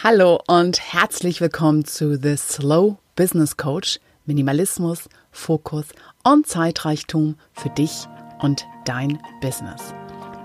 Hallo 0.00 0.40
und 0.46 0.78
herzlich 0.92 1.40
willkommen 1.40 1.84
zu 1.84 2.16
The 2.16 2.36
Slow 2.36 2.98
Business 3.16 3.56
Coach. 3.56 3.98
Minimalismus, 4.26 5.08
Fokus 5.32 5.86
und 6.22 6.46
Zeitreichtum 6.46 7.34
für 7.52 7.70
dich 7.70 8.06
und 8.40 8.64
dein 8.84 9.18
Business. 9.40 9.92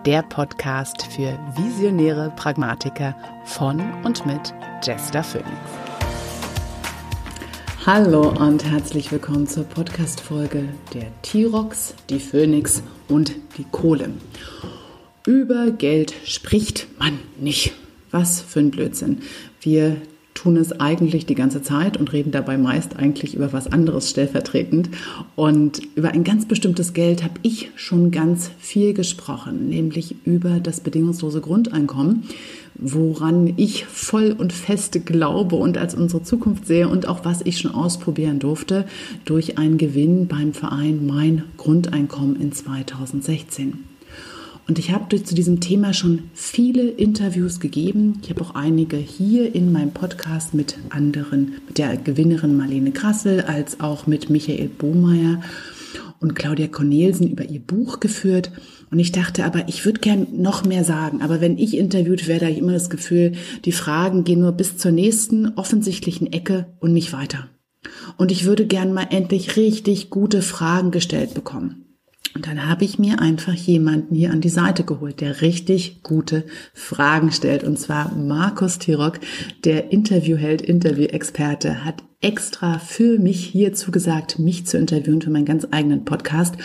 Der 0.08 0.24
Podcast 0.24 1.04
für 1.04 1.38
visionäre 1.55 2.34
Pragmatiker 2.36 3.16
von 3.46 3.79
und 4.04 4.26
mit 4.26 4.55
Jester 4.81 5.24
Phoenix. 5.24 5.52
Hallo 7.86 8.30
und 8.30 8.66
herzlich 8.66 9.12
willkommen 9.12 9.46
zur 9.46 9.66
Podcast-Folge 9.66 10.68
der 10.96 11.12
T-Rox, 11.22 11.94
die 12.10 12.20
Phoenix 12.20 12.82
und 13.08 13.34
die 13.60 13.66
Kohle. 13.66 14.10
Über 15.28 15.70
Geld 15.70 16.16
spricht 16.26 16.88
man 16.98 17.20
nicht. 17.38 17.74
Was 18.14 18.41
für 18.41 18.59
ein 18.59 18.71
Blödsinn. 18.71 19.18
Wir 19.59 19.98
tun 20.34 20.57
es 20.57 20.79
eigentlich 20.79 21.25
die 21.25 21.36
ganze 21.36 21.61
Zeit 21.61 21.97
und 21.97 22.11
reden 22.11 22.32
dabei 22.32 22.57
meist 22.57 22.97
eigentlich 22.97 23.36
über 23.36 23.54
was 23.54 23.71
anderes 23.71 24.10
stellvertretend. 24.10 24.89
Und 25.36 25.82
über 25.96 26.11
ein 26.11 26.24
ganz 26.24 26.47
bestimmtes 26.47 26.93
Geld 26.93 27.24
habe 27.24 27.36
ich 27.43 27.71
schon 27.75 28.11
ganz 28.11 28.52
viel 28.60 28.93
gesprochen, 28.93 29.69
nämlich 29.69 30.15
über 30.25 30.60
das 30.60 30.82
bedingungslose 30.82 31.41
Grundeinkommen, 31.41 32.23
woran 32.75 33.53
ich 33.58 33.86
voll 33.86 34.36
und 34.38 34.53
fest 34.53 35.05
glaube 35.05 35.55
und 35.55 35.77
als 35.77 35.95
unsere 35.95 36.23
Zukunft 36.23 36.67
sehe 36.67 36.88
und 36.89 37.08
auch 37.08 37.25
was 37.25 37.41
ich 37.44 37.59
schon 37.59 37.73
ausprobieren 37.73 38.39
durfte 38.39 38.86
durch 39.25 39.58
einen 39.58 39.77
Gewinn 39.77 40.27
beim 40.27 40.53
Verein 40.53 41.05
Mein 41.05 41.44
Grundeinkommen 41.58 42.39
in 42.39 42.52
2016. 42.52 43.92
Und 44.66 44.80
ich 44.80 44.92
habe 44.92 45.23
zu 45.23 45.36
diesem 45.36 45.59
Thema 45.59 45.94
schon 45.94 46.30
viele 46.34 46.84
Interviews 46.84 47.59
gegeben. 47.59 48.20
Ich 48.23 48.30
habe 48.30 48.42
auch 48.42 48.56
einige 48.56 48.95
hier 48.95 49.53
in 49.53 49.73
meinem 49.73 49.92
Podcast 49.92 50.53
mit 50.53 50.78
anderen, 50.89 51.56
mit 51.67 51.78
der 51.78 51.98
Gewinnerin 51.98 52.56
Marlene 52.56 52.92
Krassel, 52.92 53.42
als 53.42 53.81
auch 53.81 54.08
mit 54.08 54.30
Michael 54.30 54.70
Bohmeier 54.70 55.42
und 56.22 56.36
Claudia 56.36 56.67
Cornelsen 56.67 57.30
über 57.30 57.44
ihr 57.44 57.59
Buch 57.59 58.00
geführt. 58.00 58.52
Und 58.89 59.00
ich 59.00 59.11
dachte 59.11 59.44
aber, 59.44 59.67
ich 59.67 59.83
würde 59.83 60.00
gern 60.00 60.28
noch 60.31 60.64
mehr 60.64 60.86
sagen. 60.86 61.22
Aber 61.22 61.42
wenn 61.42 61.58
ich 61.58 61.75
interviewt 61.75 62.27
werde, 62.27 62.45
habe 62.45 62.53
ich 62.53 62.61
immer 62.61 62.72
das 62.72 62.89
Gefühl, 62.89 63.33
die 63.66 63.73
Fragen 63.73 64.23
gehen 64.23 64.39
nur 64.39 64.53
bis 64.53 64.77
zur 64.77 64.92
nächsten 64.92 65.58
offensichtlichen 65.58 66.31
Ecke 66.31 66.67
und 66.80 66.94
nicht 66.94 67.11
weiter. 67.11 67.50
Und 68.16 68.31
ich 68.31 68.45
würde 68.45 68.66
gern 68.66 68.94
mal 68.94 69.08
endlich 69.09 69.58
richtig 69.58 70.09
gute 70.09 70.42
Fragen 70.42 70.92
gestellt 70.92 71.33
bekommen. 71.33 71.83
Und 72.36 72.48
dann 72.48 72.67
habe 72.67 72.84
ich 72.84 72.98
mir 72.98 73.20
einfach 73.20 73.53
jemanden 73.53 74.16
hier 74.16 74.31
an 74.31 74.42
die 74.42 74.50
Seite 74.50 74.84
geholt, 74.84 75.22
der 75.22 75.42
richtig 75.42 76.02
gute 76.02 76.45
Fragen 76.73 77.31
stellt. 77.31 77.64
Und 77.64 77.78
zwar 77.78 78.14
Markus 78.16 78.80
Tirok, 78.80 79.20
der 79.64 79.92
Interviewheld, 79.92 80.61
Interviewexperte, 80.61 81.86
hat 81.86 82.04
extra 82.22 82.80
für 82.80 83.20
mich 83.20 83.45
hier 83.45 83.73
zugesagt, 83.73 84.39
mich 84.39 84.66
zu 84.66 84.78
interviewen 84.78 85.22
für 85.22 85.30
meinen 85.30 85.45
ganz 85.45 85.67
eigenen 85.70 86.06
Podcast. 86.06 86.56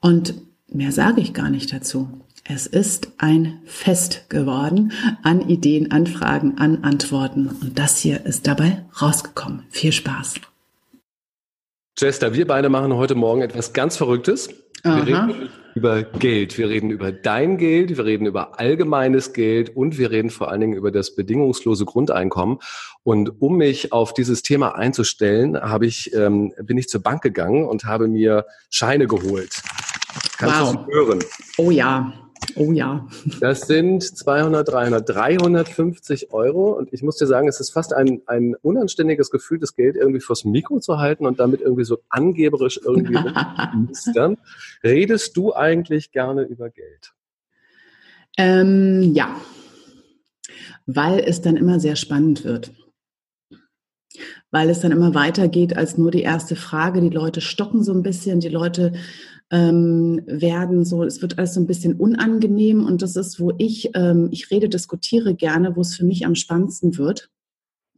Und 0.00 0.34
mehr 0.68 0.90
sage 0.90 1.20
ich 1.20 1.34
gar 1.34 1.50
nicht 1.50 1.72
dazu. 1.72 2.08
Es 2.48 2.66
ist 2.66 3.08
ein 3.18 3.60
Fest 3.64 4.28
geworden 4.28 4.92
an 5.22 5.48
Ideen, 5.48 5.90
an 5.90 6.06
Fragen, 6.06 6.58
an 6.58 6.84
Antworten. 6.84 7.48
Und 7.48 7.78
das 7.78 7.98
hier 7.98 8.24
ist 8.24 8.46
dabei 8.46 8.84
rausgekommen. 9.00 9.64
Viel 9.68 9.92
Spaß. 9.92 10.34
Jester, 11.98 12.34
wir 12.34 12.46
beide 12.46 12.68
machen 12.68 12.94
heute 12.94 13.14
Morgen 13.14 13.42
etwas 13.42 13.72
ganz 13.72 13.96
Verrücktes. 13.96 14.50
Wir 14.86 15.06
reden 15.06 15.48
über 15.74 16.02
Geld, 16.02 16.56
wir 16.56 16.68
reden 16.68 16.90
über 16.90 17.12
dein 17.12 17.58
Geld, 17.58 17.96
wir 17.96 18.04
reden 18.04 18.26
über 18.26 18.58
allgemeines 18.58 19.32
Geld 19.32 19.76
und 19.76 19.98
wir 19.98 20.10
reden 20.10 20.30
vor 20.30 20.50
allen 20.50 20.60
Dingen 20.62 20.72
über 20.72 20.90
das 20.90 21.14
bedingungslose 21.14 21.84
Grundeinkommen. 21.84 22.58
Und 23.02 23.42
um 23.42 23.56
mich 23.58 23.92
auf 23.92 24.14
dieses 24.14 24.42
Thema 24.42 24.74
einzustellen, 24.76 25.60
habe 25.60 25.86
ich, 25.86 26.14
ähm, 26.14 26.52
bin 26.62 26.78
ich 26.78 26.88
zur 26.88 27.02
Bank 27.02 27.22
gegangen 27.22 27.66
und 27.66 27.84
habe 27.84 28.08
mir 28.08 28.46
Scheine 28.70 29.06
geholt. 29.06 29.62
Kannst 30.38 30.60
wow. 30.60 30.86
du 30.86 30.92
hören? 30.92 31.18
Oh 31.58 31.70
ja. 31.70 32.12
Oh 32.54 32.72
ja. 32.72 33.06
Das 33.40 33.62
sind 33.62 34.02
200, 34.02 34.66
300, 34.68 35.08
350 35.08 36.32
Euro. 36.32 36.72
Und 36.72 36.92
ich 36.92 37.02
muss 37.02 37.16
dir 37.16 37.26
sagen, 37.26 37.48
es 37.48 37.60
ist 37.60 37.70
fast 37.70 37.92
ein, 37.92 38.22
ein 38.26 38.54
unanständiges 38.62 39.30
Gefühl, 39.30 39.58
das 39.58 39.74
Geld 39.74 39.96
irgendwie 39.96 40.20
vors 40.20 40.44
Mikro 40.44 40.80
zu 40.80 40.98
halten 40.98 41.26
und 41.26 41.40
damit 41.40 41.60
irgendwie 41.60 41.84
so 41.84 41.98
angeberisch 42.08 42.80
irgendwie 42.82 43.16
rumzumistern. 43.74 44.36
Redest 44.82 45.36
du 45.36 45.54
eigentlich 45.54 46.12
gerne 46.12 46.42
über 46.42 46.70
Geld? 46.70 47.12
Ähm, 48.38 49.12
ja, 49.14 49.36
weil 50.86 51.20
es 51.20 51.40
dann 51.40 51.56
immer 51.56 51.80
sehr 51.80 51.96
spannend 51.96 52.44
wird. 52.44 52.72
Weil 54.50 54.70
es 54.70 54.80
dann 54.80 54.92
immer 54.92 55.14
weitergeht 55.14 55.76
als 55.76 55.98
nur 55.98 56.10
die 56.10 56.22
erste 56.22 56.56
Frage. 56.56 57.00
Die 57.00 57.10
Leute 57.10 57.40
stocken 57.40 57.82
so 57.82 57.92
ein 57.92 58.02
bisschen, 58.02 58.40
die 58.40 58.48
Leute 58.48 58.92
ähm, 59.50 60.22
werden 60.26 60.84
so, 60.84 61.04
es 61.04 61.22
wird 61.22 61.38
alles 61.38 61.54
so 61.54 61.60
ein 61.60 61.66
bisschen 61.66 61.94
unangenehm 61.94 62.84
und 62.84 63.02
das 63.02 63.16
ist, 63.16 63.38
wo 63.38 63.52
ich, 63.58 63.90
ähm, 63.94 64.28
ich 64.32 64.50
rede, 64.50 64.68
diskutiere 64.68 65.34
gerne, 65.34 65.76
wo 65.76 65.80
es 65.82 65.94
für 65.94 66.04
mich 66.04 66.26
am 66.26 66.34
spannendsten 66.34 66.98
wird 66.98 67.30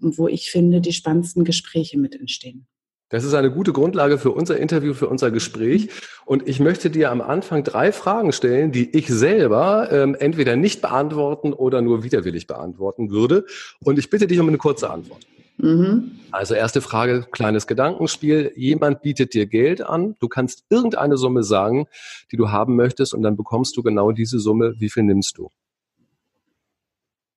und 0.00 0.18
wo 0.18 0.28
ich 0.28 0.50
finde, 0.50 0.80
die 0.80 0.92
spannendsten 0.92 1.44
Gespräche 1.44 1.98
mit 1.98 2.14
entstehen. 2.14 2.66
Das 3.10 3.24
ist 3.24 3.32
eine 3.32 3.50
gute 3.50 3.72
Grundlage 3.72 4.18
für 4.18 4.32
unser 4.32 4.58
Interview, 4.58 4.92
für 4.92 5.08
unser 5.08 5.30
Gespräch. 5.30 5.88
Und 6.26 6.46
ich 6.46 6.60
möchte 6.60 6.90
dir 6.90 7.10
am 7.10 7.22
Anfang 7.22 7.64
drei 7.64 7.90
Fragen 7.90 8.32
stellen, 8.32 8.70
die 8.70 8.94
ich 8.94 9.08
selber 9.08 9.88
ähm, 9.90 10.14
entweder 10.14 10.56
nicht 10.56 10.82
beantworten 10.82 11.54
oder 11.54 11.80
nur 11.80 12.04
widerwillig 12.04 12.46
beantworten 12.46 13.10
würde. 13.10 13.46
Und 13.82 13.98
ich 13.98 14.10
bitte 14.10 14.26
dich 14.26 14.38
um 14.40 14.48
eine 14.48 14.58
kurze 14.58 14.90
Antwort. 14.90 15.26
Mhm. 15.58 16.12
Also 16.30 16.54
erste 16.54 16.80
Frage, 16.80 17.26
kleines 17.30 17.66
Gedankenspiel. 17.66 18.52
Jemand 18.56 19.02
bietet 19.02 19.34
dir 19.34 19.46
Geld 19.46 19.82
an. 19.82 20.14
Du 20.20 20.28
kannst 20.28 20.64
irgendeine 20.70 21.16
Summe 21.16 21.42
sagen, 21.42 21.86
die 22.30 22.36
du 22.36 22.50
haben 22.50 22.76
möchtest 22.76 23.12
und 23.12 23.22
dann 23.22 23.36
bekommst 23.36 23.76
du 23.76 23.82
genau 23.82 24.12
diese 24.12 24.38
Summe. 24.38 24.74
Wie 24.78 24.88
viel 24.88 25.02
nimmst 25.02 25.38
du? 25.38 25.50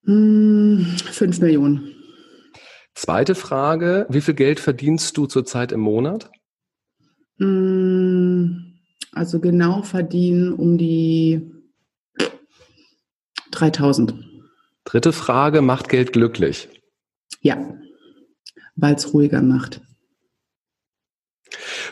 Hm, 0.06 0.86
fünf 1.12 1.40
Millionen. 1.40 1.96
Zweite 2.94 3.36
Frage, 3.36 4.06
wie 4.10 4.22
viel 4.22 4.34
Geld 4.34 4.60
verdienst 4.60 5.18
du 5.18 5.26
zurzeit 5.26 5.72
im 5.72 5.80
Monat? 5.80 6.30
Hm, 7.38 8.76
also 9.14 9.40
genau 9.40 9.82
verdienen 9.82 10.54
um 10.54 10.78
die 10.78 11.50
3000. 13.52 14.14
Dritte 14.84 15.14
Frage, 15.14 15.62
macht 15.62 15.90
Geld 15.90 16.14
glücklich? 16.14 16.70
Ja 17.42 17.58
weil 18.76 18.96
es 18.96 19.14
ruhiger 19.14 19.42
macht. 19.42 19.82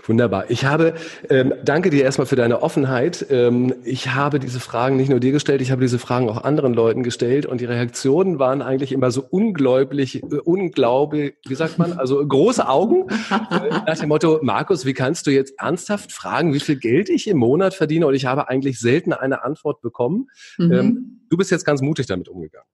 Wunderbar. 0.06 0.50
Ich 0.50 0.66
habe, 0.66 0.94
ähm, 1.30 1.54
danke 1.64 1.90
dir 1.90 2.04
erstmal 2.04 2.26
für 2.26 2.36
deine 2.36 2.62
Offenheit. 2.62 3.26
Ähm, 3.30 3.76
ich 3.84 4.14
habe 4.14 4.40
diese 4.40 4.60
Fragen 4.60 4.96
nicht 4.96 5.10
nur 5.10 5.20
dir 5.20 5.32
gestellt, 5.32 5.62
ich 5.62 5.72
habe 5.72 5.82
diese 5.82 6.00
Fragen 6.00 6.30
auch 6.30 6.44
anderen 6.44 6.74
Leuten 6.74 7.04
gestellt 7.04 7.46
und 7.46 7.62
die 7.62 7.66
Reaktionen 7.66 8.40
waren 8.40 8.62
eigentlich 8.62 8.92
immer 8.92 9.12
so 9.12 9.24
unglaublich, 9.30 10.24
äh, 10.24 10.38
unglaublich, 10.44 11.36
wie 11.46 11.56
sagt 11.56 11.78
man, 11.78 11.94
also 11.94 12.26
große 12.26 12.68
Augen 12.68 13.08
äh, 13.30 13.70
nach 13.86 14.00
dem 14.00 14.10
Motto, 14.10 14.40
Markus, 14.42 14.86
wie 14.86 14.94
kannst 14.94 15.28
du 15.28 15.32
jetzt 15.32 15.54
ernsthaft 15.60 16.12
fragen, 16.12 16.54
wie 16.54 16.60
viel 16.60 16.78
Geld 16.78 17.10
ich 17.10 17.28
im 17.28 17.38
Monat 17.38 17.74
verdiene? 17.74 18.08
Und 18.08 18.16
ich 18.16 18.26
habe 18.26 18.50
eigentlich 18.50 18.80
selten 18.80 19.14
eine 19.14 19.44
Antwort 19.44 19.82
bekommen. 19.82 20.28
Mhm. 20.58 20.72
Ähm, 20.72 21.22
du 21.30 21.38
bist 21.38 21.52
jetzt 21.52 21.66
ganz 21.66 21.82
mutig 21.82 22.08
damit 22.08 22.30
umgegangen. 22.30 22.68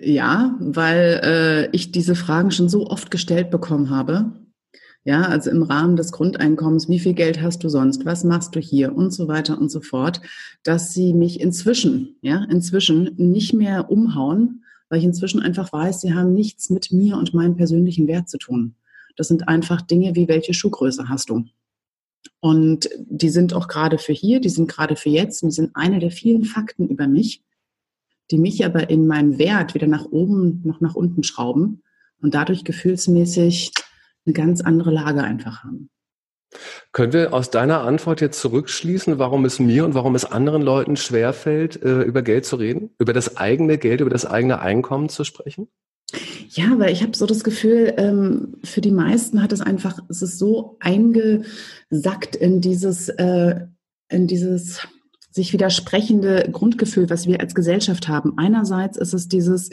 Ja, 0.00 0.56
weil 0.60 1.20
äh, 1.24 1.76
ich 1.76 1.90
diese 1.90 2.14
Fragen 2.14 2.50
schon 2.52 2.68
so 2.68 2.86
oft 2.86 3.10
gestellt 3.10 3.50
bekommen 3.50 3.90
habe. 3.90 4.32
Ja, 5.04 5.22
also 5.22 5.50
im 5.50 5.62
Rahmen 5.62 5.96
des 5.96 6.12
Grundeinkommens, 6.12 6.88
wie 6.88 6.98
viel 6.98 7.14
Geld 7.14 7.40
hast 7.40 7.64
du 7.64 7.68
sonst? 7.68 8.04
Was 8.04 8.24
machst 8.24 8.54
du 8.54 8.60
hier? 8.60 8.94
Und 8.94 9.12
so 9.12 9.26
weiter 9.26 9.58
und 9.58 9.70
so 9.70 9.80
fort, 9.80 10.20
dass 10.62 10.92
sie 10.92 11.14
mich 11.14 11.40
inzwischen, 11.40 12.16
ja, 12.20 12.44
inzwischen 12.50 13.14
nicht 13.16 13.54
mehr 13.54 13.90
umhauen, 13.90 14.64
weil 14.88 14.98
ich 14.98 15.04
inzwischen 15.04 15.40
einfach 15.40 15.72
weiß, 15.72 16.00
sie 16.00 16.14
haben 16.14 16.34
nichts 16.34 16.70
mit 16.70 16.92
mir 16.92 17.16
und 17.16 17.34
meinem 17.34 17.56
persönlichen 17.56 18.06
Wert 18.06 18.28
zu 18.28 18.38
tun. 18.38 18.74
Das 19.16 19.28
sind 19.28 19.48
einfach 19.48 19.80
Dinge 19.82 20.14
wie, 20.14 20.28
welche 20.28 20.54
Schuhgröße 20.54 21.08
hast 21.08 21.30
du? 21.30 21.44
Und 22.40 22.88
die 23.08 23.30
sind 23.30 23.52
auch 23.52 23.66
gerade 23.66 23.98
für 23.98 24.12
hier, 24.12 24.40
die 24.40 24.48
sind 24.48 24.68
gerade 24.68 24.94
für 24.94 25.10
jetzt 25.10 25.42
und 25.42 25.50
die 25.50 25.56
sind 25.56 25.74
eine 25.74 25.98
der 25.98 26.10
vielen 26.10 26.44
Fakten 26.44 26.88
über 26.88 27.08
mich, 27.08 27.42
die 28.30 28.38
mich 28.38 28.64
aber 28.64 28.90
in 28.90 29.06
meinem 29.06 29.38
Wert 29.38 29.74
wieder 29.74 29.86
nach 29.86 30.04
oben, 30.04 30.62
noch 30.64 30.80
nach 30.80 30.94
unten 30.94 31.22
schrauben 31.22 31.82
und 32.20 32.34
dadurch 32.34 32.64
gefühlsmäßig 32.64 33.72
eine 34.26 34.32
ganz 34.34 34.60
andere 34.60 34.90
Lage 34.90 35.22
einfach 35.22 35.64
haben. 35.64 35.90
Können 36.92 37.12
wir 37.12 37.34
aus 37.34 37.50
deiner 37.50 37.82
Antwort 37.82 38.20
jetzt 38.20 38.40
zurückschließen, 38.40 39.18
warum 39.18 39.44
es 39.44 39.58
mir 39.58 39.84
und 39.84 39.94
warum 39.94 40.14
es 40.14 40.24
anderen 40.24 40.62
Leuten 40.62 40.96
schwerfällt, 40.96 41.82
äh, 41.82 42.02
über 42.02 42.22
Geld 42.22 42.46
zu 42.46 42.56
reden, 42.56 42.90
über 42.98 43.12
das 43.12 43.36
eigene 43.36 43.76
Geld, 43.76 44.00
über 44.00 44.10
das 44.10 44.24
eigene 44.24 44.60
Einkommen 44.60 45.08
zu 45.10 45.24
sprechen? 45.24 45.68
Ja, 46.48 46.78
weil 46.78 46.92
ich 46.92 47.02
habe 47.02 47.14
so 47.14 47.26
das 47.26 47.44
Gefühl, 47.44 47.92
ähm, 47.98 48.56
für 48.64 48.80
die 48.80 48.90
meisten 48.90 49.42
hat 49.42 49.52
es 49.52 49.60
einfach, 49.60 49.98
es 50.08 50.22
ist 50.22 50.38
so 50.38 50.78
eingesackt 50.80 52.34
in 52.34 52.62
dieses, 52.62 53.10
äh, 53.10 53.66
in 54.08 54.26
dieses 54.26 54.88
sich 55.38 55.52
widersprechende 55.52 56.48
Grundgefühl, 56.50 57.08
was 57.08 57.26
wir 57.28 57.40
als 57.40 57.54
Gesellschaft 57.54 58.08
haben. 58.08 58.34
Einerseits 58.36 58.98
ist 58.98 59.14
es 59.14 59.28
dieses, 59.28 59.70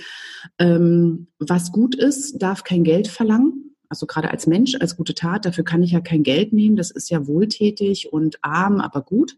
ähm, 0.60 1.28
was 1.40 1.72
gut 1.72 1.96
ist, 1.96 2.42
darf 2.42 2.64
kein 2.64 2.84
Geld 2.84 3.08
verlangen. 3.08 3.76
Also 3.90 4.06
gerade 4.06 4.30
als 4.30 4.46
Mensch, 4.46 4.76
als 4.80 4.96
gute 4.96 5.16
Tat, 5.16 5.46
dafür 5.46 5.64
kann 5.64 5.82
ich 5.82 5.92
ja 5.92 6.02
kein 6.02 6.22
Geld 6.22 6.54
nehmen. 6.54 6.76
Das 6.76 6.92
ist 6.92 7.10
ja 7.10 7.26
wohltätig 7.26 8.14
und 8.14 8.38
arm, 8.44 8.80
aber 8.80 9.02
gut. 9.02 9.38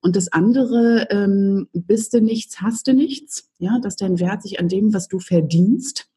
Und 0.00 0.16
das 0.16 0.32
andere, 0.32 1.06
ähm, 1.10 1.68
bist 1.72 2.14
du 2.14 2.22
nichts, 2.22 2.62
hast 2.62 2.86
du 2.86 2.94
nichts. 2.94 3.50
Ja, 3.58 3.78
dass 3.78 3.96
dein 3.96 4.18
Wert 4.20 4.42
sich 4.42 4.58
an 4.60 4.68
dem, 4.68 4.94
was 4.94 5.08
du 5.08 5.18
verdienst, 5.18 6.08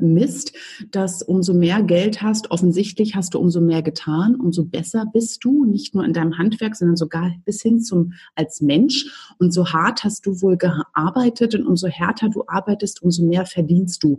misst, 0.00 0.52
dass 0.90 1.22
umso 1.22 1.54
mehr 1.54 1.82
Geld 1.82 2.22
hast, 2.22 2.50
offensichtlich 2.50 3.14
hast 3.14 3.34
du 3.34 3.38
umso 3.38 3.60
mehr 3.60 3.82
getan, 3.82 4.34
umso 4.34 4.64
besser 4.64 5.06
bist 5.12 5.44
du, 5.44 5.64
nicht 5.64 5.94
nur 5.94 6.04
in 6.04 6.12
deinem 6.12 6.38
Handwerk, 6.38 6.76
sondern 6.76 6.96
sogar 6.96 7.32
bis 7.44 7.62
hin 7.62 7.80
zum 7.80 8.12
als 8.34 8.60
Mensch. 8.60 9.34
Und 9.38 9.52
so 9.52 9.72
hart 9.72 10.02
hast 10.04 10.26
du 10.26 10.40
wohl 10.40 10.56
gearbeitet 10.56 11.54
und 11.54 11.66
umso 11.66 11.88
härter 11.88 12.28
du 12.28 12.44
arbeitest, 12.46 13.02
umso 13.02 13.24
mehr 13.24 13.46
verdienst 13.46 14.02
du. 14.02 14.18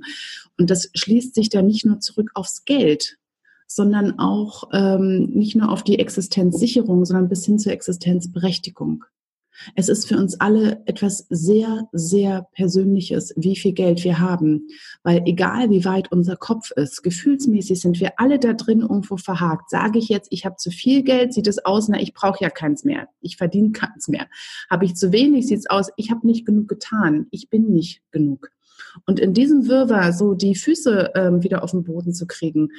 Und 0.57 0.69
das 0.69 0.89
schließt 0.93 1.35
sich 1.35 1.49
dann 1.49 1.67
nicht 1.67 1.85
nur 1.85 1.99
zurück 1.99 2.31
aufs 2.33 2.65
Geld, 2.65 3.17
sondern 3.67 4.19
auch 4.19 4.69
ähm, 4.73 5.29
nicht 5.33 5.55
nur 5.55 5.69
auf 5.69 5.83
die 5.83 5.99
Existenzsicherung, 5.99 7.05
sondern 7.05 7.29
bis 7.29 7.45
hin 7.45 7.57
zur 7.57 7.71
Existenzberechtigung. 7.71 9.05
Es 9.75 9.89
ist 9.89 10.07
für 10.07 10.17
uns 10.17 10.39
alle 10.39 10.81
etwas 10.85 11.25
sehr, 11.29 11.87
sehr 11.91 12.47
Persönliches, 12.53 13.33
wie 13.35 13.55
viel 13.55 13.73
Geld 13.73 14.03
wir 14.03 14.19
haben. 14.19 14.67
Weil 15.03 15.23
egal 15.25 15.69
wie 15.69 15.85
weit 15.85 16.11
unser 16.11 16.35
Kopf 16.35 16.71
ist, 16.71 17.03
gefühlsmäßig 17.03 17.81
sind 17.81 17.99
wir 17.99 18.13
alle 18.17 18.39
da 18.39 18.53
drin 18.53 18.81
irgendwo 18.81 19.17
verhakt. 19.17 19.69
Sage 19.69 19.99
ich 19.99 20.09
jetzt, 20.09 20.27
ich 20.31 20.45
habe 20.45 20.57
zu 20.57 20.71
viel 20.71 21.03
Geld, 21.03 21.33
sieht 21.33 21.47
es 21.47 21.63
aus, 21.65 21.87
na, 21.87 21.99
ich 21.99 22.13
brauche 22.13 22.43
ja 22.43 22.49
keins 22.49 22.83
mehr. 22.83 23.07
Ich 23.21 23.37
verdiene 23.37 23.71
keins 23.71 24.07
mehr. 24.07 24.27
Habe 24.69 24.85
ich 24.85 24.95
zu 24.95 25.11
wenig, 25.11 25.47
sieht 25.47 25.59
es 25.59 25.69
aus, 25.69 25.89
ich 25.97 26.11
habe 26.11 26.25
nicht 26.25 26.45
genug 26.45 26.67
getan. 26.67 27.27
Ich 27.31 27.49
bin 27.49 27.71
nicht 27.71 28.01
genug. 28.11 28.51
Und 29.05 29.19
in 29.19 29.33
diesem 29.33 29.67
Wirrwarr 29.67 30.13
so 30.13 30.33
die 30.33 30.55
Füße 30.55 31.11
ähm, 31.15 31.43
wieder 31.43 31.63
auf 31.63 31.71
den 31.71 31.83
Boden 31.83 32.13
zu 32.13 32.27
kriegen, 32.27 32.69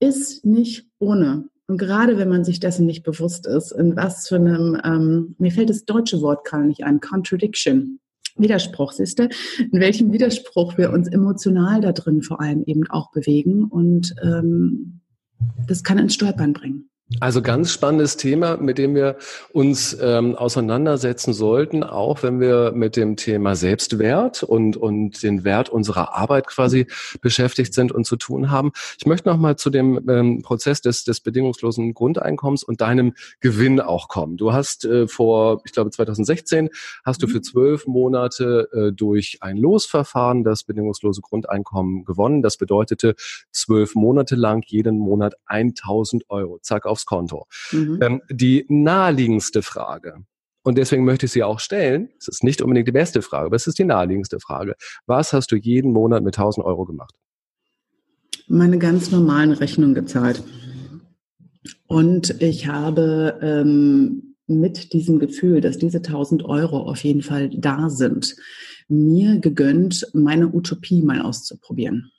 ist 0.00 0.44
nicht 0.44 0.86
ohne. 0.98 1.48
Und 1.68 1.76
gerade 1.76 2.16
wenn 2.16 2.30
man 2.30 2.44
sich 2.44 2.60
dessen 2.60 2.86
nicht 2.86 3.02
bewusst 3.02 3.46
ist, 3.46 3.72
in 3.72 3.94
was 3.94 4.26
für 4.26 4.36
einem, 4.36 4.80
ähm, 4.84 5.34
mir 5.38 5.52
fällt 5.52 5.68
das 5.68 5.84
deutsche 5.84 6.22
Wort 6.22 6.44
gerade 6.44 6.66
nicht 6.66 6.82
ein, 6.82 7.00
Contradiction, 7.00 8.00
Widerspruch, 8.36 8.92
siehst 8.92 9.18
du, 9.18 9.28
in 9.58 9.78
welchem 9.78 10.12
Widerspruch 10.12 10.78
wir 10.78 10.92
uns 10.92 11.08
emotional 11.08 11.80
da 11.82 11.92
drin 11.92 12.22
vor 12.22 12.40
allem 12.40 12.62
eben 12.64 12.88
auch 12.88 13.10
bewegen. 13.10 13.64
Und 13.64 14.14
ähm, 14.22 15.00
das 15.66 15.84
kann 15.84 15.98
ins 15.98 16.14
Stolpern 16.14 16.54
bringen. 16.54 16.88
Also 17.20 17.40
ganz 17.40 17.72
spannendes 17.72 18.18
Thema, 18.18 18.58
mit 18.58 18.76
dem 18.76 18.94
wir 18.94 19.16
uns 19.54 19.96
ähm, 19.98 20.36
auseinandersetzen 20.36 21.32
sollten, 21.32 21.82
auch 21.82 22.22
wenn 22.22 22.38
wir 22.38 22.72
mit 22.72 22.96
dem 22.96 23.16
Thema 23.16 23.56
Selbstwert 23.56 24.42
und, 24.42 24.76
und 24.76 25.22
den 25.22 25.42
Wert 25.42 25.70
unserer 25.70 26.14
Arbeit 26.14 26.46
quasi 26.46 26.86
beschäftigt 27.22 27.72
sind 27.72 27.92
und 27.92 28.04
zu 28.04 28.16
tun 28.16 28.50
haben. 28.50 28.72
Ich 28.98 29.06
möchte 29.06 29.30
noch 29.30 29.38
mal 29.38 29.56
zu 29.56 29.70
dem 29.70 30.06
ähm, 30.06 30.42
Prozess 30.42 30.82
des, 30.82 31.04
des 31.04 31.20
bedingungslosen 31.20 31.94
Grundeinkommens 31.94 32.62
und 32.62 32.82
deinem 32.82 33.14
Gewinn 33.40 33.80
auch 33.80 34.08
kommen. 34.08 34.36
Du 34.36 34.52
hast 34.52 34.84
äh, 34.84 35.08
vor, 35.08 35.62
ich 35.64 35.72
glaube 35.72 35.90
2016, 35.90 36.68
hast 37.06 37.22
du 37.22 37.26
für 37.26 37.40
zwölf 37.40 37.86
Monate 37.86 38.68
äh, 38.70 38.92
durch 38.92 39.38
ein 39.40 39.56
Losverfahren 39.56 40.44
das 40.44 40.62
bedingungslose 40.62 41.22
Grundeinkommen 41.22 42.04
gewonnen. 42.04 42.42
Das 42.42 42.58
bedeutete 42.58 43.14
zwölf 43.50 43.94
Monate 43.94 44.34
lang 44.36 44.62
jeden 44.66 44.98
Monat 44.98 45.36
1000 45.46 46.28
Euro. 46.28 46.58
Zack, 46.60 46.84
auf 46.84 46.97
aufs 46.98 47.06
Konto. 47.06 47.46
Mhm. 47.72 47.98
Ähm, 48.02 48.22
die 48.30 48.66
naheliegendste 48.68 49.62
Frage, 49.62 50.24
und 50.64 50.76
deswegen 50.76 51.04
möchte 51.04 51.26
ich 51.26 51.32
sie 51.32 51.42
auch 51.42 51.60
stellen, 51.60 52.10
es 52.18 52.28
ist 52.28 52.44
nicht 52.44 52.60
unbedingt 52.60 52.88
die 52.88 52.92
beste 52.92 53.22
Frage, 53.22 53.46
aber 53.46 53.56
es 53.56 53.66
ist 53.66 53.78
die 53.78 53.84
naheliegendste 53.84 54.38
Frage. 54.38 54.74
Was 55.06 55.32
hast 55.32 55.50
du 55.50 55.56
jeden 55.56 55.92
Monat 55.92 56.22
mit 56.22 56.36
1000 56.36 56.66
Euro 56.66 56.84
gemacht? 56.84 57.14
Meine 58.48 58.78
ganz 58.78 59.10
normalen 59.10 59.52
Rechnungen 59.52 59.94
gezahlt. 59.94 60.42
Und 61.86 62.42
ich 62.42 62.66
habe 62.66 63.38
ähm, 63.40 64.34
mit 64.46 64.92
diesem 64.92 65.18
Gefühl, 65.18 65.60
dass 65.60 65.78
diese 65.78 65.98
1000 65.98 66.44
Euro 66.44 66.78
auf 66.82 67.02
jeden 67.02 67.22
Fall 67.22 67.48
da 67.50 67.88
sind, 67.88 68.36
mir 68.88 69.38
gegönnt, 69.38 70.06
meine 70.12 70.48
Utopie 70.48 71.02
mal 71.02 71.22
auszuprobieren 71.22 72.10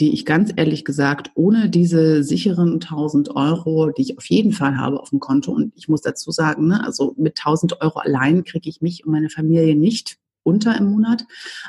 die 0.00 0.12
ich 0.12 0.24
ganz 0.24 0.52
ehrlich 0.56 0.84
gesagt 0.84 1.30
ohne 1.34 1.68
diese 1.68 2.24
sicheren 2.24 2.74
1000 2.74 3.36
Euro, 3.36 3.90
die 3.90 4.02
ich 4.02 4.18
auf 4.18 4.26
jeden 4.26 4.52
Fall 4.52 4.78
habe 4.78 4.98
auf 4.98 5.10
dem 5.10 5.20
Konto, 5.20 5.52
und 5.52 5.72
ich 5.76 5.88
muss 5.88 6.00
dazu 6.00 6.30
sagen, 6.30 6.68
ne, 6.68 6.84
also 6.84 7.14
mit 7.18 7.38
1000 7.38 7.80
Euro 7.82 7.98
allein 7.98 8.44
kriege 8.44 8.68
ich 8.68 8.80
mich 8.80 9.04
und 9.04 9.12
meine 9.12 9.30
Familie 9.30 9.76
nicht 9.76 10.16
unter 10.42 10.76
im 10.76 10.86
Monat. 10.86 11.24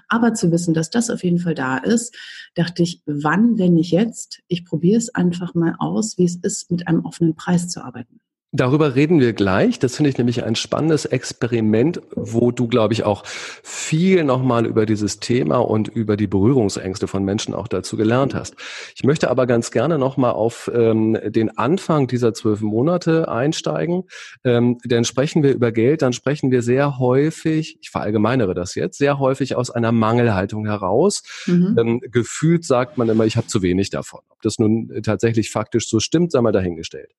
Aber 0.08 0.34
zu 0.34 0.50
wissen, 0.52 0.74
dass 0.74 0.90
das 0.90 1.10
auf 1.10 1.24
jeden 1.24 1.40
Fall 1.40 1.56
da 1.56 1.78
ist, 1.78 2.16
dachte 2.56 2.84
ich, 2.84 3.02
wann, 3.06 3.58
wenn 3.58 3.74
nicht 3.74 3.92
jetzt? 3.92 4.42
Ich 4.48 4.66
probiere 4.66 4.98
es 4.98 5.14
einfach 5.14 5.54
mal 5.54 5.76
aus, 5.78 6.18
wie 6.18 6.26
es 6.26 6.38
ist, 6.38 6.72
mit 6.72 6.88
einem 6.88 7.06
offenen 7.06 7.36
Preis 7.36 7.68
zu 7.68 7.84
arbeiten. 7.84 8.22
Darüber 8.54 8.96
reden 8.96 9.22
wir 9.22 9.32
gleich. 9.32 9.80
Das 9.80 9.96
finde 9.96 10.10
ich 10.10 10.18
nämlich 10.18 10.44
ein 10.44 10.56
spannendes 10.56 11.06
Experiment, 11.06 12.02
wo 12.14 12.52
du, 12.52 12.68
glaube 12.68 12.94
ich, 12.94 13.06
auch 13.06 13.26
viel 13.26 14.26
nochmal 14.26 14.66
über 14.66 14.86
dieses 14.86 15.22
Thema 15.22 15.60
und 15.60 15.88
über 15.88 16.18
die 16.18 16.28
Berührungsängste 16.28 17.08
von 17.08 17.24
Menschen 17.24 17.54
auch 17.54 17.70
dazu 17.70 17.96
gelernt 17.96 18.36
hast. 18.36 18.56
Ich 18.94 19.04
möchte 19.06 19.30
aber 19.30 19.48
ganz 19.48 19.72
gerne 19.72 19.98
nochmal 19.98 20.34
auf 20.34 20.70
ähm, 20.74 21.18
den 21.24 21.58
Anfang 21.58 22.08
dieser 22.08 22.34
zwölf 22.34 22.60
Monate 22.60 23.30
einsteigen. 23.30 24.04
Ähm, 24.44 24.80
denn 24.84 25.06
sprechen 25.06 25.44
wir 25.44 25.54
über 25.54 25.72
Geld, 25.72 26.02
dann 26.02 26.12
sprechen 26.12 26.52
wir 26.52 26.62
sehr 26.62 27.00
häufig, 27.00 27.78
ich 27.80 27.90
verallgemeinere 27.90 28.54
das 28.54 28.76
jetzt, 28.76 28.98
sehr 28.98 29.18
häufig 29.18 29.56
aus 29.56 29.72
einer 29.72 29.94
Mangelhaltung 29.94 30.66
heraus. 30.66 31.24
Mhm. 31.46 31.78
Ähm, 31.80 32.02
gefühlt 32.12 32.66
sagt 32.66 32.98
man 32.98 33.08
immer, 33.08 33.26
ich 33.26 33.38
habe 33.38 33.48
zu 33.48 33.62
wenig 33.62 33.92
davon. 33.92 34.20
Ob 34.30 34.42
das 34.42 34.60
nun 34.60 34.92
tatsächlich 35.04 35.52
faktisch 35.52 35.88
so 35.88 36.02
stimmt, 36.02 36.34
sei 36.34 36.42
mal 36.42 36.52
dahingestellt. 36.52 37.12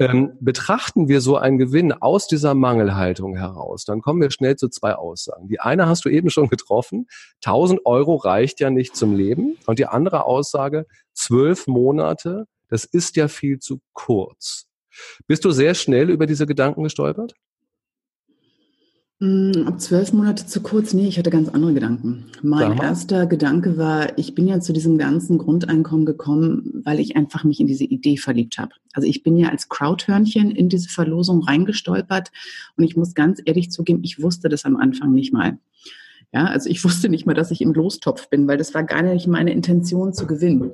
Ähm, 0.00 0.32
betrachten 0.40 1.08
wir 1.08 1.20
so 1.20 1.36
einen 1.36 1.58
Gewinn 1.58 1.92
aus 1.92 2.26
dieser 2.26 2.54
Mangelhaltung 2.54 3.36
heraus, 3.36 3.84
dann 3.84 4.00
kommen 4.00 4.22
wir 4.22 4.30
schnell 4.30 4.56
zu 4.56 4.68
zwei 4.68 4.94
Aussagen. 4.94 5.46
Die 5.48 5.60
eine 5.60 5.86
hast 5.86 6.06
du 6.06 6.08
eben 6.08 6.30
schon 6.30 6.48
getroffen. 6.48 7.06
1000 7.44 7.84
Euro 7.84 8.16
reicht 8.16 8.60
ja 8.60 8.70
nicht 8.70 8.96
zum 8.96 9.14
Leben. 9.14 9.58
Und 9.66 9.78
die 9.78 9.86
andere 9.86 10.24
Aussage, 10.24 10.86
zwölf 11.12 11.66
Monate, 11.66 12.46
das 12.68 12.84
ist 12.84 13.16
ja 13.16 13.28
viel 13.28 13.58
zu 13.58 13.80
kurz. 13.92 14.66
Bist 15.26 15.44
du 15.44 15.50
sehr 15.50 15.74
schnell 15.74 16.08
über 16.08 16.26
diese 16.26 16.46
Gedanken 16.46 16.82
gestolpert? 16.82 17.34
Mm, 19.22 19.66
ab 19.66 19.78
zwölf 19.82 20.14
Monate 20.14 20.46
zu 20.46 20.62
kurz, 20.62 20.94
nee, 20.94 21.06
ich 21.06 21.18
hatte 21.18 21.28
ganz 21.28 21.50
andere 21.50 21.74
Gedanken. 21.74 22.24
Mein 22.40 22.78
erster 22.78 23.26
Gedanke 23.26 23.76
war, 23.76 24.16
ich 24.18 24.34
bin 24.34 24.48
ja 24.48 24.60
zu 24.60 24.72
diesem 24.72 24.96
ganzen 24.96 25.36
Grundeinkommen 25.36 26.06
gekommen, 26.06 26.80
weil 26.84 26.98
ich 27.00 27.16
einfach 27.16 27.44
mich 27.44 27.60
in 27.60 27.66
diese 27.66 27.84
Idee 27.84 28.16
verliebt 28.16 28.56
habe. 28.58 28.72
Also 28.94 29.06
ich 29.06 29.22
bin 29.22 29.36
ja 29.36 29.50
als 29.50 29.68
Crowdhörnchen 29.68 30.50
in 30.50 30.70
diese 30.70 30.88
Verlosung 30.88 31.42
reingestolpert 31.42 32.32
und 32.78 32.84
ich 32.84 32.96
muss 32.96 33.14
ganz 33.14 33.42
ehrlich 33.44 33.70
zugeben, 33.70 34.00
ich 34.02 34.22
wusste 34.22 34.48
das 34.48 34.64
am 34.64 34.76
Anfang 34.76 35.12
nicht 35.12 35.34
mal. 35.34 35.58
Ja, 36.32 36.46
also 36.46 36.70
ich 36.70 36.82
wusste 36.84 37.10
nicht 37.10 37.26
mal, 37.26 37.34
dass 37.34 37.50
ich 37.50 37.60
im 37.60 37.74
Lostopf 37.74 38.30
bin, 38.30 38.48
weil 38.48 38.56
das 38.56 38.72
war 38.72 38.84
gar 38.84 39.02
nicht 39.02 39.26
meine 39.26 39.52
Intention 39.52 40.14
zu 40.14 40.26
gewinnen. 40.26 40.72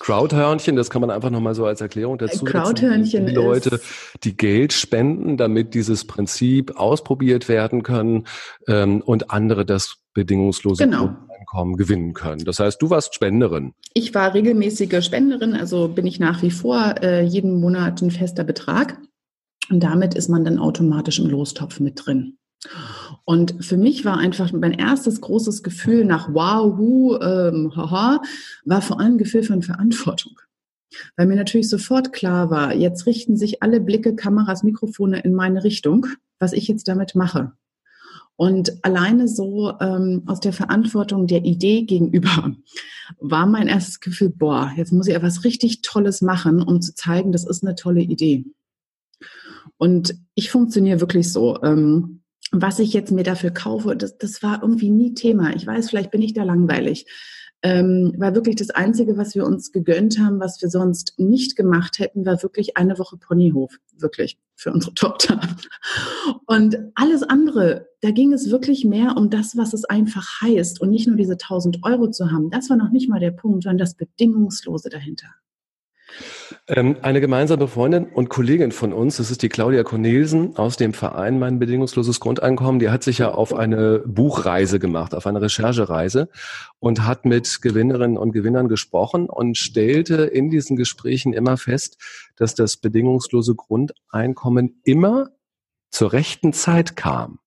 Crowdhörnchen, 0.00 0.76
das 0.76 0.88
kann 0.88 1.02
man 1.02 1.10
einfach 1.10 1.30
nochmal 1.30 1.54
so 1.54 1.66
als 1.66 1.80
Erklärung 1.80 2.18
dazu 2.18 2.44
Crowdhörnchen 2.44 3.26
die 3.26 3.34
Leute, 3.34 3.80
die 4.24 4.34
Geld 4.34 4.72
spenden, 4.72 5.36
damit 5.36 5.74
dieses 5.74 6.06
Prinzip 6.06 6.76
ausprobiert 6.76 7.48
werden 7.48 7.82
können 7.82 8.26
ähm, 8.66 9.02
und 9.02 9.30
andere 9.30 9.66
das 9.66 9.98
bedingungslose 10.14 10.84
genau. 10.84 11.14
Einkommen 11.38 11.76
gewinnen 11.76 12.14
können. 12.14 12.44
Das 12.44 12.58
heißt, 12.60 12.80
du 12.80 12.88
warst 12.90 13.14
Spenderin. 13.14 13.74
Ich 13.92 14.14
war 14.14 14.32
regelmäßige 14.32 15.04
Spenderin, 15.04 15.54
also 15.54 15.88
bin 15.88 16.06
ich 16.06 16.18
nach 16.18 16.42
wie 16.42 16.50
vor 16.50 16.94
äh, 17.02 17.22
jeden 17.22 17.60
Monat 17.60 18.00
ein 18.00 18.10
fester 18.10 18.42
Betrag. 18.42 18.98
Und 19.68 19.80
damit 19.80 20.14
ist 20.14 20.28
man 20.28 20.44
dann 20.44 20.58
automatisch 20.58 21.18
im 21.18 21.26
Lostopf 21.26 21.78
mit 21.78 22.06
drin. 22.06 22.38
Und 23.24 23.64
für 23.64 23.76
mich 23.76 24.04
war 24.04 24.18
einfach 24.18 24.52
mein 24.52 24.72
erstes 24.72 25.20
großes 25.20 25.62
Gefühl 25.62 26.04
nach 26.04 26.32
Wow, 26.32 26.76
hu, 26.76 27.16
ähm, 27.16 27.72
haha, 27.74 28.20
war 28.64 28.82
vor 28.82 29.00
allem 29.00 29.14
ein 29.14 29.18
Gefühl 29.18 29.42
von 29.42 29.62
Verantwortung. 29.62 30.38
Weil 31.16 31.26
mir 31.26 31.36
natürlich 31.36 31.70
sofort 31.70 32.12
klar 32.12 32.50
war, 32.50 32.74
jetzt 32.74 33.06
richten 33.06 33.36
sich 33.36 33.62
alle 33.62 33.80
Blicke, 33.80 34.14
Kameras, 34.14 34.62
Mikrofone 34.62 35.20
in 35.20 35.34
meine 35.34 35.64
Richtung, 35.64 36.06
was 36.38 36.52
ich 36.52 36.68
jetzt 36.68 36.88
damit 36.88 37.14
mache. 37.14 37.52
Und 38.36 38.84
alleine 38.84 39.28
so 39.28 39.74
ähm, 39.80 40.22
aus 40.26 40.40
der 40.40 40.52
Verantwortung 40.52 41.26
der 41.26 41.44
Idee 41.44 41.82
gegenüber 41.82 42.54
war 43.18 43.46
mein 43.46 43.68
erstes 43.68 44.00
Gefühl, 44.00 44.30
boah, 44.30 44.72
jetzt 44.76 44.92
muss 44.92 45.08
ich 45.08 45.14
etwas 45.14 45.44
richtig 45.44 45.82
Tolles 45.82 46.22
machen, 46.22 46.62
um 46.62 46.80
zu 46.80 46.94
zeigen, 46.94 47.32
das 47.32 47.44
ist 47.44 47.62
eine 47.62 47.74
tolle 47.74 48.00
Idee. 48.00 48.46
Und 49.76 50.14
ich 50.34 50.50
funktioniere 50.50 51.00
wirklich 51.00 51.30
so. 51.30 51.62
Ähm, 51.62 52.19
was 52.52 52.78
ich 52.78 52.92
jetzt 52.92 53.12
mir 53.12 53.22
dafür 53.22 53.50
kaufe, 53.50 53.96
das, 53.96 54.18
das 54.18 54.42
war 54.42 54.62
irgendwie 54.62 54.90
nie 54.90 55.14
Thema. 55.14 55.54
Ich 55.54 55.66
weiß, 55.66 55.90
vielleicht 55.90 56.10
bin 56.10 56.22
ich 56.22 56.34
da 56.34 56.42
langweilig. 56.42 57.06
Ähm, 57.62 58.14
war 58.16 58.34
wirklich 58.34 58.56
das 58.56 58.70
Einzige, 58.70 59.18
was 59.18 59.34
wir 59.34 59.44
uns 59.44 59.70
gegönnt 59.70 60.18
haben, 60.18 60.40
was 60.40 60.62
wir 60.62 60.70
sonst 60.70 61.18
nicht 61.18 61.56
gemacht 61.56 61.98
hätten, 61.98 62.24
war 62.24 62.42
wirklich 62.42 62.78
eine 62.78 62.98
Woche 62.98 63.18
Ponyhof. 63.18 63.76
Wirklich. 63.98 64.38
Für 64.56 64.72
unsere 64.72 64.94
Tochter. 64.94 65.40
Und 66.46 66.78
alles 66.94 67.22
andere, 67.22 67.88
da 68.00 68.10
ging 68.12 68.32
es 68.32 68.50
wirklich 68.50 68.84
mehr 68.84 69.16
um 69.16 69.28
das, 69.28 69.58
was 69.58 69.74
es 69.74 69.84
einfach 69.84 70.40
heißt 70.40 70.80
und 70.80 70.90
nicht 70.90 71.06
nur 71.06 71.16
diese 71.16 71.34
1000 71.34 71.84
Euro 71.84 72.10
zu 72.10 72.30
haben. 72.30 72.50
Das 72.50 72.70
war 72.70 72.76
noch 72.76 72.90
nicht 72.90 73.10
mal 73.10 73.20
der 73.20 73.30
Punkt, 73.30 73.64
sondern 73.64 73.78
das 73.78 73.94
Bedingungslose 73.94 74.88
dahinter. 74.88 75.28
Ähm, 76.68 76.96
eine 77.02 77.20
gemeinsame 77.20 77.68
Freundin 77.68 78.06
und 78.06 78.28
Kollegin 78.28 78.72
von 78.72 78.92
uns, 78.92 79.16
das 79.16 79.30
ist 79.30 79.42
die 79.42 79.48
Claudia 79.48 79.82
Cornelsen 79.82 80.56
aus 80.56 80.76
dem 80.76 80.92
Verein 80.92 81.38
Mein 81.38 81.58
bedingungsloses 81.58 82.20
Grundeinkommen, 82.20 82.78
die 82.78 82.90
hat 82.90 83.02
sich 83.02 83.18
ja 83.18 83.32
auf 83.32 83.52
eine 83.52 84.00
Buchreise 84.06 84.78
gemacht, 84.78 85.14
auf 85.14 85.26
eine 85.26 85.40
Recherchereise 85.42 86.28
und 86.78 87.04
hat 87.06 87.24
mit 87.24 87.60
Gewinnerinnen 87.62 88.16
und 88.16 88.32
Gewinnern 88.32 88.68
gesprochen 88.68 89.28
und 89.28 89.58
stellte 89.58 90.24
in 90.24 90.50
diesen 90.50 90.76
Gesprächen 90.76 91.32
immer 91.32 91.56
fest, 91.56 91.98
dass 92.36 92.54
das 92.54 92.76
bedingungslose 92.76 93.54
Grundeinkommen 93.54 94.80
immer 94.84 95.30
zur 95.90 96.12
rechten 96.12 96.52
Zeit 96.52 96.94
kam. 96.94 97.39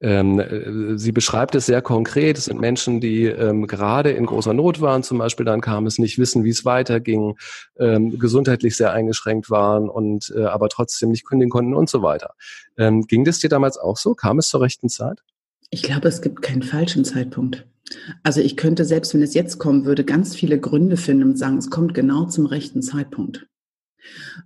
Ähm, 0.00 0.40
äh, 0.40 0.96
sie 0.98 1.12
beschreibt 1.12 1.54
es 1.54 1.66
sehr 1.66 1.82
konkret. 1.82 2.38
Es 2.38 2.46
sind 2.46 2.60
Menschen, 2.60 3.00
die 3.00 3.26
ähm, 3.26 3.66
gerade 3.66 4.10
in 4.10 4.26
großer 4.26 4.54
Not 4.54 4.80
waren, 4.80 5.02
zum 5.02 5.18
Beispiel 5.18 5.44
dann 5.44 5.60
kam 5.60 5.86
es 5.86 5.98
nicht 5.98 6.18
wissen, 6.18 6.44
wie 6.44 6.50
es 6.50 6.64
weiterging, 6.64 7.36
ähm, 7.78 8.18
gesundheitlich 8.18 8.76
sehr 8.76 8.92
eingeschränkt 8.92 9.50
waren 9.50 9.88
und 9.88 10.32
äh, 10.34 10.44
aber 10.44 10.68
trotzdem 10.68 11.10
nicht 11.10 11.26
kündigen 11.26 11.50
konnten 11.50 11.74
und 11.74 11.90
so 11.90 12.02
weiter. 12.02 12.34
Ähm, 12.78 13.06
ging 13.06 13.24
das 13.24 13.38
dir 13.38 13.50
damals 13.50 13.76
auch 13.76 13.96
so? 13.96 14.14
Kam 14.14 14.38
es 14.38 14.48
zur 14.48 14.62
rechten 14.62 14.88
Zeit? 14.88 15.22
Ich 15.70 15.82
glaube, 15.82 16.08
es 16.08 16.22
gibt 16.22 16.42
keinen 16.42 16.62
falschen 16.62 17.04
Zeitpunkt. 17.04 17.66
Also 18.22 18.40
ich 18.40 18.56
könnte, 18.56 18.84
selbst 18.84 19.14
wenn 19.14 19.22
es 19.22 19.34
jetzt 19.34 19.58
kommen 19.58 19.84
würde, 19.84 20.04
ganz 20.04 20.34
viele 20.34 20.58
Gründe 20.58 20.96
finden 20.96 21.24
und 21.24 21.38
sagen, 21.38 21.58
es 21.58 21.70
kommt 21.70 21.94
genau 21.94 22.24
zum 22.26 22.46
rechten 22.46 22.82
Zeitpunkt. 22.82 23.46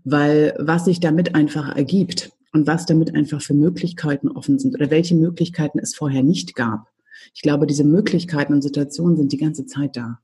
Weil 0.02 0.54
was 0.58 0.86
sich 0.86 1.00
damit 1.00 1.34
einfach 1.34 1.74
ergibt, 1.76 2.32
und 2.54 2.66
was 2.66 2.86
damit 2.86 3.14
einfach 3.14 3.42
für 3.42 3.52
Möglichkeiten 3.52 4.28
offen 4.30 4.58
sind 4.58 4.76
oder 4.76 4.90
welche 4.90 5.16
Möglichkeiten 5.16 5.80
es 5.80 5.94
vorher 5.94 6.22
nicht 6.22 6.54
gab. 6.54 6.88
Ich 7.34 7.42
glaube, 7.42 7.66
diese 7.66 7.84
Möglichkeiten 7.84 8.54
und 8.54 8.62
Situationen 8.62 9.16
sind 9.16 9.32
die 9.32 9.38
ganze 9.38 9.66
Zeit 9.66 9.96
da. 9.96 10.20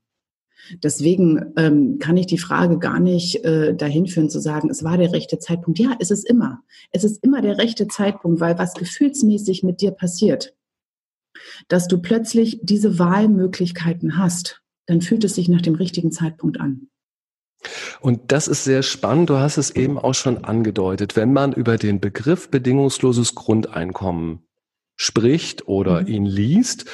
Deswegen 0.81 1.53
ähm, 1.57 1.97
kann 1.99 2.15
ich 2.17 2.27
die 2.27 2.37
Frage 2.37 2.79
gar 2.79 2.99
nicht 2.99 3.43
äh, 3.43 3.75
dahin 3.75 4.07
führen 4.07 4.29
zu 4.29 4.39
sagen, 4.39 4.69
es 4.69 4.83
war 4.83 4.97
der 4.97 5.11
rechte 5.11 5.39
Zeitpunkt. 5.39 5.79
Ja, 5.79 5.97
es 5.99 6.11
ist 6.11 6.27
immer. 6.27 6.61
Es 6.91 7.03
ist 7.03 7.23
immer 7.23 7.41
der 7.41 7.57
rechte 7.57 7.87
Zeitpunkt, 7.87 8.39
weil 8.39 8.57
was 8.57 8.75
gefühlsmäßig 8.75 9.63
mit 9.63 9.81
dir 9.81 9.91
passiert, 9.91 10.55
dass 11.67 11.87
du 11.87 11.99
plötzlich 11.99 12.59
diese 12.63 12.97
Wahlmöglichkeiten 12.99 14.17
hast, 14.17 14.61
dann 14.85 15.01
fühlt 15.01 15.23
es 15.23 15.35
sich 15.35 15.49
nach 15.49 15.61
dem 15.61 15.75
richtigen 15.75 16.11
Zeitpunkt 16.11 16.59
an. 16.61 16.87
Und 17.99 18.31
das 18.31 18.47
ist 18.47 18.63
sehr 18.63 18.83
spannend. 18.83 19.29
Du 19.29 19.37
hast 19.37 19.57
es 19.57 19.71
eben 19.71 19.97
auch 19.97 20.13
schon 20.13 20.43
angedeutet. 20.43 21.15
Wenn 21.15 21.33
man 21.33 21.53
über 21.53 21.77
den 21.77 21.99
Begriff 21.99 22.49
bedingungsloses 22.49 23.35
Grundeinkommen 23.35 24.43
spricht 24.95 25.67
oder 25.67 26.01
mhm. 26.01 26.07
ihn 26.07 26.25
liest, 26.25 26.85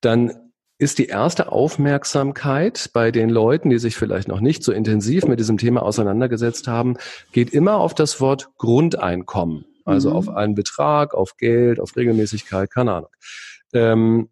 dann 0.00 0.32
ist 0.78 0.98
die 0.98 1.06
erste 1.06 1.52
Aufmerksamkeit 1.52 2.90
bei 2.94 3.10
den 3.10 3.28
Leuten, 3.28 3.68
die 3.68 3.78
sich 3.78 3.96
vielleicht 3.96 4.28
noch 4.28 4.40
nicht 4.40 4.62
so 4.62 4.72
intensiv 4.72 5.26
mit 5.26 5.38
diesem 5.38 5.58
Thema 5.58 5.82
auseinandergesetzt 5.82 6.68
haben, 6.68 6.96
geht 7.32 7.50
immer 7.50 7.76
auf 7.76 7.94
das 7.94 8.18
Wort 8.20 8.48
Grundeinkommen. 8.56 9.66
Also 9.84 10.10
mhm. 10.10 10.16
auf 10.16 10.28
einen 10.30 10.54
Betrag, 10.54 11.14
auf 11.14 11.36
Geld, 11.36 11.80
auf 11.80 11.96
Regelmäßigkeit, 11.96 12.70
keine 12.70 12.94
Ahnung. 12.94 13.10
Ähm, 13.74 14.30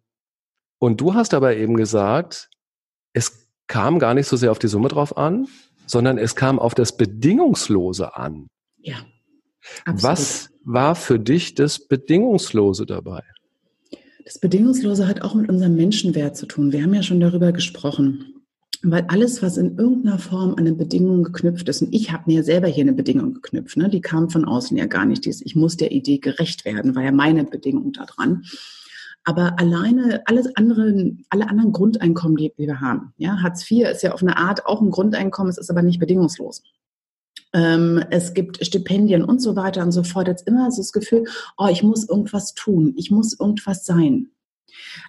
und 0.79 1.01
du 1.01 1.13
hast 1.13 1.33
aber 1.33 1.55
eben 1.55 1.75
gesagt, 1.75 2.49
es 3.13 3.47
kam 3.67 3.99
gar 3.99 4.15
nicht 4.15 4.27
so 4.27 4.35
sehr 4.35 4.51
auf 4.51 4.59
die 4.59 4.67
Summe 4.67 4.87
drauf 4.87 5.17
an, 5.17 5.47
sondern 5.89 6.19
es 6.19 6.35
kam 6.35 6.59
auf 6.59 6.75
das 6.75 6.95
Bedingungslose 6.95 8.15
an. 8.15 8.47
Ja. 8.77 8.97
Absolut. 9.85 10.03
Was 10.03 10.49
war 10.63 10.95
für 10.95 11.19
dich 11.19 11.55
das 11.55 11.87
Bedingungslose 11.87 12.85
dabei? 12.85 13.23
Das 14.23 14.37
Bedingungslose 14.37 15.07
hat 15.07 15.23
auch 15.23 15.33
mit 15.33 15.49
unserem 15.49 15.75
Menschenwert 15.75 16.37
zu 16.37 16.45
tun. 16.45 16.71
Wir 16.71 16.83
haben 16.83 16.93
ja 16.93 17.01
schon 17.01 17.19
darüber 17.19 17.51
gesprochen. 17.51 18.35
Weil 18.81 19.03
alles, 19.09 19.41
was 19.41 19.57
in 19.57 19.77
irgendeiner 19.77 20.19
Form 20.19 20.51
an 20.51 20.59
eine 20.59 20.73
Bedingung 20.73 21.23
geknüpft 21.23 21.67
ist, 21.67 21.81
und 21.81 21.93
ich 21.93 22.13
habe 22.13 22.23
mir 22.27 22.43
selber 22.43 22.67
hier 22.67 22.83
eine 22.83 22.93
Bedingung 22.93 23.33
geknüpft, 23.33 23.75
ne? 23.75 23.89
die 23.89 23.99
kam 23.99 24.29
von 24.29 24.45
außen 24.45 24.77
ja 24.77 24.85
gar 24.85 25.05
nicht. 25.05 25.25
Dies, 25.25 25.41
ich 25.41 25.55
muss 25.55 25.75
der 25.75 25.91
Idee 25.91 26.19
gerecht 26.19 26.63
werden, 26.63 26.95
war 26.95 27.03
ja 27.03 27.11
meine 27.11 27.43
Bedingung 27.43 27.91
daran. 27.91 28.43
Aber 29.25 29.59
alleine 29.59 30.21
alles 30.25 30.55
andere, 30.55 31.11
alle 31.29 31.49
anderen 31.49 31.71
Grundeinkommen, 31.71 32.37
die 32.37 32.53
wir 32.57 32.81
haben, 32.81 33.13
ja, 33.17 33.41
Hartz 33.41 33.69
IV 33.69 33.87
ist 33.89 34.03
ja 34.03 34.13
auf 34.13 34.21
eine 34.21 34.37
Art 34.37 34.65
auch 34.65 34.81
ein 34.81 34.91
Grundeinkommen, 34.91 35.49
es 35.49 35.57
ist 35.57 35.69
aber 35.69 35.81
nicht 35.81 35.99
bedingungslos. 35.99 36.63
Ähm, 37.53 38.03
es 38.11 38.33
gibt 38.33 38.63
Stipendien 38.63 39.23
und 39.23 39.41
so 39.41 39.55
weiter 39.55 39.83
und 39.83 39.91
so 39.91 40.03
fort. 40.03 40.27
Jetzt 40.27 40.47
immer 40.47 40.71
so 40.71 40.81
das 40.81 40.91
Gefühl, 40.91 41.25
oh, 41.57 41.67
ich 41.67 41.83
muss 41.83 42.07
irgendwas 42.07 42.53
tun, 42.53 42.93
ich 42.95 43.11
muss 43.11 43.39
irgendwas 43.39 43.85
sein. 43.85 44.29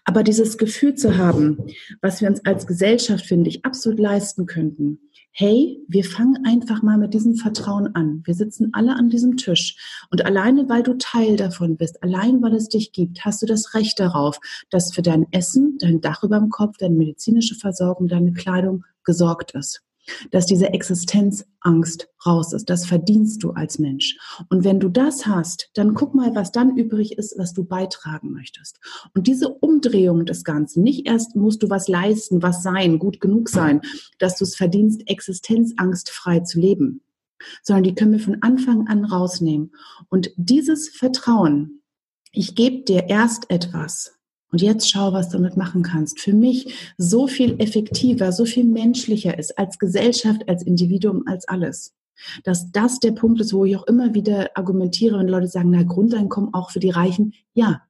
Aber 0.04 0.22
dieses 0.22 0.58
Gefühl 0.58 0.94
zu 0.94 1.16
haben, 1.16 1.58
was 2.00 2.20
wir 2.20 2.28
uns 2.28 2.44
als 2.44 2.66
Gesellschaft, 2.66 3.26
finde 3.26 3.50
ich, 3.50 3.64
absolut 3.64 3.98
leisten 3.98 4.46
könnten, 4.46 5.00
hey, 5.32 5.80
wir 5.88 6.04
fangen 6.04 6.44
einfach 6.44 6.82
mal 6.82 6.98
mit 6.98 7.14
diesem 7.14 7.36
Vertrauen 7.36 7.94
an. 7.94 8.22
Wir 8.24 8.34
sitzen 8.34 8.70
alle 8.72 8.96
an 8.96 9.10
diesem 9.10 9.36
Tisch. 9.36 9.76
Und 10.10 10.24
alleine, 10.24 10.68
weil 10.68 10.82
du 10.82 10.98
Teil 10.98 11.36
davon 11.36 11.76
bist, 11.76 12.02
allein 12.02 12.42
weil 12.42 12.54
es 12.54 12.68
dich 12.68 12.92
gibt, 12.92 13.24
hast 13.24 13.40
du 13.42 13.46
das 13.46 13.74
Recht 13.74 14.00
darauf, 14.00 14.40
dass 14.70 14.92
für 14.92 15.02
dein 15.02 15.26
Essen, 15.30 15.78
dein 15.78 16.00
Dach 16.00 16.22
über 16.24 16.38
dem 16.38 16.50
Kopf, 16.50 16.76
deine 16.78 16.96
medizinische 16.96 17.54
Versorgung, 17.54 18.08
deine 18.08 18.32
Kleidung 18.32 18.84
gesorgt 19.04 19.52
ist 19.52 19.82
dass 20.30 20.46
diese 20.46 20.72
Existenzangst 20.72 22.08
raus 22.26 22.52
ist. 22.52 22.68
Das 22.70 22.86
verdienst 22.86 23.42
du 23.42 23.50
als 23.52 23.78
Mensch. 23.78 24.16
Und 24.48 24.64
wenn 24.64 24.80
du 24.80 24.88
das 24.88 25.26
hast, 25.26 25.70
dann 25.74 25.94
guck 25.94 26.14
mal, 26.14 26.34
was 26.34 26.52
dann 26.52 26.76
übrig 26.76 27.18
ist, 27.18 27.38
was 27.38 27.52
du 27.52 27.64
beitragen 27.64 28.32
möchtest. 28.32 28.80
Und 29.14 29.26
diese 29.26 29.48
Umdrehung 29.48 30.26
des 30.26 30.44
Ganzen, 30.44 30.82
nicht 30.82 31.06
erst 31.06 31.36
musst 31.36 31.62
du 31.62 31.70
was 31.70 31.88
leisten, 31.88 32.42
was 32.42 32.62
sein, 32.62 32.98
gut 32.98 33.20
genug 33.20 33.48
sein, 33.48 33.80
dass 34.18 34.36
du 34.36 34.44
es 34.44 34.56
verdienst, 34.56 35.02
existenzangstfrei 35.06 36.40
zu 36.40 36.60
leben, 36.60 37.02
sondern 37.62 37.84
die 37.84 37.94
können 37.94 38.12
wir 38.12 38.20
von 38.20 38.42
Anfang 38.42 38.86
an 38.88 39.04
rausnehmen. 39.04 39.72
Und 40.08 40.30
dieses 40.36 40.88
Vertrauen, 40.88 41.82
ich 42.32 42.54
gebe 42.54 42.84
dir 42.84 43.08
erst 43.08 43.50
etwas, 43.50 44.19
und 44.50 44.60
jetzt 44.60 44.90
schau, 44.90 45.12
was 45.12 45.28
du 45.28 45.38
damit 45.38 45.56
machen 45.56 45.82
kannst. 45.82 46.20
Für 46.20 46.32
mich 46.32 46.92
so 46.98 47.26
viel 47.26 47.60
effektiver, 47.60 48.32
so 48.32 48.44
viel 48.44 48.64
menschlicher 48.64 49.38
ist 49.38 49.58
als 49.58 49.78
Gesellschaft, 49.78 50.48
als 50.48 50.62
Individuum, 50.62 51.24
als 51.26 51.46
alles. 51.48 51.94
Dass 52.44 52.70
das 52.72 52.98
der 53.00 53.12
Punkt 53.12 53.40
ist, 53.40 53.52
wo 53.52 53.64
ich 53.64 53.76
auch 53.76 53.86
immer 53.86 54.14
wieder 54.14 54.50
argumentiere, 54.54 55.18
wenn 55.18 55.28
Leute 55.28 55.48
sagen, 55.48 55.70
na, 55.70 55.82
Grundeinkommen 55.82 56.52
auch 56.52 56.70
für 56.70 56.80
die 56.80 56.90
Reichen. 56.90 57.34
Ja. 57.54 57.82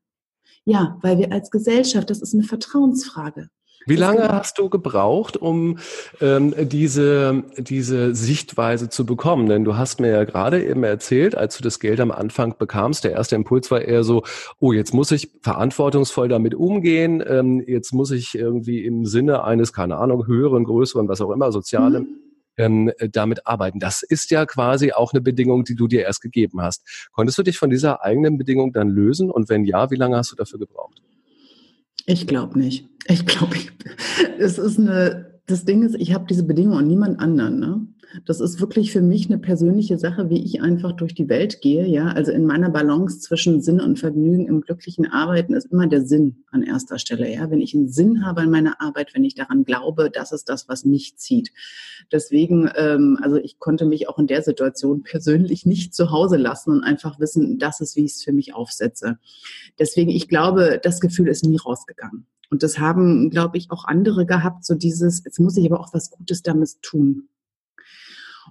Ja, 0.66 0.98
weil 1.00 1.18
wir 1.18 1.32
als 1.32 1.50
Gesellschaft, 1.50 2.10
das 2.10 2.20
ist 2.20 2.34
eine 2.34 2.44
Vertrauensfrage. 2.44 3.48
Wie 3.86 3.96
lange 3.96 4.28
hast 4.28 4.58
du 4.58 4.68
gebraucht, 4.68 5.36
um 5.38 5.78
ähm, 6.20 6.54
diese, 6.68 7.44
diese 7.56 8.14
Sichtweise 8.14 8.90
zu 8.90 9.06
bekommen? 9.06 9.48
Denn 9.48 9.64
du 9.64 9.76
hast 9.76 10.00
mir 10.00 10.10
ja 10.10 10.24
gerade 10.24 10.62
eben 10.62 10.84
erzählt, 10.84 11.34
als 11.34 11.56
du 11.56 11.62
das 11.62 11.80
Geld 11.80 11.98
am 12.00 12.10
Anfang 12.10 12.56
bekamst, 12.58 13.04
der 13.04 13.12
erste 13.12 13.36
Impuls 13.36 13.70
war 13.70 13.80
eher 13.80 14.04
so, 14.04 14.22
oh, 14.58 14.72
jetzt 14.72 14.92
muss 14.92 15.10
ich 15.12 15.30
verantwortungsvoll 15.42 16.28
damit 16.28 16.54
umgehen, 16.54 17.24
ähm, 17.26 17.64
jetzt 17.66 17.92
muss 17.94 18.10
ich 18.10 18.34
irgendwie 18.34 18.84
im 18.84 19.06
Sinne 19.06 19.44
eines, 19.44 19.72
keine 19.72 19.96
Ahnung, 19.96 20.26
höheren, 20.26 20.64
größeren, 20.64 21.08
was 21.08 21.22
auch 21.22 21.30
immer, 21.30 21.50
sozialem, 21.50 22.02
mhm. 22.02 22.18
ähm, 22.58 22.92
damit 23.12 23.46
arbeiten. 23.46 23.78
Das 23.78 24.02
ist 24.02 24.30
ja 24.30 24.44
quasi 24.44 24.92
auch 24.92 25.14
eine 25.14 25.22
Bedingung, 25.22 25.64
die 25.64 25.74
du 25.74 25.88
dir 25.88 26.02
erst 26.02 26.20
gegeben 26.20 26.60
hast. 26.60 27.08
Konntest 27.12 27.38
du 27.38 27.42
dich 27.42 27.56
von 27.56 27.70
dieser 27.70 28.04
eigenen 28.04 28.36
Bedingung 28.36 28.74
dann 28.74 28.88
lösen? 28.90 29.30
Und 29.30 29.48
wenn 29.48 29.64
ja, 29.64 29.90
wie 29.90 29.96
lange 29.96 30.18
hast 30.18 30.32
du 30.32 30.36
dafür 30.36 30.58
gebraucht? 30.58 31.00
Ich 32.10 32.26
glaube 32.26 32.58
nicht. 32.58 32.88
Ich 33.06 33.24
glaube, 33.24 33.54
es 34.38 34.58
ist 34.58 34.78
eine, 34.78 35.40
das 35.46 35.64
Ding 35.64 35.82
ist, 35.82 35.94
ich 35.94 36.12
habe 36.12 36.26
diese 36.28 36.42
Bedingung 36.42 36.76
und 36.76 36.88
niemand 36.88 37.20
anderen. 37.20 37.60
Ne? 37.60 37.86
Das 38.24 38.40
ist 38.40 38.60
wirklich 38.60 38.92
für 38.92 39.02
mich 39.02 39.26
eine 39.26 39.38
persönliche 39.38 39.98
Sache, 39.98 40.30
wie 40.30 40.42
ich 40.44 40.60
einfach 40.60 40.92
durch 40.92 41.14
die 41.14 41.28
Welt 41.28 41.60
gehe. 41.60 41.86
Ja, 41.86 42.08
also 42.08 42.32
in 42.32 42.44
meiner 42.44 42.70
Balance 42.70 43.20
zwischen 43.20 43.60
Sinn 43.60 43.80
und 43.80 43.98
Vergnügen 43.98 44.46
im 44.46 44.62
glücklichen 44.62 45.06
Arbeiten 45.06 45.54
ist 45.54 45.66
immer 45.66 45.86
der 45.86 46.04
Sinn 46.04 46.44
an 46.50 46.62
erster 46.62 46.98
Stelle. 46.98 47.32
Ja, 47.32 47.50
wenn 47.50 47.60
ich 47.60 47.74
einen 47.74 47.88
Sinn 47.88 48.24
habe 48.24 48.42
in 48.42 48.50
meiner 48.50 48.80
Arbeit, 48.80 49.14
wenn 49.14 49.24
ich 49.24 49.34
daran 49.34 49.64
glaube, 49.64 50.10
das 50.10 50.32
ist 50.32 50.48
das, 50.48 50.68
was 50.68 50.84
mich 50.84 51.16
zieht. 51.16 51.52
Deswegen, 52.10 52.68
ähm, 52.74 53.18
also 53.22 53.36
ich 53.36 53.58
konnte 53.58 53.86
mich 53.86 54.08
auch 54.08 54.18
in 54.18 54.26
der 54.26 54.42
Situation 54.42 55.02
persönlich 55.02 55.64
nicht 55.64 55.94
zu 55.94 56.10
Hause 56.10 56.36
lassen 56.36 56.70
und 56.70 56.84
einfach 56.84 57.20
wissen, 57.20 57.58
das 57.58 57.80
ist, 57.80 57.96
wie 57.96 58.04
ich 58.04 58.12
es 58.12 58.24
für 58.24 58.32
mich 58.32 58.54
aufsetze. 58.54 59.18
Deswegen, 59.78 60.10
ich 60.10 60.28
glaube, 60.28 60.80
das 60.82 61.00
Gefühl 61.00 61.28
ist 61.28 61.44
nie 61.44 61.58
rausgegangen. 61.58 62.26
Und 62.50 62.64
das 62.64 62.80
haben, 62.80 63.30
glaube 63.30 63.56
ich, 63.56 63.70
auch 63.70 63.84
andere 63.84 64.26
gehabt, 64.26 64.64
so 64.64 64.74
dieses, 64.74 65.22
jetzt 65.24 65.38
muss 65.38 65.56
ich 65.56 65.70
aber 65.70 65.78
auch 65.78 65.94
was 65.94 66.10
Gutes 66.10 66.42
damit 66.42 66.82
tun. 66.82 67.28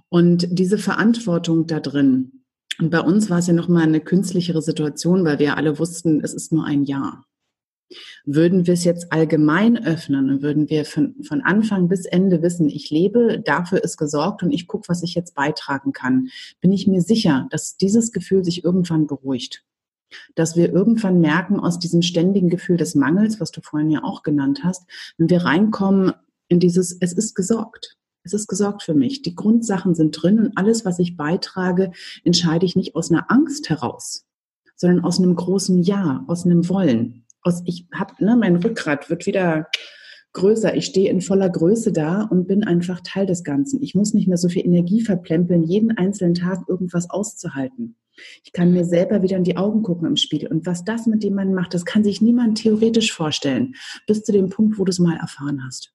Und 0.08 0.46
diese 0.50 0.78
Verantwortung 0.78 1.66
da 1.66 1.80
drin. 1.80 2.40
Und 2.78 2.90
bei 2.90 3.00
uns 3.00 3.28
war 3.28 3.38
es 3.38 3.46
ja 3.46 3.52
nochmal 3.52 3.82
eine 3.82 4.00
künstlichere 4.00 4.62
Situation, 4.62 5.24
weil 5.24 5.38
wir 5.38 5.56
alle 5.56 5.78
wussten, 5.78 6.20
es 6.22 6.32
ist 6.32 6.52
nur 6.52 6.64
ein 6.64 6.84
Jahr. 6.84 7.26
Würden 8.24 8.66
wir 8.66 8.74
es 8.74 8.84
jetzt 8.84 9.12
allgemein 9.12 9.84
öffnen 9.84 10.30
und 10.30 10.42
würden 10.42 10.70
wir 10.70 10.84
von, 10.84 11.16
von 11.24 11.40
Anfang 11.40 11.88
bis 11.88 12.06
Ende 12.06 12.40
wissen, 12.40 12.68
ich 12.68 12.90
lebe, 12.90 13.42
dafür 13.44 13.82
ist 13.82 13.96
gesorgt 13.96 14.42
und 14.42 14.52
ich 14.52 14.68
gucke, 14.68 14.88
was 14.88 15.02
ich 15.02 15.14
jetzt 15.14 15.34
beitragen 15.34 15.92
kann, 15.92 16.28
bin 16.60 16.72
ich 16.72 16.86
mir 16.86 17.02
sicher, 17.02 17.48
dass 17.50 17.76
dieses 17.76 18.12
Gefühl 18.12 18.44
sich 18.44 18.64
irgendwann 18.64 19.06
beruhigt. 19.06 19.64
Dass 20.34 20.56
wir 20.56 20.72
irgendwann 20.72 21.20
merken, 21.20 21.58
aus 21.60 21.78
diesem 21.78 22.02
ständigen 22.02 22.48
Gefühl 22.48 22.76
des 22.76 22.94
Mangels, 22.94 23.40
was 23.40 23.50
du 23.50 23.60
vorhin 23.60 23.90
ja 23.90 24.04
auch 24.04 24.22
genannt 24.22 24.60
hast, 24.64 24.88
wenn 25.18 25.28
wir 25.28 25.44
reinkommen 25.44 26.12
in 26.48 26.60
dieses, 26.60 26.96
es 27.00 27.12
ist 27.12 27.34
gesorgt. 27.34 27.96
Es 28.22 28.32
ist 28.32 28.48
gesorgt 28.48 28.82
für 28.82 28.94
mich. 28.94 29.22
Die 29.22 29.34
Grundsachen 29.34 29.94
sind 29.94 30.12
drin 30.12 30.38
und 30.38 30.52
alles, 30.56 30.84
was 30.84 30.98
ich 30.98 31.16
beitrage, 31.16 31.92
entscheide 32.24 32.66
ich 32.66 32.76
nicht 32.76 32.94
aus 32.94 33.10
einer 33.10 33.30
Angst 33.30 33.70
heraus, 33.70 34.26
sondern 34.76 35.04
aus 35.04 35.18
einem 35.18 35.34
großen 35.34 35.82
Ja, 35.82 36.24
aus 36.26 36.44
einem 36.44 36.68
Wollen 36.68 37.20
aus, 37.42 37.62
ich 37.64 37.86
habe, 37.94 38.22
ne, 38.24 38.36
mein 38.36 38.56
Rückgrat 38.56 39.10
wird 39.10 39.26
wieder 39.26 39.68
größer. 40.32 40.74
Ich 40.76 40.86
stehe 40.86 41.10
in 41.10 41.20
voller 41.20 41.48
Größe 41.48 41.92
da 41.92 42.22
und 42.22 42.46
bin 42.46 42.64
einfach 42.64 43.00
Teil 43.02 43.26
des 43.26 43.44
Ganzen. 43.44 43.82
Ich 43.82 43.94
muss 43.94 44.14
nicht 44.14 44.28
mehr 44.28 44.36
so 44.36 44.48
viel 44.48 44.64
Energie 44.64 45.00
verplempeln, 45.00 45.64
jeden 45.64 45.96
einzelnen 45.96 46.34
Tag 46.34 46.68
irgendwas 46.68 47.10
auszuhalten. 47.10 47.96
Ich 48.44 48.52
kann 48.52 48.72
mir 48.72 48.84
selber 48.84 49.22
wieder 49.22 49.38
in 49.38 49.44
die 49.44 49.56
Augen 49.56 49.82
gucken 49.82 50.06
im 50.06 50.16
Spiegel. 50.16 50.50
Und 50.50 50.66
was 50.66 50.84
das 50.84 51.06
mit 51.06 51.24
jemandem 51.24 51.54
macht, 51.54 51.74
das 51.74 51.86
kann 51.86 52.04
sich 52.04 52.20
niemand 52.20 52.58
theoretisch 52.58 53.12
vorstellen, 53.12 53.74
bis 54.06 54.22
zu 54.22 54.32
dem 54.32 54.50
Punkt, 54.50 54.78
wo 54.78 54.84
du 54.84 54.90
es 54.90 54.98
mal 54.98 55.16
erfahren 55.16 55.64
hast. 55.64 55.94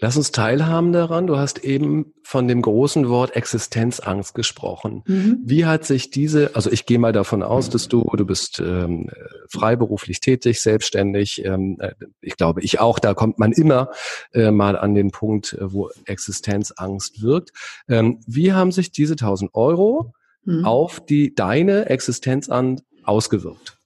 Lass 0.00 0.16
uns 0.16 0.32
teilhaben 0.32 0.92
daran. 0.92 1.26
Du 1.26 1.36
hast 1.36 1.58
eben 1.64 2.12
von 2.22 2.48
dem 2.48 2.62
großen 2.62 3.08
Wort 3.08 3.34
Existenzangst 3.34 4.34
gesprochen. 4.34 5.02
Mhm. 5.06 5.40
Wie 5.44 5.66
hat 5.66 5.84
sich 5.84 6.10
diese, 6.10 6.54
also 6.54 6.70
ich 6.70 6.86
gehe 6.86 6.98
mal 6.98 7.12
davon 7.12 7.42
aus, 7.42 7.70
dass 7.70 7.88
du, 7.88 8.04
du 8.16 8.24
bist 8.24 8.60
ähm, 8.64 9.10
freiberuflich 9.48 10.20
tätig, 10.20 10.60
selbstständig. 10.60 11.44
Ähm, 11.44 11.76
äh, 11.80 11.92
ich 12.20 12.36
glaube, 12.36 12.62
ich 12.62 12.80
auch. 12.80 12.98
Da 12.98 13.14
kommt 13.14 13.38
man 13.38 13.52
immer 13.52 13.90
äh, 14.32 14.50
mal 14.50 14.78
an 14.78 14.94
den 14.94 15.10
Punkt, 15.10 15.54
äh, 15.54 15.72
wo 15.72 15.90
Existenzangst 16.04 17.22
wirkt. 17.22 17.50
Ähm, 17.88 18.20
wie 18.26 18.52
haben 18.52 18.72
sich 18.72 18.92
diese 18.92 19.14
1000 19.14 19.54
Euro 19.54 20.14
mhm. 20.44 20.64
auf 20.64 21.04
die 21.04 21.34
deine 21.34 21.86
Existenzangst 21.86 22.84
ausgewirkt? 23.04 23.78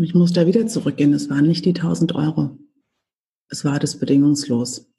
Ich 0.00 0.14
muss 0.14 0.32
da 0.32 0.46
wieder 0.46 0.66
zurückgehen. 0.66 1.12
Es 1.12 1.28
waren 1.30 1.46
nicht 1.46 1.64
die 1.64 1.74
1000 1.74 2.14
Euro. 2.14 2.58
Es 3.48 3.64
war 3.64 3.78
das 3.78 3.98
bedingungslos. 3.98 4.90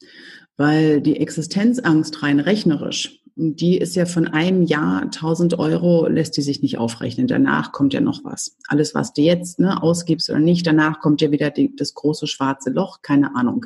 Weil 0.58 1.02
die 1.02 1.20
Existenzangst 1.20 2.24
rein 2.24 2.40
rechnerisch, 2.40 3.22
die 3.36 3.78
ist 3.78 3.96
ja 3.96 4.06
von 4.06 4.28
einem 4.28 4.64
Jahr 4.64 5.02
1000 5.02 5.60
Euro, 5.60 6.08
lässt 6.08 6.38
die 6.38 6.42
sich 6.42 6.62
nicht 6.62 6.78
aufrechnen. 6.78 7.28
Danach 7.28 7.74
kommt 7.74 7.94
ja 7.94 8.00
noch 8.00 8.24
was. 8.24 8.58
Alles, 8.70 8.96
was 8.96 9.12
du 9.12 9.22
jetzt 9.22 9.60
ne, 9.60 9.84
ausgibst 9.84 10.30
oder 10.30 10.40
nicht, 10.40 10.66
danach 10.66 11.02
kommt 11.02 11.22
ja 11.22 11.32
wieder 11.32 11.52
die, 11.52 11.75
das 11.75 11.94
große 11.94 12.28
schwarze 12.28 12.70
Loch, 12.70 13.02
keine 13.02 13.36
Ahnung. 13.36 13.66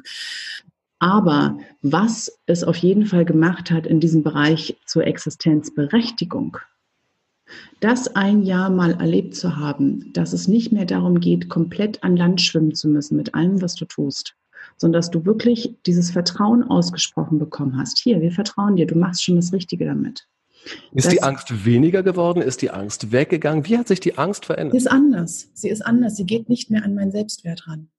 Aber 0.98 1.60
was 1.82 2.40
es 2.48 2.64
auf 2.64 2.76
jeden 2.78 3.06
Fall 3.06 3.26
gemacht 3.26 3.70
hat 3.72 3.86
in 3.86 4.00
diesem 4.00 4.24
Bereich 4.24 4.76
zur 4.86 5.06
Existenzberechtigung, 5.06 6.58
das 7.80 8.16
ein 8.16 8.44
Jahr 8.44 8.70
mal 8.70 9.00
erlebt 9.00 9.36
zu 9.36 9.56
haben, 9.56 10.12
dass 10.14 10.34
es 10.34 10.48
nicht 10.48 10.72
mehr 10.72 10.86
darum 10.86 11.20
geht, 11.20 11.48
komplett 11.48 12.04
an 12.04 12.18
Land 12.18 12.42
schwimmen 12.42 12.76
zu 12.76 12.90
müssen 12.90 13.16
mit 13.16 13.34
allem, 13.34 13.62
was 13.62 13.76
du 13.76 13.86
tust, 13.86 14.36
sondern 14.80 15.00
dass 15.00 15.12
du 15.12 15.26
wirklich 15.26 15.76
dieses 15.86 16.12
Vertrauen 16.12 16.64
ausgesprochen 16.64 17.38
bekommen 17.38 17.78
hast. 17.78 18.00
Hier, 18.00 18.22
wir 18.22 18.32
vertrauen 18.32 18.76
dir, 18.76 18.88
du 18.88 18.98
machst 18.98 19.24
schon 19.24 19.36
das 19.36 19.54
Richtige 19.54 19.86
damit. 19.86 20.28
Ist 20.94 21.06
das, 21.06 21.14
die 21.14 21.24
Angst 21.24 21.66
weniger 21.66 22.04
geworden? 22.04 22.42
Ist 22.42 22.62
die 22.62 22.72
Angst 22.72 23.12
weggegangen? 23.12 23.66
Wie 23.66 23.78
hat 23.78 23.88
sich 23.88 24.00
die 24.00 24.18
Angst 24.18 24.46
verändert? 24.46 24.74
Sie 24.74 24.78
ist 24.78 24.92
anders. 24.92 25.50
Sie 25.54 25.70
ist 25.70 25.86
anders. 25.86 26.16
Sie 26.16 26.26
geht 26.26 26.50
nicht 26.50 26.70
mehr 26.70 26.84
an 26.84 26.96
meinen 26.96 27.12
Selbstwert 27.12 27.68
ran. 27.68 27.90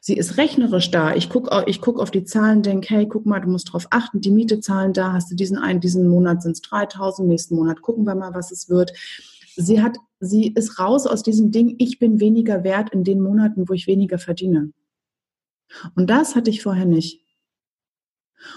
Sie 0.00 0.16
ist 0.16 0.36
rechnerisch 0.36 0.90
da. 0.90 1.14
Ich 1.14 1.28
gucke 1.28 1.64
ich 1.66 1.80
guck 1.80 1.98
auf 1.98 2.12
die 2.12 2.24
Zahlen, 2.24 2.62
denke, 2.62 2.94
hey, 2.94 3.08
guck 3.08 3.26
mal, 3.26 3.40
du 3.40 3.48
musst 3.48 3.68
darauf 3.68 3.88
achten, 3.90 4.20
die 4.20 4.30
Miete 4.30 4.60
zahlen 4.60 4.92
da, 4.92 5.12
hast 5.12 5.30
du 5.30 5.34
diesen 5.34 5.58
einen, 5.58 5.80
diesen 5.80 6.06
Monat 6.08 6.42
sind 6.42 6.52
es 6.52 6.62
3000, 6.62 7.26
nächsten 7.28 7.56
Monat 7.56 7.82
gucken 7.82 8.04
wir 8.04 8.14
mal, 8.14 8.32
was 8.32 8.52
es 8.52 8.68
wird. 8.68 8.92
Sie 9.56 9.82
hat, 9.82 9.96
sie 10.20 10.48
ist 10.48 10.78
raus 10.78 11.06
aus 11.06 11.24
diesem 11.24 11.50
Ding, 11.50 11.74
ich 11.78 11.98
bin 11.98 12.20
weniger 12.20 12.62
wert 12.62 12.90
in 12.90 13.02
den 13.02 13.20
Monaten, 13.20 13.68
wo 13.68 13.72
ich 13.72 13.88
weniger 13.88 14.18
verdiene. 14.18 14.70
Und 15.94 16.10
das 16.10 16.34
hatte 16.34 16.50
ich 16.50 16.62
vorher 16.62 16.86
nicht. 16.86 17.22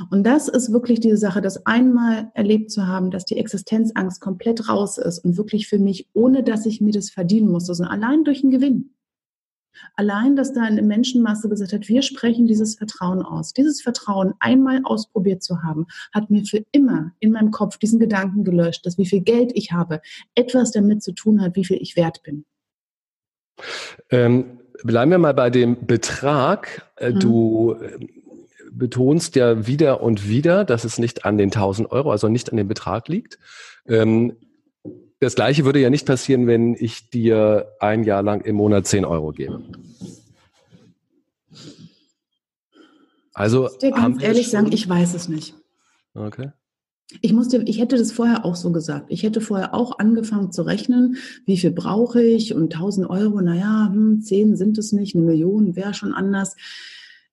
Und 0.10 0.24
das 0.24 0.48
ist 0.48 0.72
wirklich 0.72 1.00
diese 1.00 1.18
Sache, 1.18 1.42
das 1.42 1.66
einmal 1.66 2.32
erlebt 2.34 2.72
zu 2.72 2.88
haben, 2.88 3.12
dass 3.12 3.26
die 3.26 3.38
Existenzangst 3.38 4.20
komplett 4.20 4.68
raus 4.68 4.98
ist 4.98 5.20
und 5.20 5.38
wirklich 5.38 5.68
für 5.68 5.78
mich, 5.78 6.10
ohne 6.14 6.44
dass 6.44 6.66
ich 6.66 6.82
mir 6.82 6.92
das 6.92 7.10
verdienen 7.12 7.50
musste, 7.50 7.76
sondern 7.76 8.04
allein 8.04 8.24
durch 8.24 8.42
den 8.42 8.52
Gewinn. 8.52 8.92
Allein, 9.96 10.36
dass 10.38 10.54
da 10.54 10.62
eine 10.62 10.82
Menschenmasse 10.82 11.50
gesagt 11.50 11.74
hat, 11.74 11.90
wir 11.90 12.02
sprechen 12.02 12.48
dieses 12.48 12.76
Vertrauen 12.76 13.22
aus. 13.22 13.52
Dieses 13.54 13.82
Vertrauen 13.82 14.34
einmal 14.40 14.82
ausprobiert 14.84 15.44
zu 15.44 15.64
haben, 15.64 15.86
hat 16.14 16.30
mir 16.30 16.46
für 16.46 16.64
immer 16.72 17.12
in 17.20 17.32
meinem 17.32 17.52
Kopf 17.52 17.78
diesen 17.78 18.00
Gedanken 18.00 18.46
gelöscht, 18.46 18.86
dass 18.86 18.98
wie 18.98 19.06
viel 19.06 19.22
Geld 19.22 19.52
ich 19.54 19.74
habe, 19.74 20.02
etwas 20.34 20.72
damit 20.72 21.04
zu 21.04 21.12
tun 21.12 21.42
hat, 21.42 21.56
wie 21.56 21.66
viel 21.66 21.78
ich 21.82 21.98
wert 21.98 22.24
bin. 22.24 22.46
Ähm, 24.10 24.60
bleiben 24.84 25.12
wir 25.12 25.18
mal 25.18 25.34
bei 25.34 25.50
dem 25.50 25.86
Betrag. 25.86 26.86
Äh, 26.98 27.12
mhm. 27.12 27.20
Du 27.20 27.74
äh, 27.74 28.08
betonst 28.72 29.36
ja 29.36 29.68
wieder 29.68 30.02
und 30.02 30.28
wieder, 30.28 30.66
dass 30.66 30.84
es 30.84 30.98
nicht 30.98 31.26
an 31.26 31.38
den 31.38 31.48
1000 31.48 31.92
Euro, 31.92 32.12
also 32.12 32.28
nicht 32.28 32.52
an 32.52 32.58
dem 32.58 32.68
Betrag 32.68 33.08
liegt. 33.08 33.40
Ähm, 33.88 34.36
das 35.20 35.36
Gleiche 35.36 35.66
würde 35.66 35.80
ja 35.80 35.90
nicht 35.90 36.06
passieren, 36.06 36.46
wenn 36.46 36.76
ich 36.76 37.10
dir 37.10 37.72
ein 37.80 38.04
Jahr 38.04 38.22
lang 38.22 38.42
im 38.42 38.58
Monat 38.58 38.86
10 38.86 39.06
Euro 39.06 39.32
gebe. 39.32 39.64
Also, 43.34 43.70
ich 43.70 43.78
dir 43.80 43.92
ganz 43.92 44.22
ehrlich 44.22 44.50
sagen, 44.50 44.72
ich 44.72 44.88
weiß 44.88 45.14
es 45.14 45.28
nicht. 45.28 45.56
Okay. 46.14 46.52
Ich 47.22 47.34
musste, 47.34 47.62
ich 47.66 47.80
hätte 47.80 47.98
das 47.98 48.12
vorher 48.12 48.46
auch 48.46 48.56
so 48.56 48.72
gesagt. 48.72 49.06
Ich 49.10 49.22
hätte 49.22 49.40
vorher 49.40 49.76
auch 49.76 50.00
angefangen 50.00 50.52
zu 50.52 50.64
rechnen, 50.64 51.18
wie 51.46 51.58
viel 51.58 51.72
brauche 51.72 52.22
ich 52.22 52.56
und 52.56 52.74
1000 52.74 53.08
Euro, 53.10 53.42
naja, 53.42 53.90
hm, 53.92 54.22
10 54.22 54.56
sind 54.56 54.78
es 54.78 54.92
nicht, 54.92 55.16
eine 55.16 55.24
Million 55.24 55.76
wäre 55.76 55.94
schon 55.94 56.14
anders. 56.14 56.56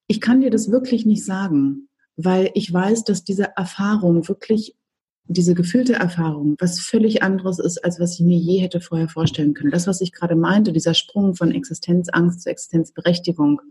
Ich 0.06 0.20
kann 0.20 0.42
dir 0.42 0.50
das 0.50 0.70
wirklich 0.70 1.06
nicht 1.06 1.24
sagen, 1.24 1.88
weil 2.16 2.50
ich 2.54 2.70
weiß, 2.70 3.04
dass 3.04 3.24
diese 3.24 3.56
Erfahrung 3.56 4.28
wirklich, 4.28 4.76
diese 5.24 5.54
gefühlte 5.54 5.94
Erfahrung, 5.94 6.56
was 6.58 6.78
völlig 6.78 7.22
anderes 7.22 7.58
ist, 7.58 7.82
als 7.82 7.98
was 7.98 8.14
ich 8.14 8.26
mir 8.26 8.37
je 8.37 8.58
hätte 8.58 8.82
vorher 8.82 9.08
vorstellen 9.08 9.54
können. 9.54 9.70
Das, 9.70 9.87
was 9.87 10.02
ich 10.02 10.12
gerade 10.12 10.37
meinte, 10.37 10.72
dieser 10.72 10.92
Sprung 10.92 11.35
von 11.35 11.50
Existenzangst 11.50 12.42
zu 12.42 12.50
Existenzberechtigung, 12.50 13.62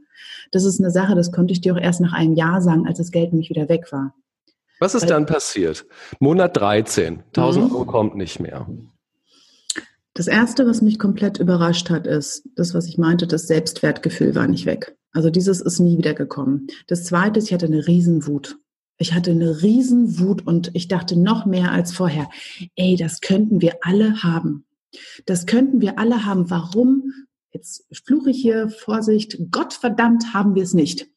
das 0.51 0.65
ist 0.65 0.79
eine 0.79 0.89
Sache, 0.89 1.13
das 1.13 1.31
konnte 1.31 1.51
ich 1.51 1.61
dir 1.61 1.75
auch 1.75 1.79
erst 1.79 2.01
nach 2.01 2.13
einem 2.13 2.35
Jahr 2.35 2.61
sagen, 2.61 2.87
als 2.87 2.97
das 2.97 3.11
Geld 3.11 3.33
nämlich 3.33 3.51
wieder 3.51 3.69
weg 3.69 3.91
war. 3.91 4.15
Was 4.81 4.95
ist 4.95 5.11
dann 5.11 5.27
passiert? 5.27 5.85
Monat 6.19 6.57
13, 6.57 7.19
1000 7.27 7.65
mhm. 7.65 7.71
Euro 7.71 7.85
kommt 7.85 8.15
nicht 8.15 8.39
mehr. 8.39 8.67
Das 10.15 10.25
erste, 10.25 10.65
was 10.65 10.81
mich 10.81 10.97
komplett 10.97 11.39
überrascht 11.39 11.91
hat, 11.91 12.07
ist 12.07 12.49
das, 12.55 12.73
was 12.73 12.87
ich 12.87 12.97
meinte, 12.97 13.27
das 13.27 13.45
Selbstwertgefühl 13.45 14.33
war 14.33 14.47
nicht 14.47 14.65
weg. 14.65 14.97
Also 15.13 15.29
dieses 15.29 15.61
ist 15.61 15.79
nie 15.79 15.99
wieder 15.99 16.15
gekommen. 16.15 16.65
Das 16.87 17.03
zweite 17.03 17.37
ist, 17.37 17.45
ich 17.45 17.53
hatte 17.53 17.67
eine 17.67 17.85
Riesenwut. 17.85 18.57
Ich 18.97 19.13
hatte 19.13 19.29
eine 19.29 19.61
Riesenwut 19.61 20.47
und 20.47 20.71
ich 20.73 20.87
dachte 20.87 21.15
noch 21.15 21.45
mehr 21.45 21.71
als 21.71 21.93
vorher. 21.93 22.27
Ey, 22.75 22.95
das 22.95 23.21
könnten 23.21 23.61
wir 23.61 23.75
alle 23.81 24.23
haben. 24.23 24.65
Das 25.27 25.45
könnten 25.45 25.79
wir 25.81 25.99
alle 25.99 26.25
haben. 26.25 26.49
Warum? 26.49 27.13
Jetzt 27.51 27.85
fluche 28.03 28.31
ich 28.31 28.41
hier, 28.41 28.69
Vorsicht, 28.69 29.37
Gottverdammt 29.51 30.33
haben 30.33 30.55
wir 30.55 30.63
es 30.63 30.73
nicht. 30.73 31.07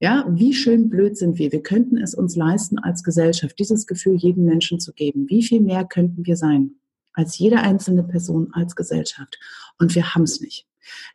Ja, 0.00 0.26
wie 0.30 0.54
schön 0.54 0.88
blöd 0.88 1.16
sind 1.16 1.38
wir. 1.38 1.52
Wir 1.52 1.62
könnten 1.62 1.98
es 1.98 2.14
uns 2.14 2.36
leisten, 2.36 2.78
als 2.78 3.02
Gesellschaft 3.02 3.58
dieses 3.58 3.86
Gefühl 3.86 4.16
jedem 4.16 4.44
Menschen 4.44 4.80
zu 4.80 4.92
geben. 4.92 5.26
Wie 5.28 5.42
viel 5.42 5.60
mehr 5.60 5.84
könnten 5.84 6.26
wir 6.26 6.36
sein 6.36 6.72
als 7.12 7.38
jede 7.38 7.58
einzelne 7.58 8.04
Person 8.04 8.50
als 8.52 8.76
Gesellschaft? 8.76 9.38
Und 9.78 9.94
wir 9.94 10.14
haben 10.14 10.22
es 10.22 10.40
nicht. 10.40 10.66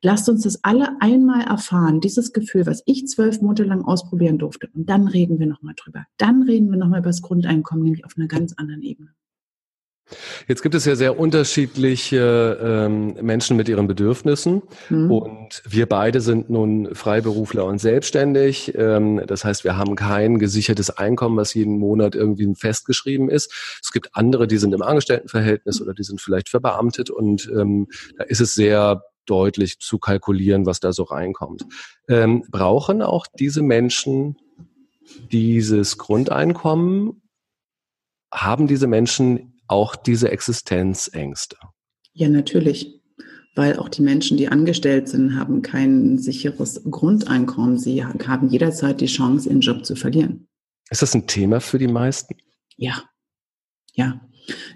Lasst 0.01 0.29
uns 0.29 0.43
das 0.43 0.63
alle 0.63 1.01
einmal 1.01 1.41
erfahren, 1.41 1.99
dieses 1.99 2.33
Gefühl, 2.33 2.65
was 2.65 2.83
ich 2.85 3.07
zwölf 3.07 3.41
Monate 3.41 3.63
lang 3.63 3.83
ausprobieren 3.83 4.37
durfte. 4.37 4.69
Und 4.73 4.89
dann 4.89 5.07
reden 5.07 5.39
wir 5.39 5.47
nochmal 5.47 5.73
drüber. 5.75 6.05
Dann 6.17 6.43
reden 6.43 6.69
wir 6.69 6.77
nochmal 6.77 6.99
über 6.99 7.09
das 7.09 7.21
Grundeinkommen, 7.21 7.83
nämlich 7.83 8.05
auf 8.05 8.13
einer 8.17 8.27
ganz 8.27 8.53
anderen 8.53 8.83
Ebene. 8.83 9.13
Jetzt 10.47 10.61
gibt 10.61 10.75
es 10.75 10.85
ja 10.85 10.95
sehr 10.95 11.17
unterschiedliche 11.19 12.59
ähm, 12.61 13.15
Menschen 13.21 13.57
mit 13.57 13.67
ihren 13.67 13.87
Bedürfnissen 13.87 14.61
mhm. 14.89 15.11
und 15.11 15.63
wir 15.67 15.87
beide 15.87 16.21
sind 16.21 16.49
nun 16.49 16.93
Freiberufler 16.93 17.65
und 17.65 17.79
selbstständig. 17.79 18.73
Ähm, 18.75 19.21
das 19.25 19.43
heißt, 19.43 19.63
wir 19.63 19.77
haben 19.77 19.95
kein 19.95 20.37
gesichertes 20.37 20.91
Einkommen, 20.91 21.37
was 21.37 21.55
jeden 21.55 21.79
Monat 21.79 22.13
irgendwie 22.13 22.53
festgeschrieben 22.55 23.29
ist. 23.29 23.79
Es 23.81 23.91
gibt 23.91 24.09
andere, 24.13 24.45
die 24.45 24.57
sind 24.57 24.73
im 24.73 24.83
Angestelltenverhältnis 24.83 25.81
oder 25.81 25.95
die 25.95 26.03
sind 26.03 26.21
vielleicht 26.21 26.49
verbeamtet 26.49 27.09
und 27.09 27.49
ähm, 27.51 27.87
da 28.17 28.25
ist 28.25 28.41
es 28.41 28.53
sehr 28.53 29.01
deutlich 29.25 29.79
zu 29.79 29.97
kalkulieren, 29.97 30.67
was 30.67 30.79
da 30.79 30.93
so 30.93 31.01
reinkommt. 31.01 31.65
Ähm, 32.07 32.43
brauchen 32.51 33.01
auch 33.01 33.25
diese 33.39 33.63
Menschen 33.63 34.37
dieses 35.31 35.97
Grundeinkommen? 35.97 37.23
Haben 38.31 38.67
diese 38.67 38.85
Menschen 38.85 39.54
auch 39.67 39.95
diese 39.95 40.29
Existenzängste? 40.29 41.57
Ja, 42.13 42.29
natürlich. 42.29 43.01
weil 43.55 43.77
auch 43.77 43.87
die 43.87 44.01
Menschen, 44.01 44.37
die 44.37 44.49
angestellt 44.49 45.07
sind, 45.07 45.39
haben 45.39 45.61
kein 45.61 46.17
sicheres 46.17 46.81
Grundeinkommen. 46.89 47.77
Sie 47.77 48.03
haben 48.03 48.49
jederzeit 48.49 48.99
die 48.99 49.05
Chance, 49.05 49.47
ihren 49.47 49.61
Job 49.61 49.85
zu 49.85 49.95
verlieren. 49.95 50.47
Ist 50.89 51.01
das 51.01 51.15
ein 51.15 51.25
Thema 51.25 51.61
für 51.61 51.79
die 51.79 51.87
meisten? 51.87 52.35
Ja, 52.75 53.01
ja. 53.93 54.21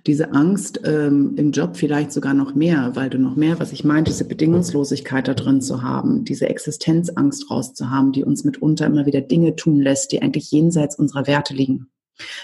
Diese 0.08 0.32
Angst 0.32 0.82
ähm, 0.84 1.36
im 1.38 1.52
Job 1.52 1.78
vielleicht 1.78 2.12
sogar 2.12 2.34
noch 2.34 2.56
mehr, 2.56 2.96
weil 2.96 3.12
du 3.12 3.20
noch 3.20 3.36
mehr, 3.36 3.60
was 3.60 3.72
ich 3.72 3.84
meinte, 3.84 4.10
diese 4.10 4.26
Bedingungslosigkeit 4.26 5.28
da 5.28 5.36
drin 5.36 5.62
zu 5.62 5.84
haben, 5.84 6.26
diese 6.26 6.50
Existenzangst 6.50 7.52
rauszuhaben, 7.52 8.12
die 8.12 8.24
uns 8.24 8.44
mitunter 8.44 8.88
immer 8.88 9.06
wieder 9.06 9.22
Dinge 9.22 9.56
tun 9.56 9.80
lässt, 9.80 10.12
die 10.12 10.24
eigentlich 10.24 10.50
jenseits 10.50 10.98
unserer 10.98 11.28
Werte 11.28 11.54
liegen. 11.54 11.92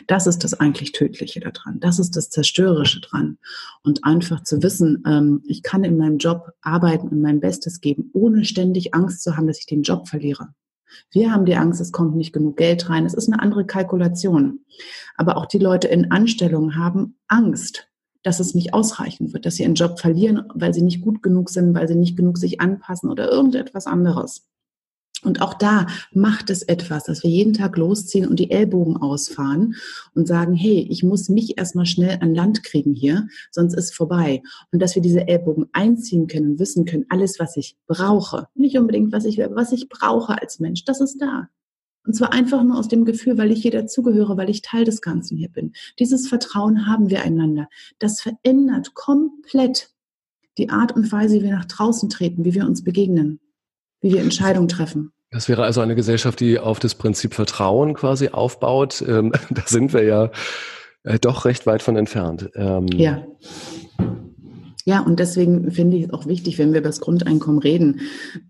Das 0.08 0.28
ist 0.28 0.44
das 0.44 0.54
eigentlich 0.54 0.92
Tödliche 0.92 1.40
daran. 1.40 1.80
Das 1.80 2.00
ist 2.00 2.16
das 2.16 2.30
Zerstörerische 2.30 3.02
dran. 3.02 3.38
Und 3.84 4.04
einfach 4.04 4.44
zu 4.44 4.62
wissen, 4.64 5.04
ähm, 5.06 5.42
ich 5.46 5.64
kann 5.64 5.84
in 5.84 5.98
meinem 5.98 6.18
Job 6.18 6.54
arbeiten 6.62 7.10
und 7.10 7.22
mein 7.22 7.40
Bestes 7.40 7.82
geben, 7.82 8.10
ohne 8.14 8.46
ständig 8.46 8.94
Angst 8.94 9.24
zu 9.24 9.38
haben, 9.38 9.48
dass 9.48 9.60
ich 9.60 9.66
den 9.66 9.84
Job 9.84 10.08
verliere. 10.08 10.50
Wir 11.12 11.32
haben 11.32 11.46
die 11.46 11.56
Angst, 11.56 11.82
es 11.82 11.92
kommt 11.92 12.16
nicht 12.16 12.34
genug 12.34 12.58
Geld 12.58 12.90
rein. 12.90 13.06
Es 13.06 13.14
ist 13.14 13.28
eine 13.28 13.42
andere 13.42 13.66
Kalkulation. 13.66 14.62
Aber 15.16 15.38
auch 15.38 15.46
die 15.46 15.60
Leute 15.60 15.88
in 15.88 16.12
Anstellungen 16.12 16.78
haben 16.78 17.18
Angst, 17.28 17.90
dass 18.24 18.40
es 18.40 18.56
nicht 18.56 18.74
ausreichen 18.74 19.34
wird, 19.34 19.46
dass 19.46 19.56
sie 19.56 19.64
ihren 19.64 19.76
Job 19.76 20.00
verlieren, 20.00 20.44
weil 20.54 20.74
sie 20.74 20.82
nicht 20.82 21.02
gut 21.02 21.22
genug 21.22 21.50
sind, 21.50 21.76
weil 21.76 21.88
sie 21.88 21.96
nicht 21.96 22.18
genug 22.18 22.38
sich 22.38 22.62
anpassen 22.62 23.10
oder 23.10 23.30
irgendetwas 23.30 23.88
anderes. 23.88 24.48
Und 25.26 25.42
auch 25.42 25.54
da 25.54 25.88
macht 26.14 26.50
es 26.50 26.64
etwas, 26.64 27.06
dass 27.06 27.24
wir 27.24 27.30
jeden 27.30 27.54
Tag 27.54 27.78
losziehen 27.78 28.28
und 28.28 28.40
die 28.40 28.52
Ellbogen 28.52 28.98
ausfahren 28.98 29.76
und 30.14 30.28
sagen, 30.28 30.54
hey, 30.54 30.88
ich 30.90 31.04
muss 31.04 31.30
mich 31.30 31.58
erstmal 31.58 31.86
schnell 31.86 32.20
an 32.22 32.36
Land 32.36 32.64
kriegen 32.64 32.94
hier, 32.94 33.28
sonst 33.52 33.74
ist 33.74 33.96
vorbei. 33.96 34.42
Und 34.72 34.82
dass 34.82 34.96
wir 34.96 35.02
diese 35.02 35.28
Ellbogen 35.28 35.68
einziehen 35.74 36.28
können 36.28 36.52
und 36.52 36.60
wissen 36.60 36.86
können, 36.86 37.06
alles, 37.10 37.40
was 37.40 37.58
ich 37.58 37.76
brauche, 37.88 38.48
nicht 38.56 38.78
unbedingt, 38.78 39.12
was 39.12 39.26
ich 39.26 39.38
will, 39.38 39.46
aber 39.46 39.56
was 39.56 39.72
ich 39.72 39.90
brauche 39.90 40.40
als 40.42 40.60
Mensch, 40.60 40.86
das 40.86 41.02
ist 41.02 41.22
da. 41.22 41.50
Und 42.06 42.14
zwar 42.14 42.34
einfach 42.34 42.64
nur 42.64 42.78
aus 42.78 42.88
dem 42.88 43.04
Gefühl, 43.04 43.38
weil 43.38 43.52
ich 43.52 43.64
hier 43.64 43.72
dazugehöre, 43.72 44.38
weil 44.38 44.50
ich 44.50 44.62
Teil 44.62 44.86
des 44.86 45.02
Ganzen 45.02 45.38
hier 45.38 45.50
bin. 45.50 45.74
Dieses 45.98 46.28
Vertrauen 46.28 46.86
haben 46.86 47.10
wir 47.10 47.24
einander. 47.24 47.68
Das 47.98 48.22
verändert 48.22 48.94
komplett 48.94 49.90
die 50.58 50.70
Art 50.70 50.96
und 50.96 51.12
Weise, 51.12 51.40
wie 51.40 51.44
wir 51.44 51.56
nach 51.56 51.66
draußen 51.66 52.10
treten, 52.10 52.46
wie 52.46 52.54
wir 52.54 52.66
uns 52.66 52.84
begegnen, 52.84 53.40
wie 54.06 54.14
wir 54.14 54.22
Entscheidungen 54.22 54.68
treffen. 54.68 55.12
Das 55.32 55.50
wäre 55.50 55.64
also 55.64 55.82
eine 55.82 55.96
Gesellschaft, 55.96 56.40
die 56.40 56.60
auf 56.60 56.80
das 56.80 56.94
Prinzip 56.94 57.34
Vertrauen 57.34 57.96
quasi 57.96 58.30
aufbaut. 58.30 59.04
Ähm, 59.06 59.34
da 59.50 59.64
sind 59.66 59.94
wir 59.94 60.04
ja 60.04 60.32
äh, 61.04 61.18
doch 61.18 61.46
recht 61.46 61.66
weit 61.66 61.82
von 61.82 61.98
entfernt. 61.98 62.52
Ähm, 62.54 62.88
ja. 62.94 63.26
Ja, 64.88 65.00
und 65.00 65.20
deswegen 65.20 65.72
finde 65.72 65.98
ich 65.98 66.04
es 66.04 66.14
auch 66.14 66.28
wichtig, 66.28 66.60
wenn 66.60 66.72
wir 66.72 66.82
über 66.82 66.90
das 66.90 67.02
Grundeinkommen 67.02 67.60
reden. 67.60 68.02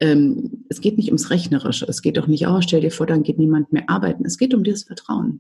Ähm, 0.02 0.66
es 0.68 0.82
geht 0.82 0.98
nicht 0.98 1.08
ums 1.08 1.30
Rechnerische. 1.30 1.86
Es 1.88 2.02
geht 2.02 2.20
auch 2.20 2.28
nicht, 2.28 2.46
oh, 2.46 2.60
stell 2.60 2.82
dir 2.82 2.92
vor, 2.92 3.06
dann 3.06 3.24
geht 3.24 3.40
niemand 3.40 3.72
mehr 3.72 3.90
arbeiten. 3.90 4.26
Es 4.26 4.38
geht 4.38 4.54
um 4.54 4.66
dieses 4.66 4.84
Vertrauen. 4.84 5.40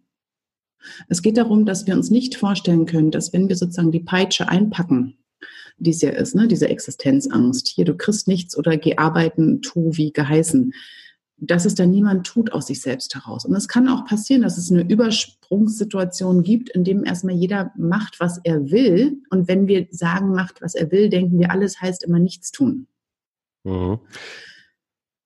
Es 1.10 1.21
geht 1.21 1.36
darum, 1.36 1.65
dass 1.65 1.86
wir 1.86 1.95
uns 1.95 2.10
nicht 2.10 2.36
vorstellen 2.36 2.86
können, 2.86 3.12
dass 3.12 3.34
wenn 3.34 3.49
wir 3.49 3.58
sozusagen 3.58 3.91
die 3.91 3.99
Peitsche 3.99 4.47
einpacken, 4.47 5.17
die 5.78 5.92
es 5.92 6.02
ja 6.02 6.12
ist, 6.12 6.36
ne, 6.36 6.48
diese 6.48 6.70
Existenzangst, 6.70 7.68
hier, 7.68 7.86
du 7.86 7.96
kriegst 7.96 8.28
nichts 8.28 8.58
oder 8.58 8.78
geh 8.78 8.98
arbeiten, 8.98 9.62
tu 9.62 9.92
wie 9.94 10.12
geheißen, 10.14 10.74
dass 11.38 11.66
es 11.66 11.76
dann 11.76 11.92
niemand 11.92 12.26
tut 12.26 12.54
aus 12.54 12.68
sich 12.68 12.82
selbst 12.82 13.14
heraus. 13.14 13.46
Und 13.46 13.56
es 13.56 13.68
kann 13.68 13.90
auch 13.90 14.06
passieren, 14.06 14.42
dass 14.42 14.58
es 14.58 14.72
eine 14.72 14.88
Übersprungssituation 14.88 16.44
gibt, 16.44 16.70
in 16.70 16.84
dem 16.84 17.04
erstmal 17.04 17.36
jeder 17.36 17.72
macht, 17.78 18.20
was 18.20 18.40
er 18.44 18.72
will. 18.72 19.18
Und 19.30 19.48
wenn 19.48 19.68
wir 19.68 19.88
sagen, 19.92 20.34
macht, 20.34 20.62
was 20.62 20.76
er 20.76 20.92
will, 20.92 21.10
denken 21.10 21.38
wir, 21.40 21.52
alles 21.52 21.82
heißt 21.82 22.04
immer 22.04 22.20
nichts 22.20 22.52
tun. 22.52 22.88
Mhm. 23.64 24.00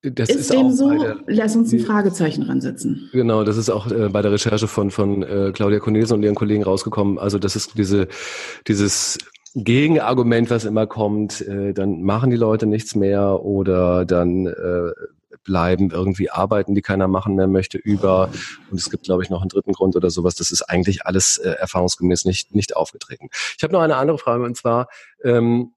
Das 0.02 0.30
ist, 0.30 0.40
ist 0.40 0.54
dem 0.54 0.72
so? 0.72 0.90
Der, 0.90 1.18
Lass 1.28 1.58
uns 1.58 1.74
ein 1.74 1.80
Fragezeichen 1.80 2.44
ransetzen. 2.44 3.10
Genau, 3.12 3.44
das 3.44 3.58
ist 3.58 3.70
auch 3.70 3.92
äh, 3.92 4.08
bei 4.08 4.22
der 4.22 4.32
Recherche 4.32 4.68
von, 4.68 4.92
von 4.92 5.24
äh, 5.24 5.52
Claudia 5.54 5.80
Cornelsen 5.80 6.16
und 6.16 6.24
ihren 6.24 6.36
Kollegen 6.36 6.64
rausgekommen. 6.64 7.20
Also 7.20 7.38
das 7.38 7.58
ist 7.58 7.78
diese, 7.78 8.08
dieses 8.66 9.18
Gegenargument, 9.56 10.50
was 10.50 10.66
immer 10.66 10.88
kommt, 10.88 11.42
äh, 11.42 11.74
dann 11.74 12.04
machen 12.04 12.30
die 12.30 12.36
Leute 12.36 12.66
nichts 12.66 12.96
mehr 12.96 13.42
oder 13.44 14.06
dann 14.06 14.46
äh, 14.46 14.92
bleiben 15.44 15.90
irgendwie 15.92 16.30
Arbeiten, 16.30 16.76
die 16.76 16.82
keiner 16.82 17.08
machen 17.08 17.36
mehr 17.36 17.48
möchte, 17.48 17.78
über. 17.78 18.30
Und 18.70 18.80
es 18.80 18.90
gibt, 18.90 19.06
glaube 19.06 19.24
ich, 19.24 19.30
noch 19.30 19.42
einen 19.42 19.50
dritten 19.50 19.74
Grund 19.74 19.96
oder 19.96 20.10
sowas. 20.10 20.36
Das 20.36 20.52
ist 20.52 20.64
eigentlich 20.64 21.06
alles 21.06 21.38
äh, 21.38 21.52
erfahrungsgemäß 21.52 22.26
nicht, 22.26 22.54
nicht 22.54 22.76
aufgetreten. 22.76 23.30
Ich 23.58 23.64
habe 23.64 23.74
noch 23.74 23.82
eine 23.82 23.96
andere 23.96 24.18
Frage 24.18 24.44
und 24.44 24.56
zwar, 24.56 24.88
ähm, 25.24 25.74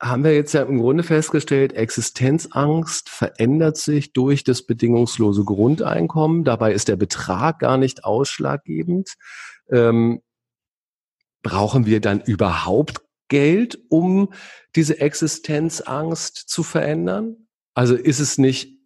haben 0.00 0.24
wir 0.24 0.34
jetzt 0.34 0.52
ja 0.52 0.62
im 0.62 0.80
Grunde 0.80 1.02
festgestellt, 1.02 1.72
Existenzangst 1.72 3.08
verändert 3.08 3.76
sich 3.76 4.12
durch 4.12 4.44
das 4.44 4.62
bedingungslose 4.62 5.44
Grundeinkommen. 5.44 6.44
Dabei 6.44 6.72
ist 6.72 6.88
der 6.88 6.96
Betrag 6.96 7.58
gar 7.60 7.78
nicht 7.78 8.04
ausschlaggebend. 8.04 9.14
Ähm, 9.70 10.20
brauchen 11.44 11.86
wir 11.86 12.00
dann 12.00 12.20
überhaupt 12.20 13.02
Geld, 13.28 13.78
um 13.88 14.32
diese 14.74 15.00
Existenzangst 15.00 16.36
zu 16.48 16.64
verändern? 16.64 17.46
Also 17.74 17.94
ist 17.94 18.18
es 18.18 18.38
nicht 18.38 18.80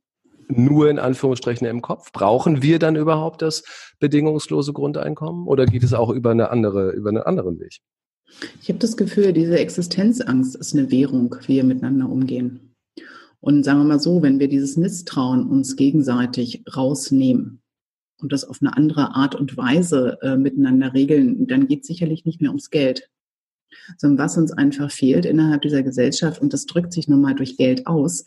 nur 0.49 0.91
in 0.91 0.99
Anführungsstrichen 0.99 1.67
im 1.67 1.81
Kopf? 1.81 2.13
Brauchen 2.13 2.63
wir 2.63 2.79
dann 2.79 2.97
überhaupt 2.97 3.41
das 3.41 3.65
bedingungslose 4.01 4.75
Grundeinkommen 4.75 5.47
oder 5.47 5.65
geht 5.65 5.83
es 5.83 5.95
auch 5.95 6.11
über 6.11 6.31
eine 6.31 6.51
andere, 6.51 6.91
über 6.91 7.09
einen 7.09 7.23
anderen 7.23 7.59
Weg? 7.61 7.79
Ich 8.61 8.69
habe 8.69 8.79
das 8.79 8.97
Gefühl, 8.97 9.33
diese 9.33 9.59
Existenzangst 9.59 10.55
ist 10.55 10.75
eine 10.75 10.91
Währung, 10.91 11.35
wie 11.47 11.57
wir 11.57 11.65
miteinander 11.65 12.09
umgehen. 12.09 12.75
Und 13.41 13.65
sagen 13.65 13.79
wir 13.81 13.85
mal 13.85 14.01
so, 14.01 14.21
wenn 14.21 14.41
wir 14.41 14.49
dieses 14.49 14.77
Misstrauen 14.77 15.49
uns 15.49 15.77
gegenseitig 15.77 16.65
rausnehmen 16.77 17.58
und 18.21 18.33
das 18.33 18.45
auf 18.45 18.61
eine 18.61 18.77
andere 18.77 19.15
Art 19.15 19.35
und 19.35 19.57
Weise 19.57 20.19
äh, 20.23 20.37
miteinander 20.37 20.93
regeln, 20.93 21.47
dann 21.47 21.69
geht 21.69 21.85
sicherlich 21.85 22.25
nicht 22.25 22.41
mehr 22.41 22.51
ums 22.51 22.71
Geld. 22.71 23.11
Sondern 23.97 24.25
was 24.25 24.37
uns 24.37 24.53
einfach 24.53 24.91
fehlt 24.91 25.25
innerhalb 25.25 25.63
dieser 25.63 25.83
Gesellschaft, 25.83 26.41
und 26.41 26.53
das 26.53 26.67
drückt 26.67 26.93
sich 26.93 27.09
nun 27.09 27.21
mal 27.21 27.35
durch 27.35 27.57
Geld 27.57 27.87
aus, 27.87 28.25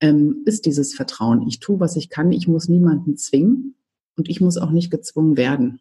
ähm, 0.00 0.42
ist 0.44 0.66
dieses 0.66 0.94
Vertrauen. 0.94 1.46
Ich 1.48 1.60
tue, 1.60 1.80
was 1.80 1.96
ich 1.96 2.08
kann. 2.08 2.32
Ich 2.32 2.48
muss 2.48 2.68
niemanden 2.68 3.16
zwingen 3.16 3.74
und 4.16 4.28
ich 4.28 4.40
muss 4.40 4.58
auch 4.58 4.70
nicht 4.70 4.90
gezwungen 4.90 5.36
werden. 5.36 5.80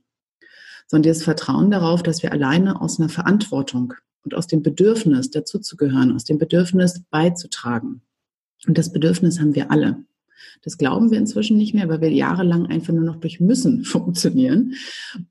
Sondern 0.87 1.03
dieses 1.03 1.23
Vertrauen 1.23 1.71
darauf, 1.71 2.01
dass 2.03 2.23
wir 2.23 2.31
alleine 2.31 2.81
aus 2.81 2.99
einer 2.99 3.09
Verantwortung 3.09 3.93
und 4.23 4.33
aus 4.33 4.47
dem 4.47 4.63
Bedürfnis 4.63 5.31
dazuzugehören, 5.31 6.13
aus 6.13 6.23
dem 6.23 6.37
Bedürfnis 6.37 7.01
beizutragen. 7.09 8.01
Und 8.67 8.77
das 8.77 8.91
Bedürfnis 8.91 9.39
haben 9.39 9.55
wir 9.55 9.71
alle. 9.71 10.03
Das 10.63 10.77
glauben 10.77 11.11
wir 11.11 11.17
inzwischen 11.17 11.57
nicht 11.57 11.73
mehr, 11.73 11.89
weil 11.89 12.01
wir 12.01 12.11
jahrelang 12.11 12.67
einfach 12.67 12.93
nur 12.93 13.03
noch 13.03 13.17
durch 13.17 13.39
Müssen 13.39 13.83
funktionieren. 13.85 14.73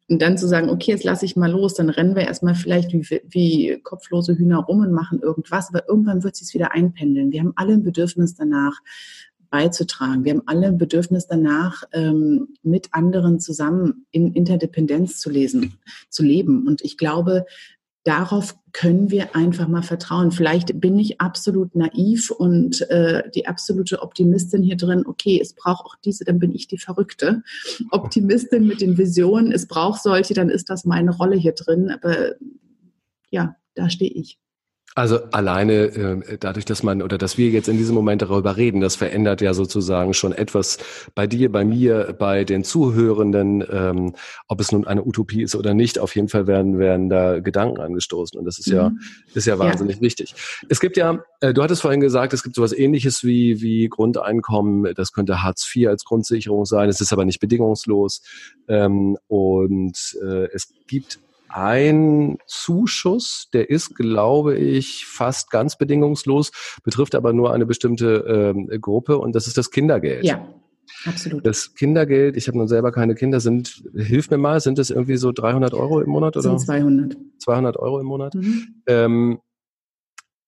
Und 0.08 0.22
dann 0.22 0.38
zu 0.38 0.46
sagen, 0.46 0.70
okay, 0.70 0.90
jetzt 0.90 1.04
lasse 1.04 1.24
ich 1.24 1.36
mal 1.36 1.50
los, 1.50 1.74
dann 1.74 1.90
rennen 1.90 2.16
wir 2.16 2.22
erstmal 2.22 2.54
vielleicht 2.54 2.92
wie, 2.92 3.20
wie 3.28 3.80
kopflose 3.82 4.36
Hühner 4.36 4.58
rum 4.58 4.80
und 4.80 4.92
machen 4.92 5.20
irgendwas, 5.20 5.68
aber 5.68 5.88
irgendwann 5.88 6.24
wird 6.24 6.40
es 6.40 6.54
wieder 6.54 6.72
einpendeln. 6.72 7.32
Wir 7.32 7.40
haben 7.40 7.52
alle 7.56 7.74
ein 7.74 7.84
Bedürfnis 7.84 8.34
danach, 8.34 8.80
beizutragen. 9.50 10.24
Wir 10.24 10.32
haben 10.32 10.42
alle 10.46 10.66
ein 10.68 10.78
Bedürfnis 10.78 11.26
danach, 11.26 11.84
ähm, 11.92 12.48
mit 12.62 12.88
anderen 12.92 13.40
zusammen 13.40 14.06
in 14.10 14.32
Interdependenz 14.34 15.18
zu 15.18 15.30
lesen, 15.30 15.78
zu 16.10 16.22
leben. 16.22 16.66
Und 16.66 16.82
ich 16.82 16.96
glaube, 16.96 17.46
darauf 18.08 18.56
können 18.72 19.10
wir 19.10 19.36
einfach 19.36 19.68
mal 19.68 19.82
vertrauen. 19.82 20.30
Vielleicht 20.32 20.80
bin 20.80 20.98
ich 20.98 21.20
absolut 21.20 21.76
naiv 21.76 22.30
und 22.30 22.80
äh, 22.90 23.28
die 23.34 23.46
absolute 23.46 24.00
Optimistin 24.00 24.62
hier 24.62 24.78
drin, 24.78 25.04
okay, 25.06 25.38
es 25.38 25.54
braucht 25.54 25.84
auch 25.84 25.96
diese, 26.02 26.24
dann 26.24 26.38
bin 26.38 26.54
ich 26.54 26.68
die 26.68 26.78
Verrückte. 26.78 27.42
Optimistin 27.90 28.66
mit 28.66 28.80
den 28.80 28.96
Visionen, 28.96 29.52
es 29.52 29.68
braucht 29.68 30.02
solche, 30.02 30.32
dann 30.32 30.48
ist 30.48 30.70
das 30.70 30.86
meine 30.86 31.14
Rolle 31.14 31.36
hier 31.36 31.52
drin. 31.52 31.90
Aber 31.90 32.32
ja, 33.28 33.56
da 33.74 33.90
stehe 33.90 34.10
ich. 34.10 34.38
Also 34.98 35.20
alleine 35.30 35.74
äh, 35.74 36.38
dadurch, 36.40 36.64
dass 36.64 36.82
man 36.82 37.02
oder 37.02 37.18
dass 37.18 37.38
wir 37.38 37.50
jetzt 37.50 37.68
in 37.68 37.76
diesem 37.76 37.94
Moment 37.94 38.20
darüber 38.22 38.56
reden, 38.56 38.80
das 38.80 38.96
verändert 38.96 39.40
ja 39.40 39.54
sozusagen 39.54 40.12
schon 40.12 40.32
etwas 40.32 40.78
bei 41.14 41.28
dir, 41.28 41.52
bei 41.52 41.64
mir, 41.64 42.16
bei 42.18 42.42
den 42.42 42.64
Zuhörenden, 42.64 43.64
ähm, 43.70 44.14
ob 44.48 44.60
es 44.60 44.72
nun 44.72 44.88
eine 44.88 45.04
Utopie 45.04 45.42
ist 45.42 45.54
oder 45.54 45.72
nicht. 45.72 46.00
Auf 46.00 46.16
jeden 46.16 46.26
Fall 46.26 46.48
werden 46.48 46.80
werden 46.80 47.08
da 47.08 47.38
Gedanken 47.38 47.80
angestoßen 47.80 48.36
und 48.40 48.44
das 48.44 48.58
ist 48.58 48.66
mhm. 48.66 48.74
ja 48.74 48.92
ist 49.34 49.46
ja 49.46 49.56
wahnsinnig 49.60 49.96
ja. 49.96 50.02
wichtig. 50.02 50.34
Es 50.68 50.80
gibt 50.80 50.96
ja, 50.96 51.22
äh, 51.42 51.54
du 51.54 51.62
hattest 51.62 51.82
vorhin 51.82 52.00
gesagt, 52.00 52.32
es 52.32 52.42
gibt 52.42 52.56
sowas 52.56 52.72
Ähnliches 52.72 53.22
wie 53.22 53.62
wie 53.62 53.88
Grundeinkommen. 53.88 54.94
Das 54.96 55.12
könnte 55.12 55.44
Hartz 55.44 55.72
IV 55.72 55.86
als 55.86 56.04
Grundsicherung 56.04 56.64
sein. 56.64 56.88
Es 56.88 57.00
ist 57.00 57.12
aber 57.12 57.24
nicht 57.24 57.38
bedingungslos 57.38 58.20
ähm, 58.66 59.16
und 59.28 60.18
äh, 60.24 60.48
es 60.52 60.72
gibt 60.88 61.20
ein 61.48 62.38
Zuschuss, 62.46 63.48
der 63.52 63.70
ist, 63.70 63.94
glaube 63.94 64.56
ich, 64.56 65.06
fast 65.06 65.50
ganz 65.50 65.76
bedingungslos, 65.76 66.52
betrifft 66.84 67.14
aber 67.14 67.32
nur 67.32 67.52
eine 67.52 67.66
bestimmte 67.66 68.52
ähm, 68.56 68.68
Gruppe 68.80 69.18
und 69.18 69.34
das 69.34 69.46
ist 69.46 69.58
das 69.58 69.70
Kindergeld. 69.70 70.24
Ja. 70.24 70.46
Absolut. 71.04 71.46
Das 71.46 71.74
Kindergeld, 71.74 72.36
ich 72.36 72.48
habe 72.48 72.58
nun 72.58 72.66
selber 72.66 72.92
keine 72.92 73.14
Kinder, 73.14 73.40
sind, 73.40 73.82
hilf 73.94 74.30
mir 74.30 74.38
mal, 74.38 74.60
sind 74.60 74.78
das 74.78 74.90
irgendwie 74.90 75.16
so 75.16 75.32
300 75.32 75.74
Euro 75.74 76.00
im 76.00 76.10
Monat 76.10 76.36
oder? 76.36 76.48
Sind 76.48 76.60
200. 76.60 77.16
200 77.38 77.76
Euro 77.76 78.00
im 78.00 78.06
Monat. 78.06 78.34
Mhm. 78.34 78.82
Ähm, 78.86 79.38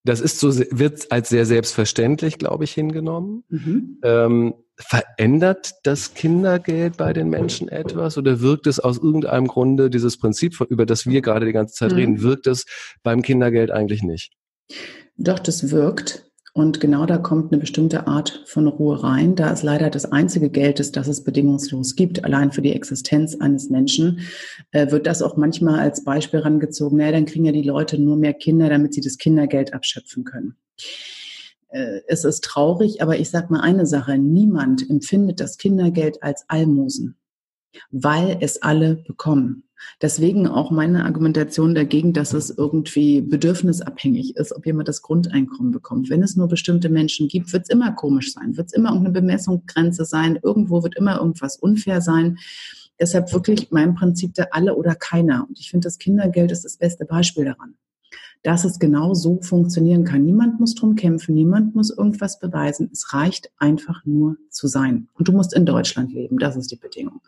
das 0.04 0.20
ist 0.20 0.40
so, 0.40 0.56
wird 0.56 1.12
als 1.12 1.28
sehr 1.28 1.46
selbstverständlich, 1.46 2.38
glaube 2.38 2.64
ich, 2.64 2.72
hingenommen. 2.72 3.44
Mhm. 3.48 3.98
Ähm, 4.02 4.54
verändert 4.76 5.72
das 5.82 6.14
Kindergeld 6.14 6.96
bei 6.96 7.12
den 7.12 7.28
Menschen 7.28 7.68
etwas 7.68 8.16
oder 8.16 8.40
wirkt 8.40 8.66
es 8.66 8.80
aus 8.80 8.96
irgendeinem 8.96 9.46
Grunde, 9.46 9.90
dieses 9.90 10.16
Prinzip, 10.18 10.58
über 10.70 10.86
das 10.86 11.06
wir 11.06 11.20
gerade 11.20 11.44
die 11.44 11.52
ganze 11.52 11.74
Zeit 11.74 11.92
mhm. 11.92 11.96
reden, 11.98 12.22
wirkt 12.22 12.46
es 12.46 12.64
beim 13.02 13.20
Kindergeld 13.20 13.70
eigentlich 13.70 14.02
nicht? 14.02 14.32
Doch, 15.16 15.38
das 15.38 15.70
wirkt. 15.70 16.29
Und 16.52 16.80
genau 16.80 17.06
da 17.06 17.18
kommt 17.18 17.52
eine 17.52 17.60
bestimmte 17.60 18.06
Art 18.06 18.42
von 18.46 18.66
Ruhe 18.66 19.02
rein. 19.02 19.36
Da 19.36 19.52
es 19.52 19.62
leider 19.62 19.88
das 19.88 20.10
einzige 20.10 20.50
Geld 20.50 20.80
ist, 20.80 20.96
das 20.96 21.06
es 21.06 21.22
bedingungslos 21.22 21.94
gibt, 21.94 22.24
allein 22.24 22.50
für 22.50 22.62
die 22.62 22.74
Existenz 22.74 23.36
eines 23.36 23.70
Menschen, 23.70 24.20
äh, 24.72 24.90
wird 24.90 25.06
das 25.06 25.22
auch 25.22 25.36
manchmal 25.36 25.78
als 25.78 26.02
Beispiel 26.02 26.40
herangezogen. 26.40 26.98
Naja, 26.98 27.12
dann 27.12 27.26
kriegen 27.26 27.44
ja 27.44 27.52
die 27.52 27.62
Leute 27.62 28.00
nur 28.00 28.16
mehr 28.16 28.34
Kinder, 28.34 28.68
damit 28.68 28.94
sie 28.94 29.00
das 29.00 29.18
Kindergeld 29.18 29.72
abschöpfen 29.74 30.24
können. 30.24 30.56
Äh, 31.68 32.00
es 32.08 32.24
ist 32.24 32.42
traurig, 32.44 33.00
aber 33.02 33.18
ich 33.18 33.30
sage 33.30 33.52
mal 33.52 33.60
eine 33.60 33.86
Sache. 33.86 34.18
Niemand 34.18 34.88
empfindet 34.90 35.40
das 35.40 35.56
Kindergeld 35.56 36.22
als 36.22 36.44
Almosen, 36.48 37.16
weil 37.90 38.38
es 38.40 38.60
alle 38.62 38.96
bekommen. 38.96 39.69
Deswegen 40.02 40.46
auch 40.46 40.70
meine 40.70 41.04
Argumentation 41.04 41.74
dagegen, 41.74 42.12
dass 42.12 42.32
es 42.32 42.50
irgendwie 42.50 43.20
bedürfnisabhängig 43.20 44.36
ist, 44.36 44.52
ob 44.54 44.66
jemand 44.66 44.88
das 44.88 45.02
Grundeinkommen 45.02 45.72
bekommt. 45.72 46.10
Wenn 46.10 46.22
es 46.22 46.36
nur 46.36 46.48
bestimmte 46.48 46.88
Menschen 46.88 47.28
gibt, 47.28 47.52
wird 47.52 47.64
es 47.64 47.68
immer 47.70 47.92
komisch 47.92 48.32
sein, 48.32 48.56
wird 48.56 48.68
es 48.68 48.72
immer 48.72 48.90
irgendeine 48.90 49.20
Bemessungsgrenze 49.20 50.04
sein, 50.04 50.38
irgendwo 50.42 50.82
wird 50.82 50.96
immer 50.96 51.18
irgendwas 51.18 51.56
unfair 51.56 52.00
sein. 52.00 52.38
Deshalb 53.00 53.32
wirklich 53.32 53.70
mein 53.70 53.94
Prinzip 53.94 54.34
der 54.34 54.54
alle 54.54 54.76
oder 54.76 54.94
keiner. 54.94 55.46
Und 55.48 55.58
ich 55.58 55.70
finde, 55.70 55.86
das 55.86 55.98
Kindergeld 55.98 56.52
ist 56.52 56.64
das 56.64 56.76
beste 56.76 57.04
Beispiel 57.04 57.44
daran 57.44 57.74
dass 58.42 58.64
es 58.64 58.78
genau 58.78 59.14
so 59.14 59.40
funktionieren 59.42 60.04
kann. 60.04 60.24
Niemand 60.24 60.60
muss 60.60 60.74
drum 60.74 60.94
kämpfen, 60.96 61.34
niemand 61.34 61.74
muss 61.74 61.90
irgendwas 61.90 62.38
beweisen. 62.38 62.88
Es 62.92 63.12
reicht 63.12 63.50
einfach 63.58 64.04
nur 64.04 64.36
zu 64.48 64.66
sein. 64.66 65.08
Und 65.14 65.28
du 65.28 65.32
musst 65.32 65.54
in 65.54 65.66
Deutschland 65.66 66.12
leben, 66.12 66.38
das 66.38 66.56
ist 66.56 66.70
die 66.70 66.76
Bedingung. 66.76 67.20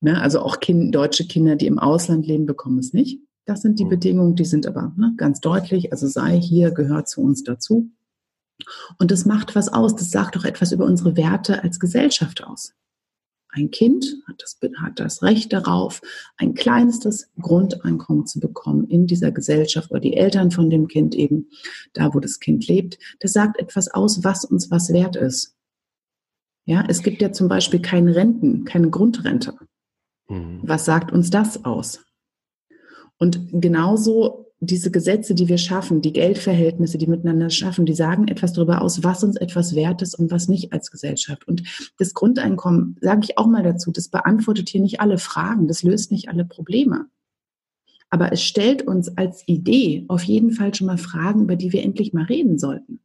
Ne? 0.00 0.20
Also 0.20 0.40
auch 0.40 0.60
kind, 0.60 0.94
deutsche 0.94 1.26
Kinder, 1.26 1.56
die 1.56 1.66
im 1.66 1.78
Ausland 1.78 2.26
leben, 2.26 2.46
bekommen 2.46 2.78
es 2.78 2.92
nicht. 2.92 3.20
Das 3.46 3.62
sind 3.62 3.78
die 3.78 3.84
mhm. 3.84 3.90
Bedingungen, 3.90 4.34
die 4.36 4.44
sind 4.44 4.66
aber 4.66 4.92
ne, 4.96 5.14
ganz 5.16 5.40
deutlich. 5.40 5.92
Also 5.92 6.06
sei 6.06 6.40
hier, 6.40 6.70
gehört 6.70 7.08
zu 7.08 7.22
uns 7.22 7.42
dazu. 7.42 7.90
Und 8.98 9.10
das 9.10 9.24
macht 9.24 9.54
was 9.54 9.72
aus. 9.72 9.94
Das 9.94 10.10
sagt 10.10 10.36
doch 10.36 10.44
etwas 10.44 10.72
über 10.72 10.84
unsere 10.84 11.16
Werte 11.16 11.62
als 11.62 11.80
Gesellschaft 11.80 12.44
aus. 12.44 12.74
Ein 13.50 13.70
Kind 13.70 14.04
hat 14.26 14.42
das, 14.42 14.58
hat 14.82 15.00
das 15.00 15.22
Recht 15.22 15.52
darauf, 15.54 16.02
ein 16.36 16.52
kleinstes 16.52 17.30
Grundeinkommen 17.40 18.26
zu 18.26 18.40
bekommen 18.40 18.86
in 18.88 19.06
dieser 19.06 19.32
Gesellschaft 19.32 19.90
oder 19.90 20.00
die 20.00 20.14
Eltern 20.14 20.50
von 20.50 20.68
dem 20.68 20.86
Kind 20.86 21.14
eben, 21.14 21.48
da 21.94 22.12
wo 22.12 22.20
das 22.20 22.40
Kind 22.40 22.68
lebt. 22.68 22.98
Das 23.20 23.32
sagt 23.32 23.58
etwas 23.58 23.88
aus, 23.88 24.22
was 24.22 24.44
uns 24.44 24.70
was 24.70 24.92
wert 24.92 25.16
ist. 25.16 25.56
Ja, 26.66 26.84
es 26.86 27.02
gibt 27.02 27.22
ja 27.22 27.32
zum 27.32 27.48
Beispiel 27.48 27.80
keine 27.80 28.14
Renten, 28.14 28.66
keine 28.66 28.90
Grundrente. 28.90 29.54
Mhm. 30.28 30.60
Was 30.62 30.84
sagt 30.84 31.12
uns 31.12 31.30
das 31.30 31.64
aus? 31.64 32.04
Und 33.18 33.48
genauso 33.52 34.46
diese 34.60 34.90
Gesetze, 34.90 35.34
die 35.34 35.48
wir 35.48 35.58
schaffen, 35.58 36.02
die 36.02 36.12
Geldverhältnisse, 36.12 36.98
die 36.98 37.06
miteinander 37.06 37.48
schaffen, 37.50 37.86
die 37.86 37.94
sagen 37.94 38.26
etwas 38.26 38.52
darüber 38.52 38.82
aus, 38.82 39.04
was 39.04 39.22
uns 39.22 39.36
etwas 39.36 39.74
wert 39.74 40.02
ist 40.02 40.16
und 40.16 40.30
was 40.30 40.48
nicht 40.48 40.72
als 40.72 40.90
Gesellschaft. 40.90 41.46
Und 41.46 41.62
das 41.98 42.12
Grundeinkommen, 42.12 42.96
sage 43.00 43.20
ich 43.22 43.38
auch 43.38 43.46
mal 43.46 43.62
dazu, 43.62 43.92
das 43.92 44.08
beantwortet 44.08 44.68
hier 44.68 44.80
nicht 44.80 45.00
alle 45.00 45.18
Fragen, 45.18 45.68
das 45.68 45.84
löst 45.84 46.10
nicht 46.10 46.28
alle 46.28 46.44
Probleme. 46.44 47.06
Aber 48.10 48.32
es 48.32 48.42
stellt 48.42 48.82
uns 48.82 49.16
als 49.16 49.46
Idee 49.46 50.04
auf 50.08 50.22
jeden 50.22 50.50
Fall 50.50 50.74
schon 50.74 50.86
mal 50.86 50.98
Fragen, 50.98 51.42
über 51.42 51.56
die 51.56 51.72
wir 51.72 51.84
endlich 51.84 52.12
mal 52.12 52.24
reden 52.24 52.58
sollten. 52.58 53.00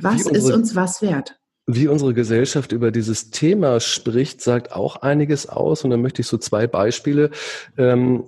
Was 0.00 0.26
ist 0.26 0.50
uns 0.50 0.74
was 0.74 1.02
wert? 1.02 1.39
Wie 1.74 1.88
unsere 1.88 2.14
Gesellschaft 2.14 2.72
über 2.72 2.90
dieses 2.90 3.30
Thema 3.30 3.80
spricht, 3.80 4.40
sagt 4.40 4.72
auch 4.72 4.96
einiges 4.96 5.48
aus. 5.48 5.84
Und 5.84 5.90
da 5.90 5.96
möchte 5.96 6.22
ich 6.22 6.28
so 6.28 6.38
zwei 6.38 6.66
Beispiele 6.66 7.30
ähm, 7.76 8.24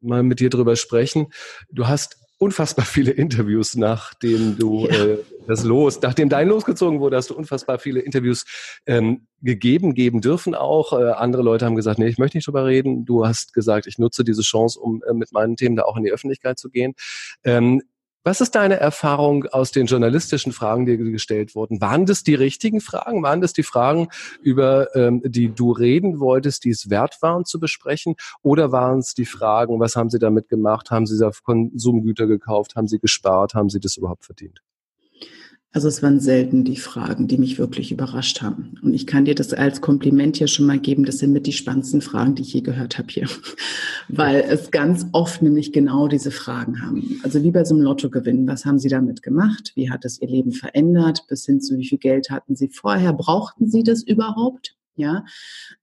mal 0.00 0.22
mit 0.22 0.40
dir 0.40 0.50
drüber 0.50 0.76
sprechen. 0.76 1.26
Du 1.70 1.86
hast 1.88 2.18
unfassbar 2.38 2.84
viele 2.84 3.12
Interviews, 3.12 3.74
nachdem 3.74 4.58
du 4.58 4.86
ja. 4.86 5.04
äh, 5.04 5.18
das 5.46 5.64
Los, 5.64 6.00
nachdem 6.02 6.28
dein 6.28 6.48
losgezogen 6.48 7.00
wurde, 7.00 7.16
hast 7.16 7.30
du 7.30 7.34
unfassbar 7.34 7.78
viele 7.78 8.00
Interviews 8.00 8.44
ähm, 8.86 9.26
gegeben, 9.40 9.94
geben 9.94 10.20
dürfen 10.20 10.54
auch. 10.54 10.92
Äh, 10.92 11.12
andere 11.12 11.42
Leute 11.42 11.64
haben 11.64 11.76
gesagt, 11.76 11.98
nee, 11.98 12.08
ich 12.08 12.18
möchte 12.18 12.36
nicht 12.36 12.46
drüber 12.46 12.66
reden. 12.66 13.04
Du 13.04 13.26
hast 13.26 13.54
gesagt, 13.54 13.86
ich 13.86 13.98
nutze 13.98 14.24
diese 14.24 14.42
Chance, 14.42 14.80
um 14.80 15.02
äh, 15.08 15.14
mit 15.14 15.32
meinen 15.32 15.56
Themen 15.56 15.76
da 15.76 15.84
auch 15.84 15.96
in 15.96 16.04
die 16.04 16.12
Öffentlichkeit 16.12 16.58
zu 16.58 16.70
gehen. 16.70 16.94
Ähm, 17.44 17.82
was 18.24 18.40
ist 18.40 18.54
deine 18.54 18.80
Erfahrung 18.80 19.44
aus 19.46 19.70
den 19.70 19.86
journalistischen 19.86 20.52
Fragen, 20.52 20.86
die 20.86 20.96
gestellt 20.96 21.54
wurden? 21.54 21.80
Waren 21.80 22.06
das 22.06 22.24
die 22.24 22.34
richtigen 22.34 22.80
Fragen? 22.80 23.22
Waren 23.22 23.42
das 23.42 23.52
die 23.52 23.62
Fragen, 23.62 24.08
über 24.40 24.96
ähm, 24.96 25.20
die 25.24 25.54
du 25.54 25.72
reden 25.72 26.18
wolltest, 26.18 26.64
die 26.64 26.70
es 26.70 26.88
wert 26.88 27.18
waren 27.20 27.44
zu 27.44 27.60
besprechen? 27.60 28.16
Oder 28.42 28.72
waren 28.72 28.98
es 28.98 29.14
die 29.14 29.26
Fragen, 29.26 29.78
was 29.78 29.94
haben 29.94 30.08
sie 30.08 30.18
damit 30.18 30.48
gemacht? 30.48 30.90
Haben 30.90 31.06
sie 31.06 31.16
Konsumgüter 31.44 32.26
gekauft? 32.26 32.74
Haben 32.74 32.88
sie 32.88 32.98
gespart? 32.98 33.54
Haben 33.54 33.68
sie 33.68 33.78
das 33.78 33.96
überhaupt 33.96 34.24
verdient? 34.24 34.63
Also 35.74 35.88
es 35.88 36.04
waren 36.04 36.20
selten 36.20 36.62
die 36.62 36.76
Fragen, 36.76 37.26
die 37.26 37.36
mich 37.36 37.58
wirklich 37.58 37.90
überrascht 37.90 38.42
haben. 38.42 38.76
Und 38.80 38.94
ich 38.94 39.08
kann 39.08 39.24
dir 39.24 39.34
das 39.34 39.52
als 39.52 39.80
Kompliment 39.80 40.36
hier 40.36 40.46
schon 40.46 40.66
mal 40.66 40.78
geben. 40.78 41.04
Das 41.04 41.18
sind 41.18 41.32
mit 41.32 41.48
die 41.48 41.52
spannendsten 41.52 42.00
Fragen, 42.00 42.36
die 42.36 42.42
ich 42.42 42.54
je 42.54 42.60
gehört 42.60 42.96
habe 42.96 43.08
hier. 43.10 43.28
Weil 44.08 44.44
es 44.48 44.70
ganz 44.70 45.04
oft 45.10 45.42
nämlich 45.42 45.72
genau 45.72 46.06
diese 46.06 46.30
Fragen 46.30 46.80
haben. 46.80 47.20
Also 47.24 47.42
wie 47.42 47.50
bei 47.50 47.64
so 47.64 47.74
einem 47.74 47.82
Lottogewinn. 47.82 48.46
Was 48.46 48.64
haben 48.64 48.78
Sie 48.78 48.88
damit 48.88 49.22
gemacht? 49.22 49.72
Wie 49.74 49.90
hat 49.90 50.04
es 50.04 50.22
Ihr 50.22 50.28
Leben 50.28 50.52
verändert? 50.52 51.24
Bis 51.28 51.44
hin 51.44 51.60
zu 51.60 51.76
wie 51.76 51.88
viel 51.88 51.98
Geld 51.98 52.30
hatten 52.30 52.54
Sie 52.54 52.68
vorher? 52.68 53.12
Brauchten 53.12 53.68
Sie 53.68 53.82
das 53.82 54.04
überhaupt? 54.04 54.76
Ja, 54.96 55.24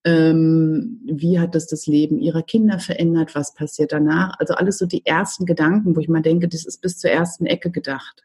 ähm, 0.06 1.02
wie 1.04 1.38
hat 1.38 1.54
das 1.54 1.68
das 1.68 1.86
Leben 1.86 2.18
ihrer 2.18 2.44
Kinder 2.44 2.80
verändert? 2.80 3.36
Was 3.36 3.54
passiert 3.54 3.92
danach? 3.92 4.40
Also 4.40 4.54
alles 4.54 4.78
so 4.78 4.86
die 4.86 5.06
ersten 5.06 5.46
Gedanken, 5.46 5.98
wo 5.98 6.00
ich 6.00 6.08
mal 6.08 6.22
denke, 6.22 6.48
das 6.48 6.64
ist 6.64 6.82
bis 6.82 6.98
zur 6.98 7.12
ersten 7.12 7.46
Ecke 7.46 7.72
gedacht. 7.72 8.24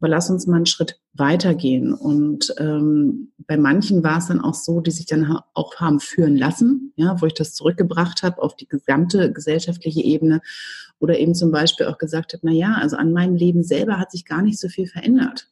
Aber 0.00 0.08
lass 0.08 0.30
uns 0.30 0.46
mal 0.46 0.56
einen 0.56 0.66
Schritt 0.66 1.00
weitergehen. 1.14 1.92
Und 1.92 2.54
ähm, 2.58 3.32
bei 3.46 3.56
manchen 3.56 4.02
war 4.02 4.18
es 4.18 4.26
dann 4.26 4.40
auch 4.40 4.54
so, 4.54 4.80
die 4.80 4.90
sich 4.90 5.06
dann 5.06 5.38
auch 5.54 5.76
haben 5.76 6.00
führen 6.00 6.36
lassen, 6.36 6.92
ja, 6.96 7.20
wo 7.20 7.26
ich 7.26 7.34
das 7.34 7.54
zurückgebracht 7.54 8.22
habe 8.22 8.42
auf 8.42 8.56
die 8.56 8.68
gesamte 8.68 9.32
gesellschaftliche 9.32 10.02
Ebene 10.02 10.40
oder 10.98 11.18
eben 11.18 11.34
zum 11.34 11.50
Beispiel 11.50 11.86
auch 11.86 11.98
gesagt 11.98 12.32
habe, 12.32 12.46
na 12.46 12.52
ja, 12.52 12.74
also 12.74 12.96
an 12.96 13.12
meinem 13.12 13.34
Leben 13.34 13.62
selber 13.62 13.98
hat 13.98 14.10
sich 14.10 14.24
gar 14.24 14.42
nicht 14.42 14.58
so 14.58 14.68
viel 14.68 14.86
verändert, 14.86 15.50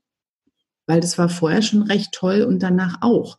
weil 0.86 1.00
das 1.00 1.18
war 1.18 1.28
vorher 1.28 1.62
schon 1.62 1.82
recht 1.82 2.12
toll 2.12 2.42
und 2.42 2.62
danach 2.62 2.98
auch. 3.00 3.38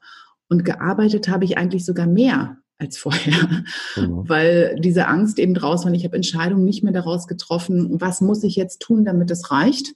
Und 0.50 0.66
gearbeitet 0.66 1.30
habe 1.30 1.46
ich 1.46 1.58
eigentlich 1.58 1.86
sogar 1.86 2.08
mehr 2.08 2.58
als 2.78 2.98
vorher, 2.98 3.64
mhm. 3.96 4.28
weil 4.28 4.78
diese 4.80 5.08
Angst 5.08 5.40
eben 5.40 5.54
draus 5.54 5.86
war. 5.86 5.94
Ich 5.94 6.04
habe 6.04 6.16
Entscheidungen 6.16 6.66
nicht 6.66 6.84
mehr 6.84 6.92
daraus 6.92 7.28
getroffen, 7.28 8.02
was 8.02 8.22
muss 8.22 8.44
ich 8.44 8.56
jetzt 8.56 8.82
tun, 8.82 9.06
damit 9.06 9.32
es 9.32 9.52
reicht, 9.52 9.94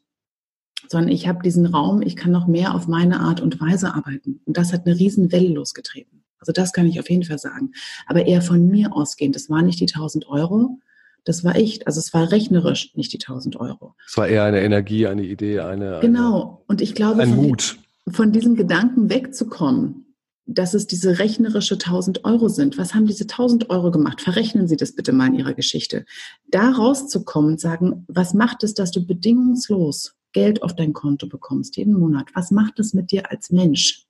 sondern 0.88 1.12
ich 1.12 1.28
habe 1.28 1.44
diesen 1.44 1.66
Raum, 1.66 2.02
ich 2.02 2.16
kann 2.16 2.32
noch 2.32 2.48
mehr 2.48 2.76
auf 2.76 2.88
meine 2.88 3.20
Art 3.20 3.42
und 3.42 3.60
Weise 3.60 3.94
arbeiten. 3.94 4.42
Und 4.46 4.58
das 4.58 4.74
hat 4.74 4.86
eine 4.86 4.98
riesen 4.98 5.32
Welle 5.32 5.50
losgetreten. 5.50 6.24
Also 6.40 6.52
das 6.52 6.74
kann 6.74 6.86
ich 6.86 7.00
auf 7.00 7.10
jeden 7.10 7.24
Fall 7.24 7.40
sagen. 7.40 7.72
Aber 8.06 8.26
eher 8.26 8.42
von 8.42 8.68
mir 8.68 8.94
ausgehend. 8.94 9.36
Das 9.36 9.50
waren 9.50 9.66
nicht 9.66 9.80
die 9.80 9.88
1000 9.88 10.28
Euro, 10.28 10.80
das 11.26 11.44
war 11.44 11.56
echt, 11.56 11.88
also 11.88 12.00
es 12.00 12.14
war 12.14 12.32
rechnerisch 12.32 12.96
nicht 12.96 13.12
die 13.12 13.20
1000 13.20 13.56
Euro. 13.58 13.96
Es 14.08 14.16
war 14.16 14.28
eher 14.28 14.44
eine 14.44 14.62
Energie, 14.62 15.08
eine 15.08 15.24
Idee, 15.24 15.60
eine. 15.60 16.00
Genau. 16.00 16.64
Und 16.68 16.82
ich 16.82 16.94
glaube, 16.94 17.24
ein 17.24 17.34
von, 17.34 17.48
Mut. 17.48 17.78
von 18.08 18.32
diesem 18.32 18.56
Gedanken 18.56 19.10
wegzukommen, 19.10 20.16
dass 20.46 20.76
es 20.76 20.86
diese 20.86 21.18
rechnerische 21.18 21.76
1000 21.76 22.24
Euro 22.26 22.48
sind. 22.48 22.78
Was 22.78 22.94
haben 22.94 23.08
diese 23.08 23.24
1000 23.24 23.72
Euro 23.72 23.90
gemacht? 23.90 24.22
Verrechnen 24.22 24.68
Sie 24.68 24.78
das 24.78 24.94
bitte 24.94 25.12
mal 25.12 25.28
in 25.28 25.34
Ihrer 25.34 25.56
Geschichte. 25.56 26.06
Da 26.48 26.70
rauszukommen 26.70 27.54
und 27.54 27.60
sagen, 27.60 28.06
was 28.08 28.36
macht 28.36 28.64
es, 28.64 28.76
dass 28.76 28.92
du 28.92 29.06
bedingungslos 29.06 30.15
Geld 30.36 30.62
auf 30.64 30.76
dein 30.76 30.92
Konto 30.92 31.28
bekommst, 31.28 31.78
jeden 31.78 31.98
Monat, 31.98 32.28
was 32.34 32.52
macht 32.52 32.78
es 32.80 32.94
mit 32.94 33.10
dir 33.10 33.32
als 33.32 33.52
Mensch? 33.52 34.06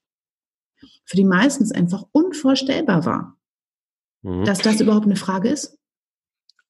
Für 1.06 1.16
die 1.16 1.24
meisten 1.24 1.64
ist 1.64 1.76
einfach 1.76 2.04
unvorstellbar 2.12 3.06
war, 3.06 3.38
mhm. 4.24 4.44
dass 4.44 4.58
das 4.58 4.82
überhaupt 4.82 5.06
eine 5.06 5.18
Frage 5.18 5.50
ist. 5.50 5.78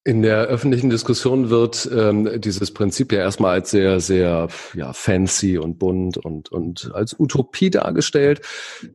In 0.04 0.20
der 0.20 0.42
öffentlichen 0.42 0.90
Diskussion 0.90 1.48
wird 1.48 1.88
ähm, 1.90 2.40
dieses 2.40 2.70
Prinzip 2.72 3.12
ja 3.12 3.20
erstmal 3.20 3.54
als 3.54 3.70
sehr, 3.70 3.98
sehr 3.98 4.48
ja, 4.74 4.92
fancy 4.92 5.56
und 5.58 5.78
bunt 5.78 6.18
und, 6.18 6.52
und 6.52 6.92
als 6.94 7.18
Utopie 7.18 7.70
dargestellt. 7.70 8.42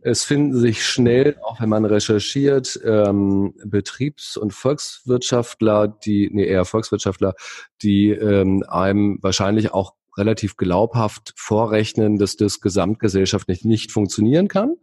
Es 0.04 0.24
finden 0.24 0.58
sich 0.58 0.86
schnell, 0.86 1.38
auch 1.44 1.60
wenn 1.60 1.70
man 1.70 1.86
recherchiert, 1.86 2.80
ähm, 2.86 3.56
Betriebs- 3.66 4.38
und 4.38 4.54
Volkswirtschaftler, 4.54 5.88
die, 5.88 6.30
nee, 6.32 6.46
eher 6.46 6.66
Volkswirtschaftler, 6.66 7.34
die 7.82 8.12
ähm, 8.12 8.64
einem 8.70 9.18
wahrscheinlich 9.22 9.74
auch 9.74 9.96
relativ 10.18 10.58
glaubhaft 10.58 11.34
vorrechnen, 11.36 12.18
dass 12.18 12.36
das 12.36 12.60
gesamtgesellschaftlich 12.62 13.66
nicht 13.66 13.92
funktionieren 13.92 14.48
kann. 14.48 14.76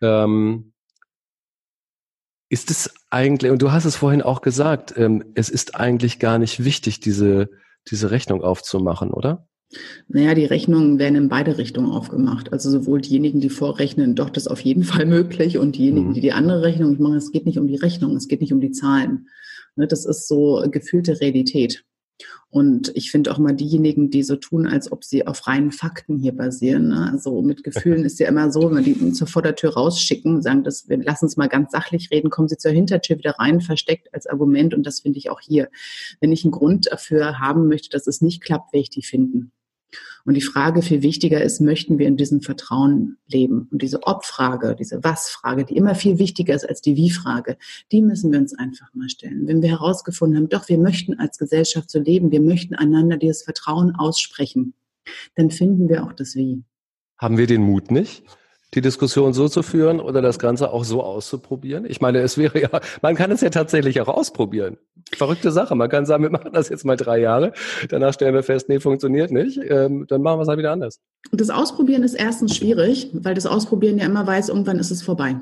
Ähm, 0.00 0.72
ist 2.48 2.70
es 2.70 2.94
eigentlich, 3.10 3.50
und 3.50 3.62
du 3.62 3.72
hast 3.72 3.84
es 3.84 3.96
vorhin 3.96 4.22
auch 4.22 4.40
gesagt, 4.40 4.94
ähm, 4.96 5.32
es 5.34 5.48
ist 5.48 5.74
eigentlich 5.74 6.18
gar 6.18 6.38
nicht 6.38 6.64
wichtig, 6.64 7.00
diese, 7.00 7.50
diese 7.90 8.10
Rechnung 8.10 8.42
aufzumachen, 8.42 9.10
oder? 9.10 9.48
Naja, 10.06 10.34
die 10.34 10.44
Rechnungen 10.44 11.00
werden 11.00 11.16
in 11.16 11.28
beide 11.28 11.58
Richtungen 11.58 11.90
aufgemacht. 11.90 12.52
Also 12.52 12.70
sowohl 12.70 13.00
diejenigen, 13.00 13.40
die 13.40 13.50
vorrechnen, 13.50 14.14
doch, 14.14 14.30
das 14.30 14.44
ist 14.44 14.48
auf 14.52 14.60
jeden 14.60 14.84
Fall 14.84 15.06
möglich, 15.06 15.58
und 15.58 15.76
diejenigen, 15.76 16.08
mhm. 16.10 16.14
die 16.14 16.20
die 16.20 16.32
andere 16.32 16.62
Rechnung 16.62 17.00
machen, 17.00 17.16
es 17.16 17.32
geht 17.32 17.46
nicht 17.46 17.58
um 17.58 17.66
die 17.66 17.76
Rechnung, 17.76 18.14
es 18.16 18.28
geht 18.28 18.40
nicht 18.40 18.52
um 18.52 18.60
die 18.60 18.70
Zahlen. 18.70 19.28
Ne, 19.74 19.86
das 19.86 20.06
ist 20.06 20.28
so 20.28 20.64
gefühlte 20.70 21.20
Realität. 21.20 21.84
Und 22.48 22.90
ich 22.94 23.10
finde 23.10 23.32
auch 23.32 23.38
mal 23.38 23.52
diejenigen, 23.52 24.10
die 24.10 24.22
so 24.22 24.36
tun, 24.36 24.66
als 24.66 24.90
ob 24.90 25.04
sie 25.04 25.26
auf 25.26 25.46
reinen 25.46 25.72
Fakten 25.72 26.18
hier 26.18 26.32
basieren. 26.32 26.88
Ne? 26.88 27.10
Also 27.12 27.42
mit 27.42 27.64
Gefühlen 27.64 28.04
ist 28.06 28.18
ja 28.18 28.28
immer 28.28 28.50
so, 28.50 28.74
wenn 28.74 28.84
die 28.84 29.12
zur 29.12 29.26
Vordertür 29.26 29.74
rausschicken, 29.74 30.40
sagen, 30.42 30.64
das, 30.64 30.88
wir 30.88 30.96
lassen 30.96 31.26
uns 31.26 31.36
mal 31.36 31.48
ganz 31.48 31.72
sachlich 31.72 32.10
reden, 32.10 32.30
kommen 32.30 32.48
sie 32.48 32.56
zur 32.56 32.70
Hintertür 32.70 33.18
wieder 33.18 33.32
rein, 33.38 33.60
versteckt 33.60 34.14
als 34.14 34.26
Argument. 34.26 34.72
Und 34.72 34.84
das 34.84 35.00
finde 35.00 35.18
ich 35.18 35.30
auch 35.30 35.40
hier. 35.40 35.68
Wenn 36.20 36.32
ich 36.32 36.44
einen 36.44 36.52
Grund 36.52 36.88
dafür 36.90 37.38
haben 37.38 37.68
möchte, 37.68 37.90
dass 37.90 38.06
es 38.06 38.22
nicht 38.22 38.42
klappt, 38.42 38.72
werde 38.72 38.82
ich 38.82 38.90
die 38.90 39.02
finden. 39.02 39.52
Und 40.26 40.34
die 40.34 40.42
Frage 40.42 40.82
viel 40.82 41.02
wichtiger 41.02 41.40
ist, 41.40 41.60
möchten 41.60 42.00
wir 42.00 42.08
in 42.08 42.16
diesem 42.16 42.42
Vertrauen 42.42 43.16
leben? 43.28 43.68
Und 43.70 43.80
diese 43.80 44.02
Ob-Frage, 44.02 44.74
diese 44.76 45.04
Was-Frage, 45.04 45.64
die 45.64 45.76
immer 45.76 45.94
viel 45.94 46.18
wichtiger 46.18 46.52
ist 46.52 46.68
als 46.68 46.80
die 46.80 46.96
Wie-Frage, 46.96 47.56
die 47.92 48.02
müssen 48.02 48.32
wir 48.32 48.40
uns 48.40 48.52
einfach 48.52 48.92
mal 48.92 49.08
stellen. 49.08 49.46
Wenn 49.46 49.62
wir 49.62 49.70
herausgefunden 49.70 50.36
haben, 50.36 50.48
doch, 50.48 50.68
wir 50.68 50.78
möchten 50.78 51.14
als 51.14 51.38
Gesellschaft 51.38 51.90
so 51.92 52.00
leben, 52.00 52.32
wir 52.32 52.40
möchten 52.40 52.74
einander 52.74 53.16
dieses 53.16 53.44
Vertrauen 53.44 53.94
aussprechen, 53.94 54.74
dann 55.36 55.52
finden 55.52 55.88
wir 55.88 56.02
auch 56.04 56.12
das 56.12 56.34
Wie. 56.34 56.64
Haben 57.16 57.38
wir 57.38 57.46
den 57.46 57.62
Mut 57.62 57.92
nicht? 57.92 58.24
Die 58.74 58.80
Diskussion 58.80 59.32
so 59.32 59.48
zu 59.48 59.62
führen 59.62 60.00
oder 60.00 60.22
das 60.22 60.38
Ganze 60.38 60.70
auch 60.70 60.84
so 60.84 61.02
auszuprobieren? 61.02 61.84
Ich 61.88 62.00
meine, 62.00 62.18
es 62.18 62.36
wäre 62.38 62.60
ja, 62.60 62.80
man 63.02 63.14
kann 63.14 63.30
es 63.30 63.40
ja 63.40 63.50
tatsächlich 63.50 64.00
auch 64.00 64.08
ausprobieren. 64.08 64.76
Verrückte 65.14 65.52
Sache. 65.52 65.74
Man 65.76 65.88
kann 65.88 66.04
sagen, 66.04 66.24
wir 66.24 66.30
machen 66.30 66.50
das 66.52 66.68
jetzt 66.68 66.84
mal 66.84 66.96
drei 66.96 67.20
Jahre, 67.20 67.52
danach 67.88 68.12
stellen 68.12 68.34
wir 68.34 68.42
fest, 68.42 68.68
nee, 68.68 68.80
funktioniert 68.80 69.30
nicht, 69.30 69.60
ähm, 69.68 70.06
dann 70.08 70.22
machen 70.22 70.38
wir 70.38 70.42
es 70.42 70.48
halt 70.48 70.58
wieder 70.58 70.72
anders. 70.72 71.00
Das 71.32 71.50
Ausprobieren 71.50 72.02
ist 72.02 72.14
erstens 72.14 72.56
schwierig, 72.56 73.10
weil 73.12 73.34
das 73.34 73.46
Ausprobieren 73.46 73.98
ja 73.98 74.06
immer 74.06 74.26
weiß, 74.26 74.48
irgendwann 74.48 74.78
ist 74.78 74.90
es 74.90 75.02
vorbei. 75.02 75.36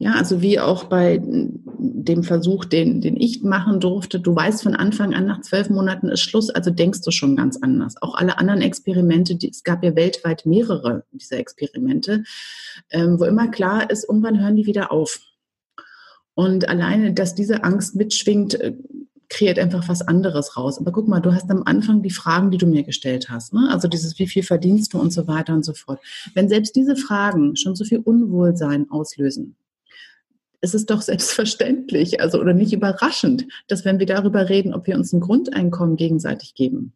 Ja, 0.00 0.12
also 0.12 0.42
wie 0.42 0.60
auch 0.60 0.84
bei 0.84 1.20
dem 1.20 2.22
Versuch, 2.22 2.64
den, 2.64 3.00
den 3.00 3.16
ich 3.16 3.42
machen 3.42 3.80
durfte, 3.80 4.20
du 4.20 4.34
weißt 4.34 4.62
von 4.62 4.76
Anfang 4.76 5.12
an, 5.12 5.26
nach 5.26 5.40
zwölf 5.40 5.70
Monaten 5.70 6.08
ist 6.08 6.20
Schluss, 6.20 6.50
also 6.50 6.70
denkst 6.70 7.00
du 7.02 7.10
schon 7.10 7.34
ganz 7.34 7.56
anders. 7.56 8.00
Auch 8.00 8.14
alle 8.14 8.38
anderen 8.38 8.62
Experimente, 8.62 9.34
die, 9.34 9.50
es 9.50 9.64
gab 9.64 9.82
ja 9.82 9.96
weltweit 9.96 10.46
mehrere 10.46 11.04
dieser 11.10 11.38
Experimente, 11.38 12.22
ähm, 12.90 13.18
wo 13.18 13.24
immer 13.24 13.48
klar 13.48 13.90
ist, 13.90 14.08
irgendwann 14.08 14.40
hören 14.40 14.54
die 14.54 14.66
wieder 14.66 14.92
auf. 14.92 15.18
Und 16.34 16.68
alleine, 16.68 17.12
dass 17.12 17.34
diese 17.34 17.64
Angst 17.64 17.96
mitschwingt, 17.96 18.54
äh, 18.54 18.76
kreiert 19.28 19.58
einfach 19.58 19.88
was 19.88 20.02
anderes 20.02 20.56
raus. 20.56 20.78
Aber 20.78 20.92
guck 20.92 21.08
mal, 21.08 21.20
du 21.20 21.34
hast 21.34 21.50
am 21.50 21.64
Anfang 21.64 22.02
die 22.02 22.10
Fragen, 22.10 22.52
die 22.52 22.58
du 22.58 22.66
mir 22.66 22.84
gestellt 22.84 23.30
hast. 23.30 23.52
Ne? 23.52 23.68
Also 23.70 23.88
dieses, 23.88 24.16
wie 24.20 24.28
viel 24.28 24.44
verdienst 24.44 24.94
du 24.94 25.00
und 25.00 25.12
so 25.12 25.26
weiter 25.26 25.54
und 25.54 25.64
so 25.64 25.74
fort. 25.74 26.00
Wenn 26.34 26.48
selbst 26.48 26.76
diese 26.76 26.94
Fragen 26.94 27.56
schon 27.56 27.74
so 27.74 27.84
viel 27.84 27.98
Unwohlsein 27.98 28.88
auslösen, 28.90 29.56
es 30.60 30.74
ist 30.74 30.90
doch 30.90 31.02
selbstverständlich, 31.02 32.20
also 32.20 32.40
oder 32.40 32.54
nicht 32.54 32.72
überraschend, 32.72 33.46
dass 33.68 33.84
wenn 33.84 33.98
wir 33.98 34.06
darüber 34.06 34.48
reden, 34.48 34.74
ob 34.74 34.86
wir 34.86 34.96
uns 34.96 35.12
ein 35.12 35.20
Grundeinkommen 35.20 35.96
gegenseitig 35.96 36.54
geben, 36.54 36.92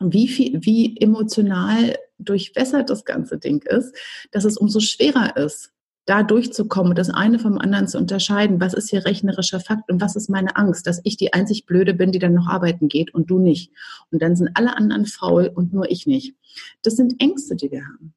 wie 0.00 0.28
viel, 0.28 0.64
wie 0.64 0.96
emotional 0.98 1.96
durchwässert 2.18 2.90
das 2.90 3.04
ganze 3.04 3.38
Ding 3.38 3.62
ist, 3.62 3.94
dass 4.30 4.44
es 4.44 4.56
umso 4.56 4.80
schwerer 4.80 5.36
ist, 5.36 5.72
da 6.06 6.22
durchzukommen 6.22 6.90
und 6.90 6.98
das 6.98 7.10
eine 7.10 7.38
vom 7.38 7.58
anderen 7.58 7.86
zu 7.86 7.98
unterscheiden. 7.98 8.60
Was 8.60 8.74
ist 8.74 8.90
hier 8.90 9.04
rechnerischer 9.04 9.60
Fakt 9.60 9.90
und 9.90 10.00
was 10.00 10.16
ist 10.16 10.30
meine 10.30 10.56
Angst, 10.56 10.86
dass 10.86 11.00
ich 11.04 11.16
die 11.16 11.32
einzig 11.32 11.66
Blöde 11.66 11.94
bin, 11.94 12.10
die 12.10 12.18
dann 12.18 12.34
noch 12.34 12.48
arbeiten 12.48 12.88
geht 12.88 13.14
und 13.14 13.30
du 13.30 13.38
nicht. 13.38 13.70
Und 14.10 14.22
dann 14.22 14.34
sind 14.34 14.50
alle 14.54 14.76
anderen 14.76 15.06
faul 15.06 15.50
und 15.54 15.72
nur 15.72 15.90
ich 15.90 16.06
nicht. 16.06 16.34
Das 16.82 16.96
sind 16.96 17.20
Ängste, 17.20 17.54
die 17.54 17.70
wir 17.70 17.84
haben. 17.84 18.14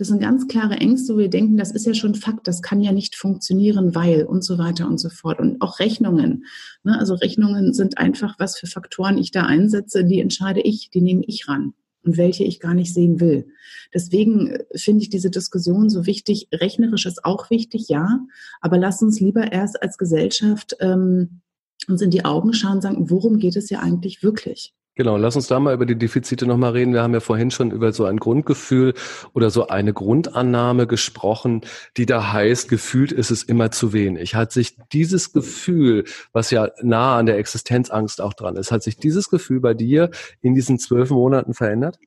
Das 0.00 0.08
sind 0.08 0.22
ganz 0.22 0.48
klare 0.48 0.76
Ängste, 0.76 1.12
wo 1.12 1.18
wir 1.18 1.28
denken, 1.28 1.58
das 1.58 1.72
ist 1.72 1.84
ja 1.84 1.92
schon 1.92 2.14
Fakt, 2.14 2.48
das 2.48 2.62
kann 2.62 2.80
ja 2.80 2.90
nicht 2.90 3.16
funktionieren, 3.16 3.94
weil 3.94 4.24
und 4.24 4.42
so 4.42 4.56
weiter 4.56 4.86
und 4.86 4.96
so 4.96 5.10
fort. 5.10 5.40
Und 5.40 5.60
auch 5.60 5.78
Rechnungen. 5.78 6.46
Ne? 6.84 6.98
Also 6.98 7.12
Rechnungen 7.16 7.74
sind 7.74 7.98
einfach, 7.98 8.38
was 8.38 8.58
für 8.58 8.66
Faktoren 8.66 9.18
ich 9.18 9.30
da 9.30 9.42
einsetze, 9.42 10.02
die 10.02 10.20
entscheide 10.20 10.62
ich, 10.62 10.88
die 10.88 11.02
nehme 11.02 11.22
ich 11.26 11.48
ran 11.48 11.74
und 12.02 12.16
welche 12.16 12.44
ich 12.44 12.60
gar 12.60 12.72
nicht 12.72 12.94
sehen 12.94 13.20
will. 13.20 13.48
Deswegen 13.92 14.46
äh, 14.46 14.64
finde 14.74 15.02
ich 15.02 15.10
diese 15.10 15.28
Diskussion 15.28 15.90
so 15.90 16.06
wichtig. 16.06 16.48
Rechnerisch 16.50 17.04
ist 17.04 17.26
auch 17.26 17.50
wichtig, 17.50 17.90
ja, 17.90 18.20
aber 18.62 18.78
lass 18.78 19.02
uns 19.02 19.20
lieber 19.20 19.52
erst 19.52 19.82
als 19.82 19.98
Gesellschaft 19.98 20.76
ähm, 20.80 21.42
uns 21.88 22.00
in 22.00 22.10
die 22.10 22.24
Augen 22.24 22.54
schauen 22.54 22.76
und 22.76 22.82
sagen, 22.82 23.10
worum 23.10 23.38
geht 23.38 23.56
es 23.56 23.68
ja 23.68 23.80
eigentlich 23.80 24.22
wirklich? 24.22 24.72
Genau, 24.96 25.16
lass 25.16 25.36
uns 25.36 25.46
da 25.46 25.60
mal 25.60 25.72
über 25.72 25.86
die 25.86 25.96
Defizite 25.96 26.46
nochmal 26.46 26.72
reden. 26.72 26.92
Wir 26.92 27.02
haben 27.02 27.14
ja 27.14 27.20
vorhin 27.20 27.50
schon 27.50 27.70
über 27.70 27.92
so 27.92 28.04
ein 28.06 28.18
Grundgefühl 28.18 28.94
oder 29.32 29.50
so 29.50 29.68
eine 29.68 29.92
Grundannahme 29.92 30.86
gesprochen, 30.86 31.62
die 31.96 32.06
da 32.06 32.32
heißt, 32.32 32.68
gefühlt 32.68 33.12
ist 33.12 33.30
es 33.30 33.44
immer 33.44 33.70
zu 33.70 33.92
wenig. 33.92 34.34
Hat 34.34 34.52
sich 34.52 34.76
dieses 34.92 35.32
Gefühl, 35.32 36.04
was 36.32 36.50
ja 36.50 36.70
nah 36.82 37.16
an 37.18 37.26
der 37.26 37.38
Existenzangst 37.38 38.20
auch 38.20 38.34
dran 38.34 38.56
ist, 38.56 38.72
hat 38.72 38.82
sich 38.82 38.96
dieses 38.96 39.30
Gefühl 39.30 39.60
bei 39.60 39.74
dir 39.74 40.10
in 40.42 40.54
diesen 40.54 40.78
zwölf 40.78 41.10
Monaten 41.10 41.54
verändert? 41.54 41.98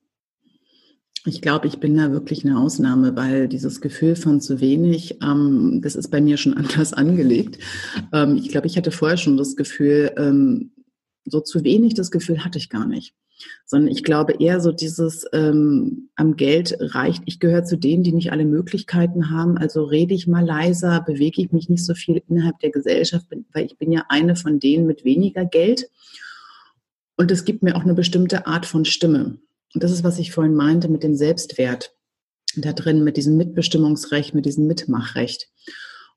Ich 1.25 1.41
glaube, 1.41 1.67
ich 1.67 1.79
bin 1.79 1.95
da 1.95 2.11
wirklich 2.11 2.43
eine 2.43 2.59
Ausnahme, 2.59 3.15
weil 3.15 3.47
dieses 3.47 3.79
Gefühl 3.79 4.17
von 4.17 4.41
zu 4.41 4.59
wenig, 4.59 5.19
ähm, 5.23 5.79
das 5.81 5.95
ist 5.95 6.09
bei 6.09 6.19
mir 6.19 6.35
schon 6.35 6.53
anders 6.57 6.91
angelegt. 6.91 7.59
Ähm, 8.11 8.35
ich 8.35 8.49
glaube, 8.49 8.67
ich 8.67 8.75
hatte 8.75 8.91
vorher 8.91 9.17
schon 9.17 9.37
das 9.37 9.55
Gefühl, 9.55 10.11
ähm, 10.17 10.72
so 11.25 11.39
zu 11.39 11.63
wenig 11.63 11.93
das 11.93 12.11
Gefühl 12.11 12.43
hatte 12.43 12.57
ich 12.57 12.69
gar 12.69 12.85
nicht. 12.85 13.13
Sondern 13.65 13.91
ich 13.91 14.03
glaube 14.03 14.33
eher 14.39 14.61
so 14.61 14.71
dieses 14.71 15.25
ähm, 15.33 16.09
am 16.15 16.35
Geld 16.35 16.77
reicht. 16.79 17.23
Ich 17.25 17.39
gehöre 17.39 17.65
zu 17.65 17.77
denen, 17.77 18.03
die 18.03 18.11
nicht 18.11 18.31
alle 18.31 18.45
Möglichkeiten 18.45 19.31
haben. 19.31 19.57
Also 19.57 19.83
rede 19.83 20.13
ich 20.13 20.27
mal 20.27 20.45
leiser, 20.45 21.01
bewege 21.01 21.41
ich 21.41 21.51
mich 21.51 21.67
nicht 21.67 21.85
so 21.85 21.93
viel 21.93 22.21
innerhalb 22.29 22.59
der 22.59 22.71
Gesellschaft, 22.71 23.27
weil 23.53 23.65
ich 23.65 23.77
bin 23.77 23.91
ja 23.91 24.05
eine 24.09 24.35
von 24.35 24.59
denen 24.59 24.85
mit 24.85 25.03
weniger 25.03 25.45
Geld. 25.45 25.89
Und 27.15 27.31
es 27.31 27.45
gibt 27.45 27.63
mir 27.63 27.75
auch 27.75 27.83
eine 27.83 27.93
bestimmte 27.93 28.47
Art 28.47 28.65
von 28.65 28.85
Stimme. 28.85 29.37
Und 29.73 29.83
das 29.83 29.91
ist, 29.91 30.03
was 30.03 30.19
ich 30.19 30.31
vorhin 30.31 30.55
meinte 30.55 30.89
mit 30.89 31.03
dem 31.03 31.15
Selbstwert 31.15 31.93
da 32.55 32.73
drin, 32.73 33.03
mit 33.03 33.17
diesem 33.17 33.37
Mitbestimmungsrecht, 33.37 34.35
mit 34.35 34.45
diesem 34.45 34.67
Mitmachrecht. 34.67 35.49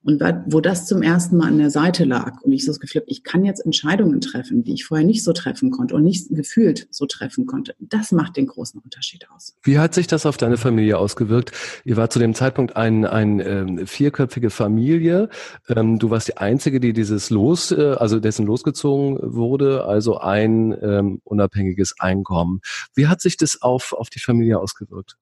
Und 0.06 0.22
wo 0.46 0.60
das 0.60 0.86
zum 0.86 1.02
ersten 1.02 1.36
Mal 1.36 1.48
an 1.48 1.58
der 1.58 1.70
Seite 1.70 2.04
lag 2.04 2.40
und 2.42 2.52
ich 2.52 2.64
so 2.64 2.70
das 2.70 2.78
Gefühl 2.78 3.00
habe, 3.00 3.10
ich 3.10 3.24
kann 3.24 3.44
jetzt 3.44 3.64
Entscheidungen 3.64 4.20
treffen, 4.20 4.62
die 4.62 4.74
ich 4.74 4.84
vorher 4.84 5.04
nicht 5.04 5.24
so 5.24 5.32
treffen 5.32 5.72
konnte 5.72 5.96
und 5.96 6.04
nicht 6.04 6.28
gefühlt 6.30 6.86
so 6.92 7.06
treffen 7.06 7.46
konnte, 7.46 7.74
das 7.80 8.12
macht 8.12 8.36
den 8.36 8.46
großen 8.46 8.80
Unterschied 8.80 9.26
aus. 9.34 9.56
Wie 9.64 9.80
hat 9.80 9.94
sich 9.94 10.06
das 10.06 10.24
auf 10.24 10.36
deine 10.36 10.58
Familie 10.58 10.96
ausgewirkt? 10.98 11.50
Ihr 11.84 11.96
war 11.96 12.08
zu 12.08 12.20
dem 12.20 12.34
Zeitpunkt 12.34 12.76
ein, 12.76 13.04
ein 13.04 13.40
ähm, 13.40 13.84
vierköpfige 13.84 14.50
Familie. 14.50 15.28
Ähm, 15.68 15.98
du 15.98 16.08
warst 16.08 16.28
die 16.28 16.36
Einzige, 16.36 16.78
die 16.78 16.92
dieses 16.92 17.30
Los, 17.30 17.72
äh, 17.72 17.96
also 17.98 18.20
dessen 18.20 18.46
losgezogen 18.46 19.18
wurde, 19.20 19.86
also 19.86 20.18
ein 20.18 20.72
ähm, 20.82 21.20
unabhängiges 21.24 21.96
Einkommen. 21.98 22.60
Wie 22.94 23.08
hat 23.08 23.20
sich 23.20 23.36
das 23.36 23.60
auf, 23.60 23.92
auf 23.92 24.08
die 24.08 24.20
Familie 24.20 24.60
ausgewirkt? 24.60 25.16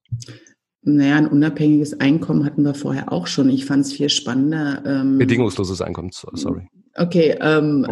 Naja, 0.87 1.15
ein 1.15 1.27
unabhängiges 1.27 1.99
Einkommen 1.99 2.45
hatten 2.45 2.63
wir 2.63 2.75
vorher 2.75 3.11
auch 3.11 3.25
schon. 3.25 3.49
Ich 3.49 3.65
fand 3.65 3.85
es 3.85 3.93
viel 3.93 4.09
spannender. 4.09 4.83
Ähm, 4.85 5.17
Bedingungsloses 5.17 5.81
Einkommen, 5.81 6.11
sorry. 6.11 6.67
Okay, 6.95 7.35
ähm, 7.41 7.87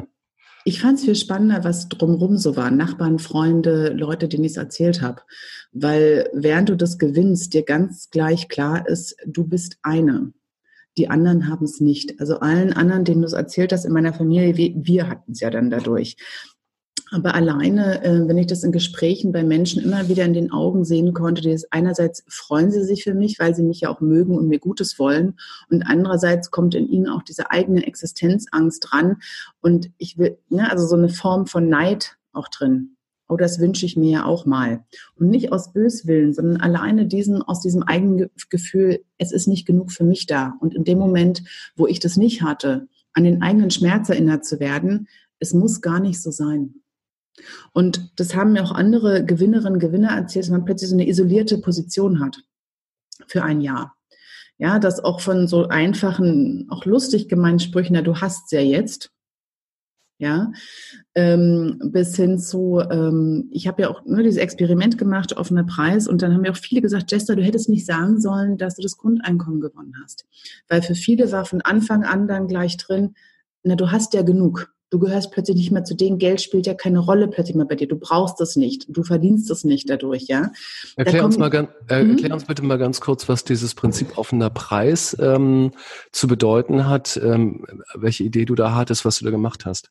ich 0.63 0.79
fand 0.79 0.99
es 0.99 1.06
viel 1.06 1.15
spannender, 1.15 1.63
was 1.63 1.89
drumherum 1.89 2.38
so 2.38 2.56
war. 2.56 2.69
Nachbarn, 2.69 3.17
Freunde, 3.17 3.93
Leute, 3.93 4.27
denen 4.27 4.43
ich 4.43 4.51
es 4.51 4.58
erzählt 4.58 5.01
habe. 5.01 5.23
Weil 5.71 6.29
während 6.34 6.69
du 6.69 6.77
das 6.77 6.99
gewinnst, 6.99 7.56
dir 7.56 7.63
ganz 7.63 8.12
gleich 8.12 8.47
klar 8.47 8.88
ist, 8.88 9.17
du 9.25 9.45
bist 9.45 9.79
eine. 9.82 10.32
Die 10.97 11.10
anderen 11.10 11.49
haben 11.49 11.65
es 11.65 11.82
nicht. 11.82 12.19
Also 12.19 12.39
allen 12.39 12.73
anderen, 12.73 13.03
denen 13.06 13.21
du 13.21 13.27
es 13.27 13.34
erzählt 13.34 13.73
hast 13.73 13.86
in 13.86 13.91
meiner 13.91 14.13
Familie, 14.13 14.56
wir 14.56 15.10
hatten 15.10 15.32
es 15.32 15.39
ja 15.39 15.49
dann 15.49 15.71
dadurch. 15.71 16.15
Aber 17.13 17.36
alleine, 17.36 18.04
äh, 18.04 18.28
wenn 18.28 18.39
ich 18.39 18.47
das 18.47 18.63
in 18.63 18.71
Gesprächen 18.71 19.32
bei 19.32 19.43
Menschen 19.43 19.84
immer 19.84 20.08
wieder 20.10 20.26
in 20.26 20.34
den 20.34 20.52
Augen 20.52 20.84
sehen 20.84 21.13
konnte, 21.13 21.43
die 21.43 21.52
ist 21.52 21.71
einerseits 21.71 22.23
freuen 22.28 22.71
sie 22.71 22.84
sich 22.84 23.04
für 23.04 23.13
mich, 23.13 23.38
weil 23.38 23.54
sie 23.54 23.62
mich 23.62 23.82
ja 23.82 23.89
auch 23.89 24.02
mögen 24.02 24.36
und 24.36 24.47
mir 24.47 24.58
Gutes 24.58 24.97
wollen. 24.97 25.36
Und 25.69 25.84
andererseits 25.84 26.49
kommt 26.49 26.73
in 26.73 26.88
ihnen 26.88 27.08
auch 27.08 27.21
diese 27.21 27.52
eigene 27.52 27.86
Existenzangst 27.86 28.88
dran. 28.89 29.17
Und 29.62 29.91
ich 29.99 30.17
will, 30.17 30.39
ne, 30.49 30.71
also 30.71 30.88
so 30.88 30.95
eine 30.95 31.10
Form 31.10 31.45
von 31.45 31.69
Neid 31.69 32.17
auch 32.32 32.47
drin. 32.47 32.97
Oh, 33.28 33.38
das 33.38 33.60
wünsche 33.60 33.86
ich 33.86 33.95
mir 33.95 34.10
ja 34.10 34.26
auch 34.26 34.47
mal. 34.47 34.84
Und 35.15 35.30
nicht 35.30 35.52
aus 35.52 35.71
Böswillen, 35.71 36.34
sondern 36.34 36.61
alleine 36.61 37.05
diesen, 37.05 37.43
aus 37.43 37.61
diesem 37.61 37.84
eigenen 37.84 38.32
Gefühl, 38.49 39.03
es 39.20 39.32
ist 39.32 39.47
nicht 39.47 39.68
genug 39.68 39.91
für 39.91 40.03
mich 40.03 40.26
da. 40.26 40.55
Und 40.61 40.74
in 40.74 40.84
dem 40.84 40.97
Moment, 40.97 41.43
wo 41.76 41.86
ich 41.86 41.99
das 41.99 42.18
nicht 42.18 42.41
hatte, 42.41 42.88
an 43.14 43.24
den 43.24 43.43
eigenen 43.43 43.70
Schmerz 43.70 44.09
erinnert 44.09 44.45
zu 44.45 44.59
werden, 44.59 45.07
es 45.38 45.53
muss 45.53 45.82
gar 45.82 45.99
nicht 45.99 46.20
so 46.20 46.32
sein. 46.32 46.82
Und 47.73 48.11
das 48.17 48.36
haben 48.36 48.53
mir 48.53 48.63
auch 48.63 48.71
andere 48.71 49.25
Gewinnerinnen 49.25 49.79
Gewinner 49.79 50.09
erzählt, 50.09 50.45
dass 50.45 50.51
man 50.51 50.65
plötzlich 50.65 50.89
so 50.89 50.95
eine 50.95 51.07
isolierte 51.07 51.57
Position 51.57 52.19
hat 52.19 52.38
für 53.27 53.43
ein 53.43 53.61
Jahr. 53.61 53.95
Ja, 54.59 54.79
das 54.79 55.03
auch 55.03 55.19
von 55.19 55.47
so 55.47 55.67
einfachen, 55.67 56.67
auch 56.69 56.86
lustig 56.86 57.27
gemeinten 57.27 57.59
Sprüchen, 57.59 57.93
na, 57.93 58.01
du 58.01 58.21
hast 58.21 58.51
ja 58.51 58.61
jetzt. 58.61 59.11
ja, 60.23 60.51
ähm, 61.15 61.79
bis 61.84 62.15
hin 62.15 62.39
zu, 62.39 62.79
ähm, 62.79 63.49
ich 63.51 63.67
habe 63.67 63.81
ja 63.84 63.89
auch 63.89 64.05
ne, 64.05 64.23
dieses 64.23 64.39
Experiment 64.39 64.97
gemacht, 64.97 65.36
offener 65.36 65.65
Preis, 65.65 66.07
und 66.07 66.21
dann 66.21 66.34
haben 66.34 66.41
mir 66.41 66.51
auch 66.51 66.57
viele 66.57 66.81
gesagt, 66.81 67.11
Jester, 67.11 67.36
du 67.36 67.43
hättest 67.43 67.67
nicht 67.67 67.86
sagen 67.86 68.21
sollen, 68.21 68.57
dass 68.57 68.75
du 68.75 68.81
das 68.81 68.97
Grundeinkommen 68.97 69.59
gewonnen 69.59 69.95
hast. 70.01 70.25
Weil 70.69 70.81
für 70.81 70.95
viele 70.95 71.31
war 71.31 71.45
von 71.45 71.61
Anfang 71.61 72.03
an 72.05 72.27
dann 72.27 72.47
gleich 72.47 72.77
drin, 72.77 73.15
na, 73.63 73.75
du 73.75 73.91
hast 73.91 74.13
ja 74.13 74.21
genug. 74.21 74.73
Du 74.94 75.00
gehörst 75.00 75.32
plötzlich 75.32 75.58
nicht 75.58 75.72
mehr 75.72 75.84
zu 75.84 75.96
denen, 75.96 76.20
Geld 76.20 76.39
spielt 76.39 76.68
ja 76.68 76.76
keine 76.76 77.00
Rolle 77.00 77.28
plötzlich 77.28 77.56
mehr 77.56 77.66
bei 77.66 77.74
dir. 77.74 77.88
Du 77.88 77.96
brauchst 77.96 78.39
es 78.41 78.56
nicht, 78.56 78.86
du 78.96 79.02
verdienst 79.02 79.50
es 79.50 79.64
nicht 79.64 79.89
dadurch, 79.89 80.28
ja. 80.28 80.52
Erklär, 80.96 81.22
da 81.22 81.26
uns, 81.26 81.39
mal, 81.39 81.52
äh, 81.89 82.04
mhm. 82.04 82.12
erklär 82.12 82.32
uns 82.32 82.46
bitte 82.46 82.62
mal 82.62 82.78
ganz 82.78 83.02
kurz, 83.02 83.28
was 83.28 83.44
dieses 83.44 83.74
Prinzip 83.74 84.20
offener 84.20 84.52
Preis 84.52 85.18
ähm, 85.20 85.72
zu 86.12 86.28
bedeuten 86.28 86.88
hat, 86.88 87.20
ähm, 87.24 87.66
welche 87.96 88.24
Idee 88.24 88.46
du 88.46 88.54
da 88.54 88.76
hattest, 88.76 89.04
was 89.04 89.18
du 89.18 89.26
da 89.26 89.32
gemacht 89.32 89.66
hast. 89.66 89.89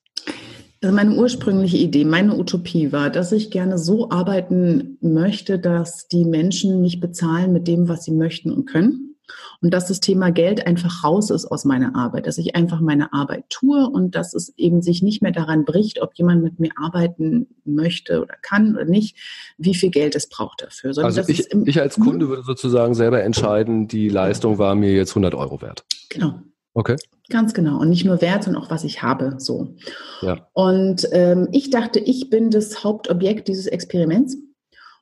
Also 0.81 0.95
meine 0.95 1.17
ursprüngliche 1.17 1.79
Idee, 1.79 2.05
meine 2.05 2.39
Utopie 2.39 2.93
war, 2.93 3.11
dass 3.11 3.33
ich 3.33 3.51
gerne 3.51 3.79
so 3.79 4.09
arbeiten 4.11 4.99
möchte, 5.01 5.59
dass 5.59 6.07
die 6.07 6.25
Menschen 6.25 6.81
mich 6.81 7.01
bezahlen 7.01 7.53
mit 7.53 7.67
dem, 7.67 7.89
was 7.89 8.05
sie 8.05 8.13
möchten 8.13 8.53
und 8.53 8.67
können 8.67 9.12
und 9.61 9.73
dass 9.73 9.87
das 9.87 10.01
Thema 10.01 10.31
Geld 10.31 10.67
einfach 10.67 11.05
raus 11.05 11.31
ist 11.31 11.47
aus 11.47 11.65
meiner 11.65 11.95
Arbeit, 11.95 12.27
dass 12.27 12.39
ich 12.39 12.57
einfach 12.57 12.81
meine 12.81 13.13
Arbeit 13.13 13.45
tue 13.49 13.89
und 13.89 14.15
dass 14.15 14.35
es 14.35 14.53
eben 14.57 14.83
sich 14.83 15.03
nicht 15.03 15.23
mehr 15.23 15.33
daran 15.33 15.65
bricht, 15.65 16.03
ob 16.03 16.15
jemand 16.15 16.43
mit 16.43 16.61
mir 16.61 16.71
arbeiten 16.77 17.47
möchte 17.65 18.21
oder 18.21 18.35
kann 18.43 18.75
oder 18.75 18.85
nicht, 18.85 19.17
wie 19.59 19.75
viel 19.75 19.91
Geld 19.91 20.15
es 20.17 20.29
braucht 20.29 20.63
dafür. 20.63 20.95
Sondern 20.95 21.17
also 21.17 21.31
ich, 21.31 21.49
ich 21.65 21.81
als. 21.81 21.99
Kunde 22.03 22.29
würde 22.29 22.43
sozusagen 22.43 22.95
selber 22.95 23.23
entscheiden, 23.23 23.87
die 23.87 24.09
Leistung 24.09 24.59
war 24.59 24.75
mir 24.75 24.93
jetzt 24.93 25.11
100 25.11 25.35
Euro 25.35 25.63
wert. 25.63 25.85
Genau. 26.09 26.41
Okay. 26.75 26.97
Ganz 27.29 27.55
genau. 27.55 27.79
Und 27.79 27.91
nicht 27.91 28.05
nur 28.05 28.21
Wert, 28.21 28.45
sondern 28.45 28.63
auch 28.63 28.71
was 28.71 28.85
ich 28.85 29.03
habe. 29.03 29.35
So. 29.39 29.75
Ja. 30.23 30.49
Und 30.53 31.07
ähm, 31.13 31.49
ich 31.53 31.71
dachte, 31.71 32.01
ich 32.01 32.31
bin 32.31 32.51
das 32.51 32.83
Hauptobjekt 32.83 33.49
dieses 33.49 33.67
Experiments 33.67 34.37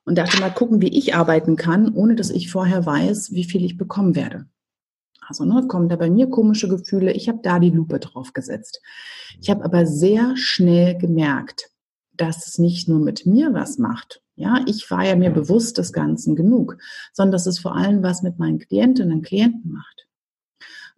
und 0.04 0.18
dachte 0.18 0.40
mal 0.40 0.52
gucken, 0.52 0.80
wie 0.80 0.96
ich 0.98 1.14
arbeiten 1.14 1.56
kann, 1.56 1.94
ohne 1.94 2.14
dass 2.14 2.30
ich 2.30 2.50
vorher 2.50 2.84
weiß, 2.84 3.32
wie 3.32 3.44
viel 3.44 3.64
ich 3.64 3.76
bekommen 3.76 4.16
werde. 4.16 4.46
Also 5.30 5.44
ne, 5.44 5.66
kommen 5.68 5.88
da 5.88 5.94
bei 5.94 6.10
mir 6.10 6.28
komische 6.28 6.68
Gefühle. 6.68 7.12
Ich 7.12 7.28
habe 7.28 7.38
da 7.42 7.60
die 7.60 7.70
Lupe 7.70 8.00
drauf 8.00 8.32
gesetzt. 8.32 8.80
Ich 9.40 9.48
habe 9.48 9.64
aber 9.64 9.86
sehr 9.86 10.36
schnell 10.36 10.98
gemerkt, 10.98 11.70
dass 12.16 12.48
es 12.48 12.58
nicht 12.58 12.88
nur 12.88 12.98
mit 12.98 13.26
mir 13.26 13.54
was 13.54 13.78
macht. 13.78 14.22
Ja, 14.34 14.64
ich 14.66 14.90
war 14.90 15.04
ja 15.04 15.14
mir 15.14 15.30
bewusst 15.30 15.78
des 15.78 15.92
Ganzen 15.92 16.34
genug, 16.34 16.78
sondern 17.12 17.32
dass 17.32 17.46
es 17.46 17.58
vor 17.58 17.76
allem 17.76 18.02
was 18.02 18.22
mit 18.22 18.38
meinen 18.38 18.58
Klientinnen 18.58 19.18
und 19.18 19.22
Klienten 19.22 19.70
macht. 19.70 20.08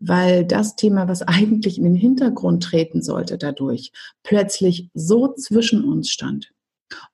Weil 0.01 0.47
das 0.47 0.77
Thema, 0.77 1.09
was 1.09 1.21
eigentlich 1.29 1.77
in 1.77 1.85
den 1.85 1.95
Hintergrund 1.95 2.63
treten 2.63 3.03
sollte 3.03 3.37
dadurch, 3.37 3.93
plötzlich 4.23 4.91
so 4.95 5.35
zwischen 5.35 5.85
uns 5.85 6.09
stand. 6.09 6.53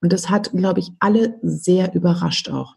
Und 0.00 0.12
das 0.12 0.30
hat, 0.30 0.52
glaube 0.52 0.80
ich, 0.80 0.90
alle 0.98 1.38
sehr 1.42 1.94
überrascht 1.94 2.50
auch. 2.50 2.76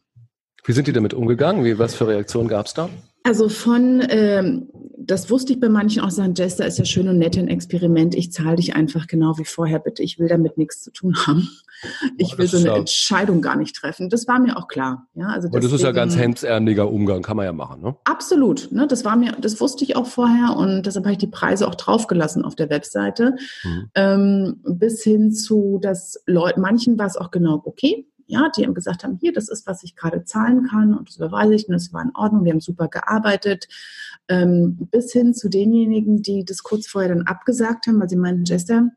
Wie 0.64 0.74
sind 0.74 0.88
die 0.88 0.94
damit 0.94 1.14
umgegangen? 1.14 1.64
Wie, 1.64 1.80
was 1.80 1.96
für 1.96 2.08
Reaktionen 2.08 2.48
gab 2.48 2.68
es 2.68 2.74
da? 2.74 2.90
Also 3.24 3.50
von, 3.50 4.04
ähm, 4.10 4.70
das 4.98 5.30
wusste 5.30 5.54
ich 5.54 5.60
bei 5.60 5.70
manchen 5.70 6.02
auch, 6.02 6.10
sagen, 6.10 6.34
Jester 6.36 6.66
ist 6.66 6.80
ja 6.80 6.86
schön 6.86 7.08
und 7.08 7.18
nett 7.18 7.38
ein 7.38 7.48
Experiment, 7.48 8.16
ich 8.16 8.32
zahle 8.32 8.56
dich 8.56 8.76
einfach 8.76 9.08
genau 9.08 9.38
wie 9.38 9.46
vorher, 9.46 9.80
bitte. 9.80 10.02
Ich 10.02 10.18
will 10.20 10.28
damit 10.28 10.58
nichts 10.58 10.82
zu 10.82 10.92
tun 10.92 11.16
haben. 11.28 11.50
Ich 12.18 12.38
will 12.38 12.48
so 12.48 12.58
eine 12.58 12.68
ja, 12.68 12.76
Entscheidung 12.78 13.42
gar 13.42 13.56
nicht 13.56 13.76
treffen. 13.76 14.10
Das 14.10 14.28
war 14.28 14.40
mir 14.40 14.58
auch 14.58 14.68
klar. 14.68 15.08
Ja, 15.16 15.28
also 15.28 15.48
deswegen, 15.48 15.64
das 15.64 15.74
ist 15.74 15.84
ja 15.84 15.92
ganz 15.92 16.16
hemdsärmeliger 16.16 16.90
Umgang, 16.90 17.24
kann 17.24 17.38
man 17.38 17.46
ja 17.46 17.54
machen, 17.54 17.82
ne? 17.82 17.96
Absolut. 18.04 18.72
Ne, 18.72 18.86
das 18.88 19.04
war 19.04 19.16
mir, 19.16 19.32
das 19.40 19.60
wusste 19.60 19.84
ich 19.84 19.96
auch 19.96 20.06
vorher 20.06 20.56
und 20.56 20.86
deshalb 20.86 21.06
habe 21.06 21.14
ich 21.14 21.20
die 21.20 21.28
Preise 21.28 21.68
auch 21.68 21.76
draufgelassen 21.76 22.46
auf 22.46 22.56
der 22.56 22.70
Webseite. 22.70 23.36
Mhm. 23.64 23.90
Ähm, 23.96 24.62
bis 24.64 25.04
hin 25.04 25.32
zu, 25.32 25.80
dass 25.82 26.22
Leute, 26.28 26.60
manchen 26.60 27.00
war 27.00 27.08
es 27.08 27.18
auch 27.18 27.32
genau 27.32 27.62
okay 27.66 28.08
ja, 28.32 28.50
die 28.56 28.66
haben 28.66 28.74
gesagt 28.74 29.04
haben, 29.04 29.18
hier, 29.20 29.34
das 29.34 29.50
ist, 29.50 29.68
was 29.68 29.84
ich 29.84 29.96
gerade 29.96 30.24
zahlen 30.24 30.68
kann 30.68 30.98
und 30.98 31.10
das 31.10 31.18
überweise 31.18 31.54
ich 31.54 31.68
und 31.68 31.74
das 31.74 31.92
war 31.92 32.02
in 32.02 32.16
Ordnung, 32.16 32.46
wir 32.46 32.54
haben 32.54 32.62
super 32.62 32.88
gearbeitet, 32.88 33.68
ähm, 34.30 34.88
bis 34.90 35.12
hin 35.12 35.34
zu 35.34 35.50
denjenigen, 35.50 36.22
die 36.22 36.46
das 36.46 36.64
kurz 36.64 36.88
vorher 36.88 37.10
dann 37.10 37.28
abgesagt 37.28 37.88
haben, 37.88 38.00
weil 38.00 38.10
sie 38.10 38.16
meinten, 38.16 38.46
Jester, 38.46 38.90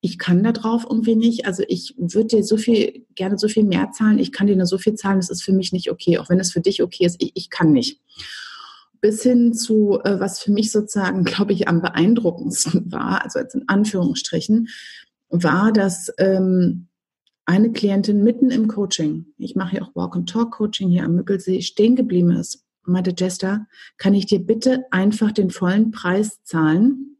ich 0.00 0.18
kann 0.18 0.42
da 0.42 0.52
drauf 0.52 0.86
irgendwie 0.88 1.14
nicht. 1.14 1.46
Also 1.46 1.62
ich 1.68 1.94
würde 1.96 2.36
dir 2.36 2.44
so 2.44 2.56
viel, 2.56 3.06
gerne 3.14 3.38
so 3.38 3.46
viel 3.46 3.62
mehr 3.62 3.90
zahlen. 3.92 4.18
Ich 4.18 4.32
kann 4.32 4.48
dir 4.48 4.56
nur 4.56 4.66
so 4.66 4.78
viel 4.78 4.94
zahlen. 4.94 5.18
Das 5.18 5.30
ist 5.30 5.44
für 5.44 5.52
mich 5.52 5.72
nicht 5.72 5.92
okay. 5.92 6.18
Auch 6.18 6.28
wenn 6.28 6.40
es 6.40 6.50
für 6.50 6.60
dich 6.60 6.82
okay 6.82 7.04
ist, 7.04 7.22
ich, 7.22 7.32
ich 7.34 7.50
kann 7.50 7.72
nicht. 7.72 8.00
Bis 9.00 9.22
hin 9.22 9.52
zu, 9.52 10.00
äh, 10.02 10.18
was 10.18 10.40
für 10.40 10.50
mich 10.50 10.72
sozusagen, 10.72 11.22
glaube 11.24 11.52
ich, 11.52 11.68
am 11.68 11.82
beeindruckendsten 11.82 12.90
war, 12.90 13.22
also 13.22 13.38
jetzt 13.38 13.54
in 13.54 13.68
Anführungsstrichen, 13.68 14.68
war, 15.28 15.72
dass 15.72 16.12
ähm, 16.18 16.88
eine 17.44 17.72
Klientin 17.72 18.22
mitten 18.22 18.50
im 18.50 18.68
Coaching, 18.68 19.26
ich 19.38 19.56
mache 19.56 19.76
ja 19.76 19.82
auch 19.82 19.94
Walk-and-Talk-Coaching 19.94 20.88
hier 20.88 21.04
am 21.04 21.14
Müggelsee, 21.14 21.60
stehen 21.60 21.96
geblieben 21.96 22.30
ist 22.30 22.64
meinte, 22.86 23.14
Jester, 23.16 23.66
kann 23.96 24.14
ich 24.14 24.26
dir 24.26 24.40
bitte 24.40 24.84
einfach 24.90 25.32
den 25.32 25.50
vollen 25.50 25.90
Preis 25.90 26.42
zahlen? 26.44 27.18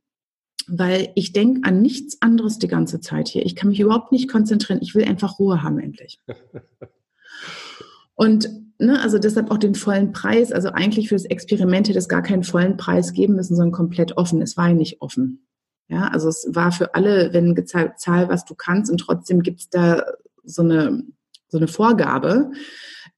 Weil 0.69 1.11
ich 1.17 1.33
denke 1.33 1.61
an 1.65 1.83
nichts 1.83 2.23
anderes 2.23 2.59
die 2.59 2.69
ganze 2.69 3.01
Zeit 3.01 3.29
hier. 3.29 3.45
Ich 3.45 3.57
kann 3.57 3.69
mich 3.69 3.81
überhaupt 3.81 4.13
nicht 4.13 4.31
konzentrieren. 4.31 4.81
Ich 4.81 4.95
will 4.95 5.05
einfach 5.05 5.39
Ruhe 5.39 5.63
haben 5.63 5.79
endlich. 5.79 6.21
Und 8.15 8.49
ne, 8.79 9.01
also 9.01 9.19
deshalb 9.19 9.51
auch 9.51 9.59
den 9.59 9.75
vollen 9.75 10.13
Preis. 10.13 10.53
Also 10.53 10.69
eigentlich 10.69 11.09
für 11.09 11.17
das 11.17 11.25
Experiment 11.25 11.89
hätte 11.89 11.99
es 11.99 12.09
gar 12.09 12.23
keinen 12.23 12.45
vollen 12.45 12.77
Preis 12.77 13.13
geben 13.13 13.35
müssen, 13.35 13.57
sondern 13.57 13.73
komplett 13.73 14.17
offen. 14.17 14.41
Es 14.41 14.57
war 14.57 14.69
ja 14.69 14.75
nicht 14.75 15.03
offen. 15.03 15.47
Ja, 15.93 16.09
also 16.09 16.31
es 16.31 16.49
war 16.49 16.73
für 16.73 16.95
alle, 16.95 17.35
wenn 17.35 17.55
gezahlt, 17.55 18.01
zahl, 18.01 18.31
was 18.31 18.47
du 18.47 18.55
kannst 18.55 18.91
und 18.91 18.97
trotzdem 18.97 19.43
gibt 19.43 19.61
es 19.61 19.69
da 19.69 20.03
so 20.43 20.63
eine, 20.63 21.03
so 21.49 21.59
eine 21.59 21.69
Vorgabe, 21.69 22.51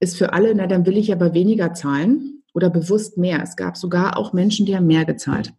ist 0.00 0.18
für 0.18 0.32
alle, 0.32 0.52
na, 0.56 0.66
dann 0.66 0.84
will 0.84 0.96
ich 0.96 1.12
aber 1.12 1.34
weniger 1.34 1.72
zahlen 1.72 2.42
oder 2.52 2.70
bewusst 2.70 3.16
mehr. 3.16 3.40
Es 3.44 3.54
gab 3.54 3.76
sogar 3.76 4.18
auch 4.18 4.32
Menschen, 4.32 4.66
die 4.66 4.74
haben 4.74 4.88
mehr 4.88 5.04
gezahlt. 5.04 5.52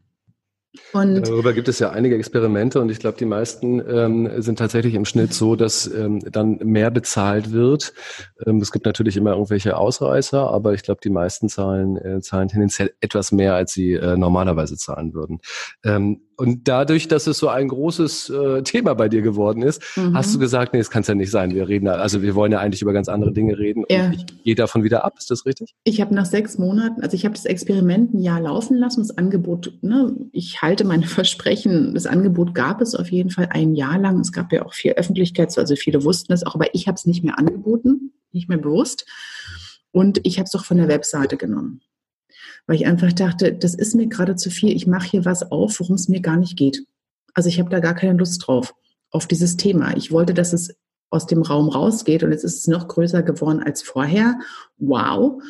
Und 0.93 1.27
Darüber 1.27 1.53
gibt 1.53 1.67
es 1.67 1.79
ja 1.79 1.91
einige 1.91 2.15
Experimente 2.15 2.81
und 2.81 2.89
ich 2.89 2.99
glaube, 2.99 3.17
die 3.17 3.25
meisten 3.25 3.81
ähm, 3.87 4.29
sind 4.41 4.59
tatsächlich 4.59 4.93
im 4.93 5.05
Schnitt 5.05 5.33
so, 5.33 5.55
dass 5.55 5.87
ähm, 5.87 6.19
dann 6.31 6.57
mehr 6.57 6.91
bezahlt 6.91 7.51
wird. 7.51 7.93
Ähm, 8.45 8.57
es 8.57 8.71
gibt 8.71 8.85
natürlich 8.85 9.17
immer 9.17 9.31
irgendwelche 9.31 9.77
Ausreißer, 9.77 10.49
aber 10.49 10.73
ich 10.73 10.83
glaube, 10.83 11.01
die 11.03 11.09
meisten 11.09 11.49
zahlen, 11.49 11.97
äh, 11.97 12.21
zahlen 12.21 12.49
tendenziell 12.49 12.93
etwas 12.99 13.31
mehr, 13.31 13.55
als 13.55 13.73
sie 13.73 13.93
äh, 13.93 14.17
normalerweise 14.17 14.77
zahlen 14.77 15.13
würden. 15.13 15.39
Ähm, 15.83 16.21
und 16.37 16.67
dadurch, 16.67 17.07
dass 17.07 17.27
es 17.27 17.37
so 17.37 17.47
ein 17.47 17.67
großes 17.67 18.29
äh, 18.29 18.61
Thema 18.63 18.93
bei 18.93 19.09
dir 19.09 19.21
geworden 19.21 19.61
ist, 19.61 19.81
mhm. 19.95 20.15
hast 20.15 20.35
du 20.35 20.39
gesagt, 20.39 20.73
nee, 20.73 20.79
das 20.79 20.89
kann 20.89 21.01
es 21.01 21.07
ja 21.07 21.15
nicht 21.15 21.31
sein. 21.31 21.53
Wir 21.53 21.67
reden, 21.67 21.87
also 21.87 22.21
wir 22.21 22.35
wollen 22.35 22.51
ja 22.51 22.59
eigentlich 22.59 22.81
über 22.81 22.93
ganz 22.93 23.07
andere 23.07 23.31
Dinge 23.31 23.57
reden. 23.57 23.83
Ja. 23.89 24.11
ich 24.11 24.25
gehe 24.43 24.55
davon 24.55 24.83
wieder 24.83 25.05
ab. 25.05 25.15
Ist 25.17 25.31
das 25.31 25.45
richtig? 25.45 25.73
Ich 25.83 26.01
habe 26.01 26.13
nach 26.13 26.25
sechs 26.25 26.57
Monaten, 26.57 27.01
also 27.01 27.15
ich 27.15 27.25
habe 27.25 27.35
das 27.35 27.45
Experiment 27.45 28.13
ein 28.13 28.19
Jahr 28.19 28.41
laufen 28.41 28.77
lassen. 28.77 29.01
Das 29.01 29.17
Angebot, 29.17 29.73
ne, 29.81 30.15
ich 30.31 30.61
halte 30.61 30.83
meine 30.83 31.07
Versprechen. 31.07 31.93
Das 31.93 32.05
Angebot 32.05 32.53
gab 32.53 32.81
es 32.81 32.95
auf 32.95 33.11
jeden 33.11 33.29
Fall 33.29 33.49
ein 33.51 33.75
Jahr 33.75 33.97
lang. 33.97 34.19
Es 34.19 34.31
gab 34.31 34.51
ja 34.51 34.65
auch 34.65 34.73
viel 34.73 34.93
Öffentlichkeit, 34.93 35.57
also 35.57 35.75
viele 35.75 36.03
wussten 36.03 36.33
es 36.33 36.45
auch, 36.45 36.55
aber 36.55 36.73
ich 36.73 36.87
habe 36.87 36.95
es 36.95 37.05
nicht 37.05 37.23
mehr 37.23 37.39
angeboten, 37.39 38.11
nicht 38.31 38.49
mehr 38.49 38.57
bewusst. 38.57 39.05
Und 39.91 40.19
ich 40.23 40.37
habe 40.37 40.45
es 40.45 40.51
doch 40.51 40.65
von 40.65 40.77
der 40.77 40.89
Webseite 40.89 41.37
genommen 41.37 41.81
weil 42.67 42.77
ich 42.77 42.85
einfach 42.85 43.13
dachte, 43.13 43.53
das 43.53 43.75
ist 43.75 43.95
mir 43.95 44.07
gerade 44.07 44.35
zu 44.35 44.49
viel. 44.49 44.75
Ich 44.75 44.87
mache 44.87 45.07
hier 45.07 45.25
was 45.25 45.51
auf, 45.51 45.79
worum 45.79 45.95
es 45.95 46.09
mir 46.09 46.21
gar 46.21 46.37
nicht 46.37 46.57
geht. 46.57 46.85
Also 47.33 47.49
ich 47.49 47.59
habe 47.59 47.69
da 47.69 47.79
gar 47.79 47.95
keine 47.95 48.17
Lust 48.17 48.45
drauf, 48.45 48.73
auf 49.11 49.27
dieses 49.27 49.57
Thema. 49.57 49.95
Ich 49.95 50.11
wollte, 50.11 50.33
dass 50.33 50.53
es 50.53 50.75
aus 51.09 51.27
dem 51.27 51.41
Raum 51.41 51.69
rausgeht 51.69 52.23
und 52.23 52.31
jetzt 52.31 52.43
ist 52.43 52.59
es 52.59 52.67
noch 52.67 52.87
größer 52.87 53.23
geworden 53.23 53.61
als 53.61 53.83
vorher. 53.83 54.39
Wow. 54.77 55.41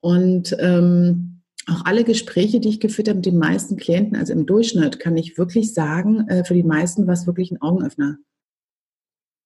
Und 0.00 0.54
ähm, 0.60 1.42
auch 1.66 1.84
alle 1.84 2.04
Gespräche, 2.04 2.60
die 2.60 2.68
ich 2.68 2.80
geführt 2.80 3.08
habe 3.08 3.16
mit 3.16 3.26
den 3.26 3.38
meisten 3.38 3.76
Klienten, 3.76 4.16
also 4.16 4.32
im 4.32 4.46
Durchschnitt, 4.46 5.00
kann 5.00 5.16
ich 5.16 5.38
wirklich 5.38 5.74
sagen, 5.74 6.28
äh, 6.28 6.44
für 6.44 6.54
die 6.54 6.62
meisten 6.62 7.06
war 7.06 7.14
es 7.14 7.26
wirklich 7.26 7.50
ein 7.50 7.60
Augenöffner. 7.60 8.18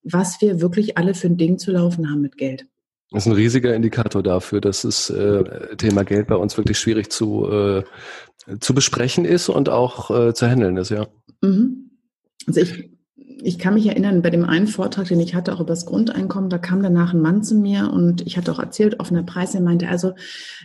Was 0.05 0.41
wir 0.41 0.61
wirklich 0.61 0.99
alle 0.99 1.15
für 1.15 1.29
ein 1.29 1.37
Ding 1.37 1.59
zu 1.59 1.73
laufen 1.73 2.11
haben 2.11 2.21
mit 2.21 2.37
Geld. 2.37 2.67
Das 3.13 3.27
ist 3.27 3.27
ein 3.27 3.37
riesiger 3.37 3.75
Indikator 3.75 4.23
dafür, 4.23 4.61
dass 4.61 4.83
das 4.83 5.11
äh, 5.11 5.77
Thema 5.77 6.03
Geld 6.03 6.29
bei 6.29 6.37
uns 6.37 6.57
wirklich 6.57 6.79
schwierig 6.79 7.11
zu, 7.11 7.47
äh, 7.51 7.83
zu 8.59 8.75
besprechen 8.75 9.27
ist 9.27 9.51
und 9.51 9.69
auch 9.69 10.11
äh, 10.11 10.33
zu 10.33 10.47
handeln 10.47 10.79
ist, 10.79 10.91
ja. 10.91 11.07
Mhm. 11.43 11.91
Also 12.47 12.61
ich, 12.61 12.91
ich 13.17 13.59
kann 13.59 13.75
mich 13.75 13.87
erinnern, 13.87 14.23
bei 14.23 14.31
dem 14.31 14.45
einen 14.45 14.67
Vortrag, 14.67 15.09
den 15.09 15.21
ich 15.21 15.35
hatte, 15.35 15.53
auch 15.53 15.61
über 15.61 15.69
das 15.69 15.85
Grundeinkommen, 15.85 16.49
da 16.49 16.57
kam 16.57 16.83
danach 16.83 17.13
ein 17.13 17.21
Mann 17.21 17.43
zu 17.43 17.55
mir 17.55 17.91
und 17.93 18.27
ich 18.27 18.39
hatte 18.39 18.51
auch 18.51 18.59
erzählt, 18.59 18.99
offener 18.99 19.25
Preis, 19.25 19.55
er 19.55 19.61
meinte, 19.61 19.89
also 19.89 20.15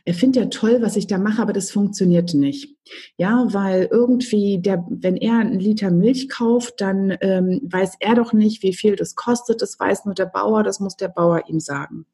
er 0.06 0.14
findet 0.14 0.44
ja 0.44 0.50
toll, 0.50 0.78
was 0.82 0.96
ich 0.96 1.08
da 1.08 1.18
mache, 1.18 1.42
aber 1.42 1.54
das 1.54 1.70
funktioniert 1.70 2.34
nicht. 2.34 2.78
Ja, 3.18 3.46
weil 3.52 3.90
irgendwie, 3.92 4.62
der, 4.62 4.86
wenn 4.90 5.18
er 5.18 5.40
einen 5.40 5.60
Liter 5.60 5.92
Milch 5.92 6.30
kauft, 6.30 6.76
dann 6.80 7.18
ähm, 7.20 7.60
weiß 7.64 7.96
er 8.00 8.16
doch 8.16 8.32
nicht, 8.32 8.64
wie 8.64 8.74
viel 8.74 8.96
das 8.96 9.16
kostet, 9.16 9.62
das 9.62 9.78
weiß 9.78 10.06
nur 10.06 10.16
der 10.16 10.28
Bauer, 10.28 10.64
das 10.64 10.80
muss 10.80 10.96
der 10.96 11.10
Bauer 11.10 11.44
ihm 11.50 11.60
sagen. 11.60 12.06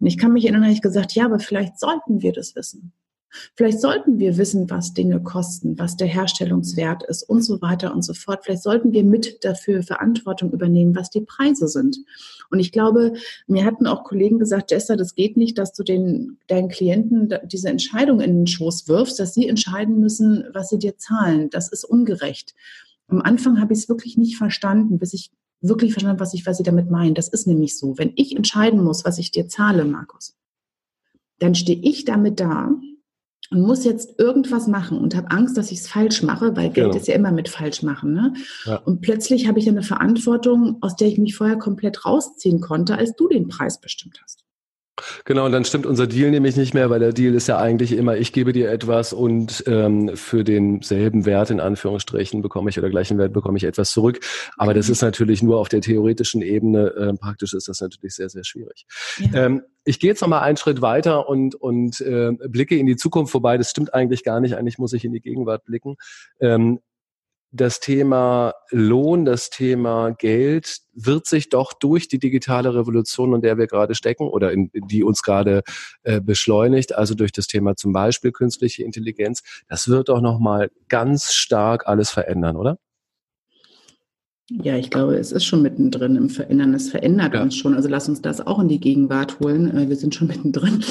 Und 0.00 0.06
ich 0.06 0.18
kann 0.18 0.32
mich 0.32 0.44
erinnern, 0.44 0.70
ich 0.70 0.82
gesagt, 0.82 1.12
ja, 1.12 1.24
aber 1.24 1.38
vielleicht 1.38 1.78
sollten 1.78 2.22
wir 2.22 2.32
das 2.32 2.54
wissen. 2.54 2.92
Vielleicht 3.54 3.80
sollten 3.80 4.18
wir 4.18 4.38
wissen, 4.38 4.70
was 4.70 4.94
Dinge 4.94 5.22
kosten, 5.22 5.78
was 5.78 5.96
der 5.96 6.06
Herstellungswert 6.06 7.02
ist 7.04 7.22
und 7.22 7.42
so 7.42 7.60
weiter 7.60 7.92
und 7.92 8.02
so 8.02 8.14
fort. 8.14 8.44
Vielleicht 8.44 8.62
sollten 8.62 8.92
wir 8.92 9.04
mit 9.04 9.44
dafür 9.44 9.82
Verantwortung 9.82 10.52
übernehmen, 10.52 10.94
was 10.96 11.10
die 11.10 11.20
Preise 11.20 11.68
sind. 11.68 11.98
Und 12.50 12.60
ich 12.60 12.72
glaube, 12.72 13.14
mir 13.46 13.64
hatten 13.64 13.86
auch 13.86 14.04
Kollegen 14.04 14.38
gesagt, 14.38 14.70
Jester, 14.70 14.96
das 14.96 15.14
geht 15.14 15.36
nicht, 15.36 15.58
dass 15.58 15.72
du 15.72 15.82
den, 15.82 16.38
deinen 16.46 16.68
Klienten 16.68 17.34
diese 17.44 17.68
Entscheidung 17.68 18.20
in 18.20 18.34
den 18.34 18.46
Schoß 18.46 18.88
wirfst, 18.88 19.18
dass 19.18 19.34
sie 19.34 19.48
entscheiden 19.48 20.00
müssen, 20.00 20.44
was 20.52 20.68
sie 20.68 20.78
dir 20.78 20.96
zahlen. 20.96 21.50
Das 21.50 21.70
ist 21.70 21.84
ungerecht. 21.84 22.54
Am 23.08 23.20
Anfang 23.22 23.60
habe 23.60 23.72
ich 23.72 23.80
es 23.80 23.88
wirklich 23.88 24.16
nicht 24.16 24.36
verstanden, 24.36 24.98
bis 24.98 25.12
ich 25.12 25.30
wirklich 25.68 25.92
verstanden, 25.92 26.20
was 26.20 26.34
ich, 26.34 26.46
was 26.46 26.56
sie 26.56 26.62
damit 26.62 26.90
meinen. 26.90 27.14
Das 27.14 27.28
ist 27.28 27.46
nämlich 27.46 27.78
so. 27.78 27.98
Wenn 27.98 28.12
ich 28.16 28.34
entscheiden 28.36 28.82
muss, 28.82 29.04
was 29.04 29.18
ich 29.18 29.30
dir 29.30 29.48
zahle, 29.48 29.84
Markus, 29.84 30.36
dann 31.38 31.54
stehe 31.54 31.78
ich 31.82 32.04
damit 32.04 32.40
da 32.40 32.70
und 33.50 33.60
muss 33.60 33.84
jetzt 33.84 34.18
irgendwas 34.18 34.66
machen 34.66 34.98
und 34.98 35.14
habe 35.14 35.30
Angst, 35.30 35.56
dass 35.56 35.70
ich 35.70 35.78
es 35.80 35.88
falsch 35.88 36.22
mache, 36.22 36.56
weil 36.56 36.70
Geld 36.70 36.86
genau. 36.86 36.96
ist 36.96 37.06
ja 37.06 37.14
immer 37.14 37.32
mit 37.32 37.48
falsch 37.48 37.82
machen. 37.82 38.12
Ne? 38.12 38.34
Ja. 38.64 38.76
Und 38.78 39.02
plötzlich 39.02 39.46
habe 39.46 39.58
ich 39.58 39.68
eine 39.68 39.82
Verantwortung, 39.82 40.78
aus 40.80 40.96
der 40.96 41.08
ich 41.08 41.18
mich 41.18 41.36
vorher 41.36 41.56
komplett 41.56 42.04
rausziehen 42.04 42.60
konnte, 42.60 42.96
als 42.96 43.14
du 43.14 43.28
den 43.28 43.48
Preis 43.48 43.80
bestimmt 43.80 44.20
hast. 44.22 44.45
Genau, 45.24 45.44
und 45.44 45.52
dann 45.52 45.64
stimmt 45.64 45.86
unser 45.86 46.06
Deal 46.06 46.30
nämlich 46.30 46.56
nicht 46.56 46.72
mehr, 46.72 46.88
weil 46.90 47.00
der 47.00 47.12
Deal 47.12 47.34
ist 47.34 47.46
ja 47.48 47.58
eigentlich 47.58 47.92
immer, 47.92 48.16
ich 48.16 48.32
gebe 48.32 48.52
dir 48.52 48.70
etwas 48.70 49.12
und 49.12 49.62
ähm, 49.66 50.16
für 50.16 50.42
denselben 50.42 51.26
Wert 51.26 51.50
in 51.50 51.60
Anführungsstrichen 51.60 52.42
bekomme 52.42 52.70
ich 52.70 52.78
oder 52.78 52.88
gleichen 52.88 53.18
Wert 53.18 53.32
bekomme 53.32 53.58
ich 53.58 53.64
etwas 53.64 53.90
zurück. 53.90 54.20
Aber 54.56 54.74
das 54.74 54.88
ist 54.88 55.02
natürlich 55.02 55.42
nur 55.42 55.58
auf 55.58 55.68
der 55.68 55.80
theoretischen 55.80 56.42
Ebene. 56.42 56.94
Äh, 56.94 57.12
praktisch 57.14 57.52
ist 57.52 57.68
das 57.68 57.80
natürlich 57.80 58.14
sehr, 58.14 58.28
sehr 58.30 58.44
schwierig. 58.44 58.86
Ja. 59.18 59.46
Ähm, 59.46 59.62
ich 59.84 60.00
gehe 60.00 60.10
jetzt 60.10 60.20
noch 60.20 60.28
mal 60.28 60.40
einen 60.40 60.56
Schritt 60.56 60.80
weiter 60.82 61.28
und, 61.28 61.54
und 61.54 62.00
äh, 62.00 62.32
blicke 62.48 62.76
in 62.76 62.86
die 62.86 62.96
Zukunft 62.96 63.30
vorbei. 63.30 63.56
Das 63.56 63.70
stimmt 63.70 63.94
eigentlich 63.94 64.24
gar 64.24 64.40
nicht. 64.40 64.56
Eigentlich 64.56 64.78
muss 64.78 64.92
ich 64.92 65.04
in 65.04 65.12
die 65.12 65.20
Gegenwart 65.20 65.64
blicken. 65.64 65.96
Ähm, 66.40 66.80
das 67.52 67.80
Thema 67.80 68.54
Lohn, 68.70 69.24
das 69.24 69.50
Thema 69.50 70.10
Geld 70.10 70.78
wird 70.92 71.26
sich 71.26 71.48
doch 71.48 71.72
durch 71.72 72.08
die 72.08 72.18
digitale 72.18 72.74
Revolution, 72.74 73.34
in 73.34 73.40
der 73.40 73.58
wir 73.58 73.66
gerade 73.66 73.94
stecken 73.94 74.28
oder 74.28 74.52
in, 74.52 74.70
die 74.72 75.02
uns 75.02 75.22
gerade 75.22 75.62
äh, 76.02 76.20
beschleunigt, 76.20 76.94
also 76.94 77.14
durch 77.14 77.32
das 77.32 77.46
Thema 77.46 77.76
zum 77.76 77.92
Beispiel 77.92 78.32
künstliche 78.32 78.82
Intelligenz, 78.82 79.42
das 79.68 79.88
wird 79.88 80.08
doch 80.08 80.20
noch 80.20 80.38
mal 80.38 80.70
ganz 80.88 81.32
stark 81.32 81.86
alles 81.86 82.10
verändern, 82.10 82.56
oder? 82.56 82.78
Ja, 84.48 84.76
ich 84.76 84.90
glaube, 84.90 85.16
es 85.16 85.32
ist 85.32 85.44
schon 85.44 85.62
mittendrin 85.62 86.14
im 86.14 86.28
Verändern. 86.28 86.72
Es 86.72 86.88
verändert 86.88 87.34
ja. 87.34 87.42
uns 87.42 87.56
schon. 87.56 87.74
Also 87.74 87.88
lass 87.88 88.08
uns 88.08 88.22
das 88.22 88.46
auch 88.46 88.60
in 88.60 88.68
die 88.68 88.78
Gegenwart 88.78 89.40
holen. 89.40 89.76
Äh, 89.76 89.88
wir 89.88 89.96
sind 89.96 90.14
schon 90.14 90.28
mittendrin. 90.28 90.84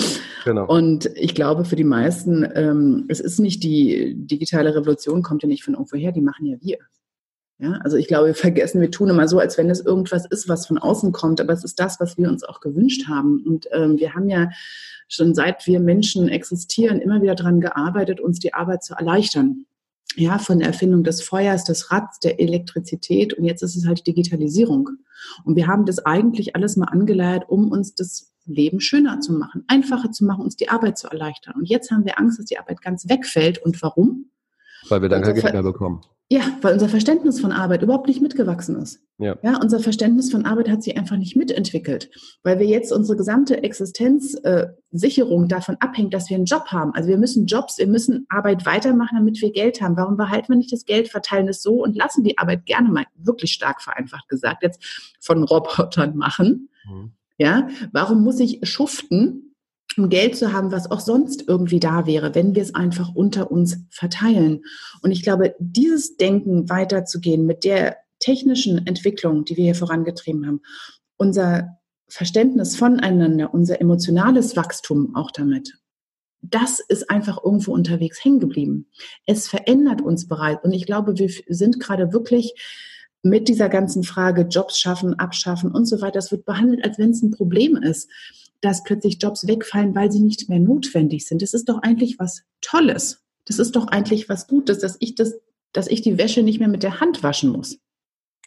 Genau. 0.43 0.67
Und 0.67 1.09
ich 1.15 1.35
glaube, 1.35 1.63
für 1.63 1.77
die 1.77 1.85
meisten, 1.85 2.45
ähm, 2.53 3.05
es 3.07 3.21
ist 3.21 3.39
nicht 3.39 3.63
die 3.63 4.13
digitale 4.15 4.75
Revolution, 4.75 5.23
kommt 5.23 5.41
ja 5.43 5.47
nicht 5.47 5.63
von 5.63 5.73
irgendwoher, 5.73 6.11
die 6.11 6.21
machen 6.21 6.45
ja 6.45 6.57
wir. 6.59 6.77
Ja, 7.57 7.79
also 7.83 7.95
ich 7.95 8.09
glaube, 8.09 8.27
wir 8.27 8.35
vergessen, 8.35 8.81
wir 8.81 8.91
tun 8.91 9.09
immer 9.09 9.29
so, 9.29 9.39
als 9.39 9.57
wenn 9.57 9.69
es 9.69 9.79
irgendwas 9.79 10.25
ist, 10.25 10.49
was 10.49 10.67
von 10.67 10.77
außen 10.77 11.13
kommt, 11.13 11.39
aber 11.39 11.53
es 11.53 11.63
ist 11.63 11.79
das, 11.79 12.01
was 12.01 12.17
wir 12.17 12.27
uns 12.27 12.43
auch 12.43 12.59
gewünscht 12.59 13.07
haben. 13.07 13.41
Und 13.47 13.67
ähm, 13.71 13.97
wir 13.97 14.13
haben 14.13 14.27
ja 14.27 14.49
schon 15.07 15.33
seit 15.33 15.65
wir 15.65 15.79
Menschen 15.79 16.27
existieren, 16.27 16.99
immer 16.99 17.21
wieder 17.21 17.35
daran 17.35 17.61
gearbeitet, 17.61 18.19
uns 18.19 18.39
die 18.39 18.53
Arbeit 18.53 18.83
zu 18.83 18.95
erleichtern 18.95 19.65
ja, 20.15 20.39
von 20.39 20.59
der 20.59 20.69
Erfindung 20.69 21.03
des 21.03 21.21
Feuers, 21.21 21.63
des 21.63 21.91
Rads, 21.91 22.19
der 22.19 22.39
Elektrizität 22.39 23.33
und 23.33 23.45
jetzt 23.45 23.61
ist 23.61 23.75
es 23.75 23.85
halt 23.85 24.05
Digitalisierung. 24.07 24.89
Und 25.43 25.55
wir 25.55 25.67
haben 25.67 25.85
das 25.85 25.99
eigentlich 25.99 26.55
alles 26.55 26.77
mal 26.77 26.85
angeleiert, 26.85 27.45
um 27.49 27.71
uns 27.71 27.95
das 27.95 28.31
Leben 28.45 28.79
schöner 28.79 29.19
zu 29.19 29.33
machen, 29.33 29.63
einfacher 29.67 30.11
zu 30.11 30.23
machen, 30.23 30.43
uns 30.43 30.55
die 30.55 30.69
Arbeit 30.69 30.97
zu 30.97 31.07
erleichtern. 31.07 31.55
Und 31.57 31.67
jetzt 31.67 31.91
haben 31.91 32.05
wir 32.05 32.19
Angst, 32.19 32.39
dass 32.39 32.45
die 32.45 32.59
Arbeit 32.59 32.81
ganz 32.81 33.09
wegfällt. 33.09 33.57
Und 33.57 33.81
warum? 33.81 34.29
Weil 34.87 35.01
wir 35.01 35.09
dann 35.09 35.23
kein 35.23 35.33
Geld 35.33 35.53
mehr 35.53 35.63
bekommen. 35.63 36.01
Ja, 36.27 36.57
weil 36.61 36.73
unser 36.73 36.89
Verständnis 36.89 37.39
von 37.39 37.51
Arbeit 37.51 37.83
überhaupt 37.83 38.07
nicht 38.07 38.19
mitgewachsen 38.19 38.75
ist. 38.77 38.99
Ja. 39.19 39.37
ja, 39.43 39.59
unser 39.61 39.79
Verständnis 39.79 40.31
von 40.31 40.45
Arbeit 40.45 40.69
hat 40.69 40.81
sich 40.81 40.97
einfach 40.97 41.17
nicht 41.17 41.35
mitentwickelt, 41.35 42.09
weil 42.43 42.57
wir 42.57 42.65
jetzt 42.65 42.91
unsere 42.91 43.15
gesamte 43.15 43.61
Existenzsicherung 43.63 45.45
äh, 45.45 45.47
davon 45.47 45.77
abhängt, 45.79 46.15
dass 46.15 46.29
wir 46.29 46.35
einen 46.35 46.45
Job 46.45 46.65
haben. 46.71 46.95
Also 46.95 47.09
wir 47.09 47.19
müssen 47.19 47.45
Jobs, 47.45 47.77
wir 47.77 47.87
müssen 47.87 48.25
Arbeit 48.27 48.65
weitermachen, 48.65 49.17
damit 49.17 49.39
wir 49.39 49.51
Geld 49.51 49.81
haben. 49.81 49.95
Warum 49.97 50.17
behalten 50.17 50.49
wir 50.49 50.57
nicht 50.57 50.73
das 50.73 50.85
Geld, 50.85 51.09
verteilen 51.09 51.47
es 51.47 51.61
so 51.61 51.83
und 51.83 51.95
lassen 51.95 52.23
die 52.23 52.39
Arbeit 52.39 52.65
gerne 52.65 52.89
mal 52.89 53.05
wirklich 53.15 53.51
stark 53.51 53.83
vereinfacht 53.83 54.27
gesagt 54.27 54.63
jetzt 54.63 54.83
von 55.21 55.43
Robotern 55.43 56.17
machen? 56.17 56.69
Mhm. 56.89 57.11
Ja, 57.37 57.67
warum 57.91 58.23
muss 58.23 58.39
ich 58.39 58.61
schuften, 58.63 59.44
um 59.97 60.09
Geld 60.09 60.35
zu 60.35 60.53
haben, 60.53 60.71
was 60.71 60.89
auch 60.91 60.99
sonst 60.99 61.45
irgendwie 61.47 61.79
da 61.79 62.05
wäre, 62.05 62.35
wenn 62.35 62.55
wir 62.55 62.61
es 62.61 62.75
einfach 62.75 63.15
unter 63.15 63.51
uns 63.51 63.77
verteilen. 63.89 64.63
Und 65.01 65.11
ich 65.11 65.23
glaube, 65.23 65.55
dieses 65.59 66.17
Denken 66.17 66.69
weiterzugehen 66.69 67.45
mit 67.45 67.63
der 67.63 67.97
technischen 68.19 68.85
Entwicklung, 68.87 69.45
die 69.45 69.57
wir 69.57 69.65
hier 69.65 69.75
vorangetrieben 69.75 70.45
haben, 70.45 70.61
unser 71.17 71.77
Verständnis 72.07 72.75
voneinander, 72.75 73.53
unser 73.53 73.81
emotionales 73.81 74.55
Wachstum 74.55 75.15
auch 75.15 75.31
damit, 75.31 75.77
das 76.41 76.79
ist 76.79 77.09
einfach 77.09 77.43
irgendwo 77.43 77.73
unterwegs 77.73 78.23
hängen 78.23 78.39
geblieben. 78.39 78.87
Es 79.25 79.47
verändert 79.47 80.01
uns 80.01 80.27
bereits. 80.27 80.63
Und 80.63 80.73
ich 80.73 80.85
glaube, 80.85 81.17
wir 81.17 81.29
sind 81.47 81.79
gerade 81.79 82.13
wirklich 82.13 82.53
mit 83.23 83.47
dieser 83.47 83.69
ganzen 83.69 84.03
Frage 84.03 84.43
Jobs 84.43 84.79
schaffen, 84.79 85.15
abschaffen 85.15 85.71
und 85.71 85.85
so 85.85 86.01
weiter. 86.01 86.13
Das 86.13 86.31
wird 86.31 86.45
behandelt, 86.45 86.83
als 86.85 86.99
wenn 86.99 87.09
es 87.09 87.23
ein 87.23 87.31
Problem 87.31 87.75
ist 87.75 88.09
dass 88.61 88.83
plötzlich 88.83 89.17
Jobs 89.21 89.47
wegfallen, 89.47 89.95
weil 89.95 90.11
sie 90.11 90.19
nicht 90.19 90.49
mehr 90.49 90.59
notwendig 90.59 91.27
sind. 91.27 91.41
Das 91.41 91.53
ist 91.53 91.69
doch 91.69 91.81
eigentlich 91.81 92.19
was 92.19 92.43
Tolles. 92.61 93.23
Das 93.45 93.59
ist 93.59 93.75
doch 93.75 93.87
eigentlich 93.87 94.27
was 94.29 94.47
Gutes, 94.47 94.79
dass 94.79 94.97
ich 94.99 95.15
das, 95.15 95.35
dass 95.71 95.87
ich 95.87 96.01
die 96.01 96.17
Wäsche 96.17 96.41
nicht 96.41 96.59
mehr 96.59 96.67
mit 96.67 96.83
der 96.83 96.99
Hand 96.99 97.21
waschen 97.21 97.51
muss. 97.51 97.79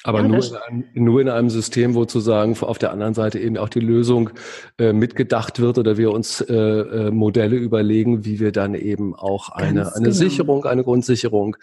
Aber 0.05 0.21
ja, 0.23 0.29
nur, 0.29 0.45
in 0.45 0.57
einem, 0.57 0.85
nur 0.95 1.21
in 1.21 1.29
einem 1.29 1.51
System, 1.51 1.95
wo 1.95 2.05
zu 2.05 2.21
sagen, 2.21 2.57
auf 2.61 2.79
der 2.79 2.93
anderen 2.93 3.15
Seite 3.15 3.41
eben 3.41 3.57
auch 3.57 3.69
die 3.69 3.81
Lösung 3.81 4.31
äh, 4.79 4.93
mitgedacht 4.93 5.59
wird 5.59 5.77
oder 5.77 5.97
wir 5.97 6.13
uns 6.13 6.41
äh, 6.41 6.55
äh, 6.55 7.11
Modelle 7.11 7.57
überlegen, 7.57 8.25
wie 8.25 8.39
wir 8.39 8.53
dann 8.53 8.75
eben 8.75 9.15
auch 9.17 9.49
eine, 9.49 9.93
eine 9.93 10.05
genau. 10.05 10.11
Sicherung, 10.11 10.65
eine 10.67 10.85
Grundsicherung 10.85 11.57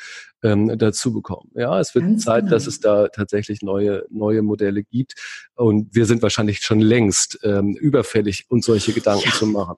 ähm, 0.43 0.77
dazu 0.77 1.13
bekommen. 1.13 1.49
Ja, 1.55 1.79
es 1.79 1.95
wird 1.95 2.05
Ganz 2.05 2.25
Zeit, 2.25 2.41
genau. 2.41 2.51
dass 2.51 2.67
es 2.67 2.81
da 2.81 3.07
tatsächlich 3.07 3.61
neue, 3.61 4.03
neue 4.09 4.41
Modelle 4.41 4.83
gibt. 4.83 5.13
Und 5.55 5.95
wir 5.95 6.05
sind 6.05 6.21
wahrscheinlich 6.21 6.59
schon 6.59 6.81
längst 6.81 7.39
ähm, 7.43 7.73
überfällig, 7.75 8.45
uns 8.49 8.65
solche 8.65 8.91
Gedanken 8.91 9.29
ja. 9.29 9.31
zu 9.31 9.45
machen. 9.47 9.77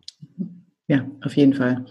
Ja, 0.89 1.05
auf 1.21 1.35
jeden 1.35 1.53
Fall. 1.53 1.85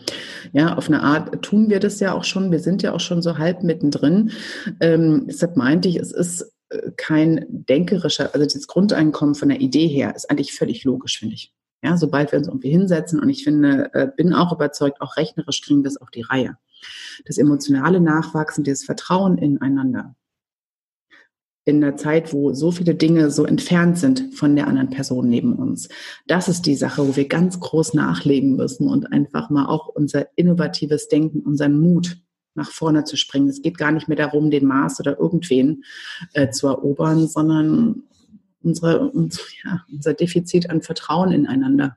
Ja, 0.53 0.75
auf 0.75 0.89
eine 0.89 1.03
Art 1.03 1.43
tun 1.43 1.69
wir 1.69 1.81
das 1.81 2.01
ja 2.01 2.15
auch 2.15 2.25
schon. 2.25 2.51
Wir 2.51 2.61
sind 2.61 2.83
ja 2.83 2.93
auch 2.93 3.01
schon 3.01 3.21
so 3.21 3.37
halb 3.37 3.63
mittendrin. 3.63 4.33
Ähm, 4.81 5.27
deshalb 5.29 5.57
meinte 5.57 5.89
ich, 5.89 5.97
es 5.97 6.13
ist 6.13 6.56
kein 6.97 7.45
denkerischer, 7.49 8.35
also 8.35 8.45
das 8.45 8.67
Grundeinkommen 8.67 9.35
von 9.35 9.49
der 9.49 9.61
Idee 9.61 9.87
her 9.87 10.15
ist 10.15 10.31
eigentlich 10.31 10.55
völlig 10.55 10.85
logisch, 10.85 11.19
finde 11.19 11.35
ich. 11.35 11.53
Ja, 11.83 11.97
sobald 11.97 12.33
wir 12.33 12.39
uns 12.39 12.49
irgendwie 12.49 12.71
hinsetzen 12.71 13.21
und 13.21 13.29
ich 13.29 13.45
finde, 13.45 13.91
äh, 13.95 14.09
bin 14.17 14.33
auch 14.33 14.53
überzeugt, 14.53 15.01
auch 15.01 15.17
rechnerisch 15.17 15.63
kriegen 15.63 15.85
wir 15.85 15.89
es 15.89 16.01
auf 16.01 16.11
die 16.11 16.23
Reihe. 16.23 16.57
Das 17.27 17.39
emotionale 17.39 18.01
Nachwachsen, 18.01 18.65
das 18.65 18.83
Vertrauen 18.83 19.39
ineinander. 19.39 20.17
In 21.65 21.81
der 21.81 21.97
Zeit, 21.97 22.33
wo 22.33 22.55
so 22.55 22.71
viele 22.71 22.95
Dinge 22.95 23.31
so 23.31 23.45
entfernt 23.45 23.99
sind 23.99 24.35
von 24.35 24.57
der 24.57 24.69
anderen 24.69 24.91
Person 24.91 25.29
neben 25.29 25.55
uns. 25.57 25.89
Das 26.27 26.49
ist 26.49 26.63
die 26.63 26.77
Sache, 26.77 27.07
wo 27.07 27.17
wir 27.17 27.29
ganz 27.29 27.61
groß 27.61 27.95
nachlegen 27.95 28.57
müssen 28.57 28.89
und 28.89 29.13
einfach 29.13 29.51
mal 29.51 29.67
auch 29.67 29.89
unser 29.89 30.27
innovatives 30.37 31.09
Denken, 31.09 31.41
unseren 31.41 31.79
Mut 31.79 32.19
nach 32.57 32.71
vorne 32.71 33.05
zu 33.05 33.17
springen. 33.17 33.49
Es 33.49 33.63
geht 33.63 33.79
gar 33.79 33.93
nicht 33.93 34.09
mehr 34.09 34.17
darum, 34.17 34.51
den 34.51 34.67
Mars 34.67 34.99
oder 35.01 35.19
irgendwen 35.19 35.85
äh, 36.33 36.51
zu 36.51 36.67
erobern, 36.67 37.29
sondern 37.29 38.03
unsere, 38.63 39.09
uns, 39.11 39.41
ja, 39.65 39.85
unser 39.93 40.15
Defizit 40.15 40.71
an 40.71 40.83
Vertrauen 40.83 41.33
ineinander 41.33 41.97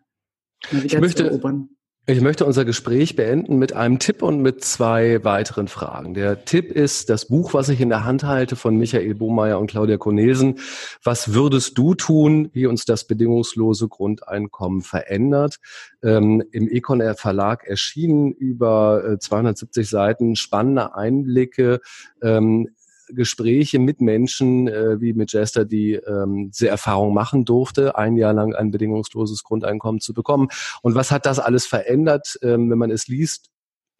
mal 0.72 0.84
wieder 0.84 0.98
ich 0.98 1.02
möchte, 1.02 1.24
zu 1.24 1.30
erobern. 1.30 1.70
Ich 2.10 2.22
möchte 2.22 2.44
unser 2.44 2.66
Gespräch 2.66 3.16
beenden 3.16 3.60
mit 3.60 3.74
einem 3.74 4.00
Tipp 4.00 4.24
und 4.24 4.42
mit 4.42 4.64
zwei 4.64 5.24
weiteren 5.24 5.68
Fragen. 5.68 6.16
Der 6.16 6.44
Tipp 6.44 6.72
ist 6.72 7.12
das 7.12 7.28
Buch, 7.28 7.54
was 7.54 7.70
ich 7.70 7.82
in 7.82 7.90
der 7.90 8.04
Hand 8.04 8.24
halte 8.24 8.56
von 8.56 8.76
Michael 8.78 9.14
Bohmeier 9.14 9.60
und 9.60 9.70
Claudia 9.70 9.98
Cornelsen. 9.98 10.58
Was 11.04 11.36
würdest 11.36 11.78
du 11.78 11.94
tun, 11.94 12.50
wie 12.52 12.66
uns 12.66 12.86
das 12.86 13.06
bedingungslose 13.06 13.88
Grundeinkommen 13.88 14.82
verändert? 14.82 15.60
Ähm, 16.02 16.44
Im 16.52 16.68
Econ 16.68 17.00
Verlag 17.14 17.68
erschienen 17.68 18.32
über 18.32 19.04
äh, 19.06 19.20
270 19.20 19.88
Seiten 19.88 20.36
spannende 20.36 20.96
Einblicke 20.96 21.80
ähm, 22.24 22.70
Gespräche 23.14 23.80
mit 23.80 24.02
Menschen 24.02 24.68
äh, 24.68 25.00
wie 25.02 25.14
mit 25.14 25.34
Jester, 25.34 25.66
die 25.66 25.94
ähm, 25.94 26.52
diese 26.52 26.70
Erfahrung 26.70 27.14
machen 27.14 27.46
durfte, 27.46 27.96
ein 27.96 28.16
Jahr 28.18 28.34
lang 28.34 28.56
ein 28.56 28.72
bedingungsloses 28.72 29.44
Grundeinkommen 29.44 30.02
zu 30.02 30.14
bekommen. 30.14 30.50
Und 30.82 30.96
was 30.96 31.12
hat 31.12 31.26
das 31.26 31.40
alles 31.40 31.66
verändert, 31.66 32.40
ähm, 32.42 32.70
wenn 32.70 32.78
man 32.78 32.92
es 32.92 33.08
liest? 33.08 33.50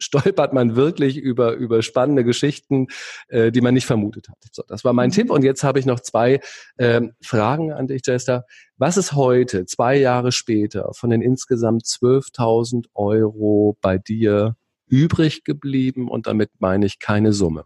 stolpert 0.00 0.52
man 0.52 0.76
wirklich 0.76 1.16
über, 1.16 1.52
über 1.52 1.82
spannende 1.82 2.24
Geschichten, 2.24 2.88
äh, 3.28 3.52
die 3.52 3.60
man 3.60 3.74
nicht 3.74 3.86
vermutet 3.86 4.28
hat. 4.28 4.38
So, 4.50 4.62
das 4.66 4.84
war 4.84 4.92
mein 4.92 5.10
mhm. 5.10 5.14
Tipp. 5.14 5.30
Und 5.30 5.44
jetzt 5.44 5.62
habe 5.62 5.78
ich 5.78 5.86
noch 5.86 6.00
zwei 6.00 6.40
äh, 6.78 7.02
Fragen 7.22 7.72
an 7.72 7.86
dich, 7.86 8.02
Jester. 8.06 8.46
Was 8.76 8.96
ist 8.96 9.12
heute, 9.12 9.66
zwei 9.66 9.96
Jahre 9.96 10.32
später, 10.32 10.92
von 10.94 11.10
den 11.10 11.22
insgesamt 11.22 11.84
12.000 11.84 12.86
Euro 12.94 13.76
bei 13.80 13.98
dir 13.98 14.56
übrig 14.86 15.44
geblieben? 15.44 16.08
Und 16.08 16.26
damit 16.26 16.50
meine 16.58 16.86
ich 16.86 16.98
keine 16.98 17.32
Summe. 17.32 17.64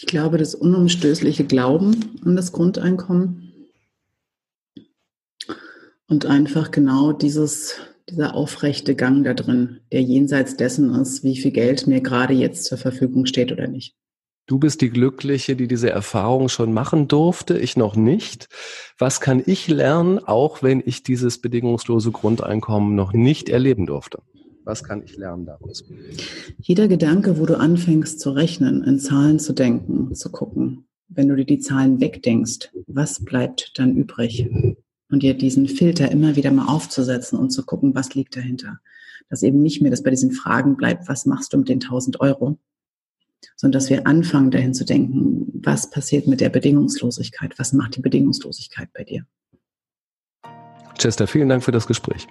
Ich 0.00 0.06
glaube, 0.06 0.38
das 0.38 0.54
unumstößliche 0.54 1.42
Glauben 1.42 2.20
an 2.24 2.36
das 2.36 2.52
Grundeinkommen 2.52 3.52
und 6.06 6.24
einfach 6.24 6.70
genau 6.70 7.10
dieses, 7.10 7.74
dieser 8.08 8.36
aufrechte 8.36 8.94
Gang 8.94 9.24
da 9.24 9.34
drin, 9.34 9.80
der 9.90 10.02
jenseits 10.02 10.56
dessen 10.56 10.94
ist, 10.94 11.24
wie 11.24 11.36
viel 11.36 11.50
Geld 11.50 11.88
mir 11.88 12.00
gerade 12.00 12.32
jetzt 12.32 12.66
zur 12.66 12.78
Verfügung 12.78 13.26
steht 13.26 13.50
oder 13.50 13.66
nicht. 13.66 13.96
Du 14.46 14.60
bist 14.60 14.82
die 14.82 14.90
Glückliche, 14.90 15.56
die 15.56 15.66
diese 15.66 15.90
Erfahrung 15.90 16.48
schon 16.48 16.72
machen 16.72 17.08
durfte, 17.08 17.58
ich 17.58 17.76
noch 17.76 17.96
nicht. 17.96 18.46
Was 18.98 19.20
kann 19.20 19.42
ich 19.44 19.66
lernen, 19.66 20.20
auch 20.20 20.62
wenn 20.62 20.80
ich 20.86 21.02
dieses 21.02 21.40
bedingungslose 21.40 22.12
Grundeinkommen 22.12 22.94
noch 22.94 23.12
nicht 23.12 23.48
erleben 23.48 23.86
durfte? 23.86 24.22
Was 24.68 24.84
kann 24.84 25.02
ich 25.02 25.16
lernen 25.16 25.46
daraus? 25.46 25.82
Jeder 26.58 26.88
Gedanke, 26.88 27.38
wo 27.38 27.46
du 27.46 27.58
anfängst 27.58 28.20
zu 28.20 28.32
rechnen, 28.32 28.84
in 28.84 28.98
Zahlen 28.98 29.38
zu 29.38 29.54
denken, 29.54 30.14
zu 30.14 30.30
gucken, 30.30 30.86
wenn 31.08 31.26
du 31.26 31.36
dir 31.36 31.46
die 31.46 31.58
Zahlen 31.58 32.02
wegdenkst, 32.02 32.70
was 32.86 33.24
bleibt 33.24 33.78
dann 33.78 33.96
übrig? 33.96 34.46
Und 35.10 35.22
dir 35.22 35.32
diesen 35.32 35.68
Filter 35.68 36.10
immer 36.10 36.36
wieder 36.36 36.50
mal 36.50 36.66
aufzusetzen 36.66 37.38
und 37.38 37.48
zu 37.48 37.64
gucken, 37.64 37.94
was 37.94 38.14
liegt 38.14 38.36
dahinter. 38.36 38.78
Dass 39.30 39.42
eben 39.42 39.62
nicht 39.62 39.80
mehr 39.80 39.90
das 39.90 40.02
bei 40.02 40.10
diesen 40.10 40.32
Fragen 40.32 40.76
bleibt, 40.76 41.08
was 41.08 41.24
machst 41.24 41.54
du 41.54 41.56
mit 41.56 41.70
den 41.70 41.80
1000 41.80 42.20
Euro, 42.20 42.58
sondern 43.56 43.80
dass 43.80 43.88
wir 43.88 44.06
anfangen 44.06 44.50
dahin 44.50 44.74
zu 44.74 44.84
denken, 44.84 45.50
was 45.64 45.88
passiert 45.88 46.26
mit 46.26 46.42
der 46.42 46.50
Bedingungslosigkeit? 46.50 47.58
Was 47.58 47.72
macht 47.72 47.96
die 47.96 48.02
Bedingungslosigkeit 48.02 48.90
bei 48.92 49.04
dir? 49.04 49.24
Chester, 50.98 51.26
vielen 51.26 51.48
Dank 51.48 51.64
für 51.64 51.72
das 51.72 51.86
Gespräch. 51.86 52.26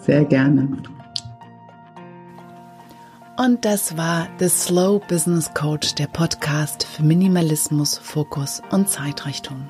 Sehr 0.00 0.24
gerne. 0.24 0.82
Und 3.36 3.66
das 3.66 3.98
war 3.98 4.28
The 4.38 4.48
Slow 4.48 4.98
Business 5.06 5.52
Coach, 5.52 5.94
der 5.94 6.06
Podcast 6.06 6.84
für 6.84 7.02
Minimalismus, 7.02 7.98
Fokus 7.98 8.62
und 8.70 8.88
Zeitrichtung. 8.88 9.68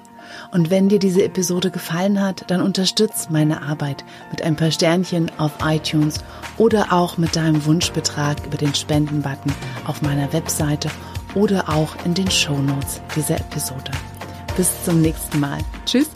Und 0.53 0.71
wenn 0.71 0.89
dir 0.89 1.01
diese 1.01 1.25
Episode 1.25 1.73
gefallen 1.73 2.21
hat, 2.21 2.45
dann 2.49 2.63
unterstütz 2.63 3.29
meine 3.29 3.63
Arbeit 3.63 4.05
mit 4.31 4.43
ein 4.43 4.55
paar 4.55 4.71
Sternchen 4.71 5.33
auf 5.39 5.53
iTunes 5.65 6.21
oder 6.59 6.93
auch 6.93 7.19
mit 7.19 7.35
deinem 7.35 7.65
Wunschbetrag 7.65 8.45
über 8.47 8.57
den 8.57 8.75
Spendenbutton 8.75 9.53
auf 9.85 10.01
meiner 10.01 10.33
Webseite 10.33 10.89
oder 11.35 11.69
auch 11.69 11.97
in 12.05 12.15
den 12.15 12.31
Show 12.31 12.59
Notes 12.59 13.01
dieser 13.17 13.41
Episode. 13.41 13.91
Bis 14.57 14.71
zum 14.85 15.01
nächsten 15.01 15.41
Mal. 15.41 15.59
Tschüss. 15.85 16.09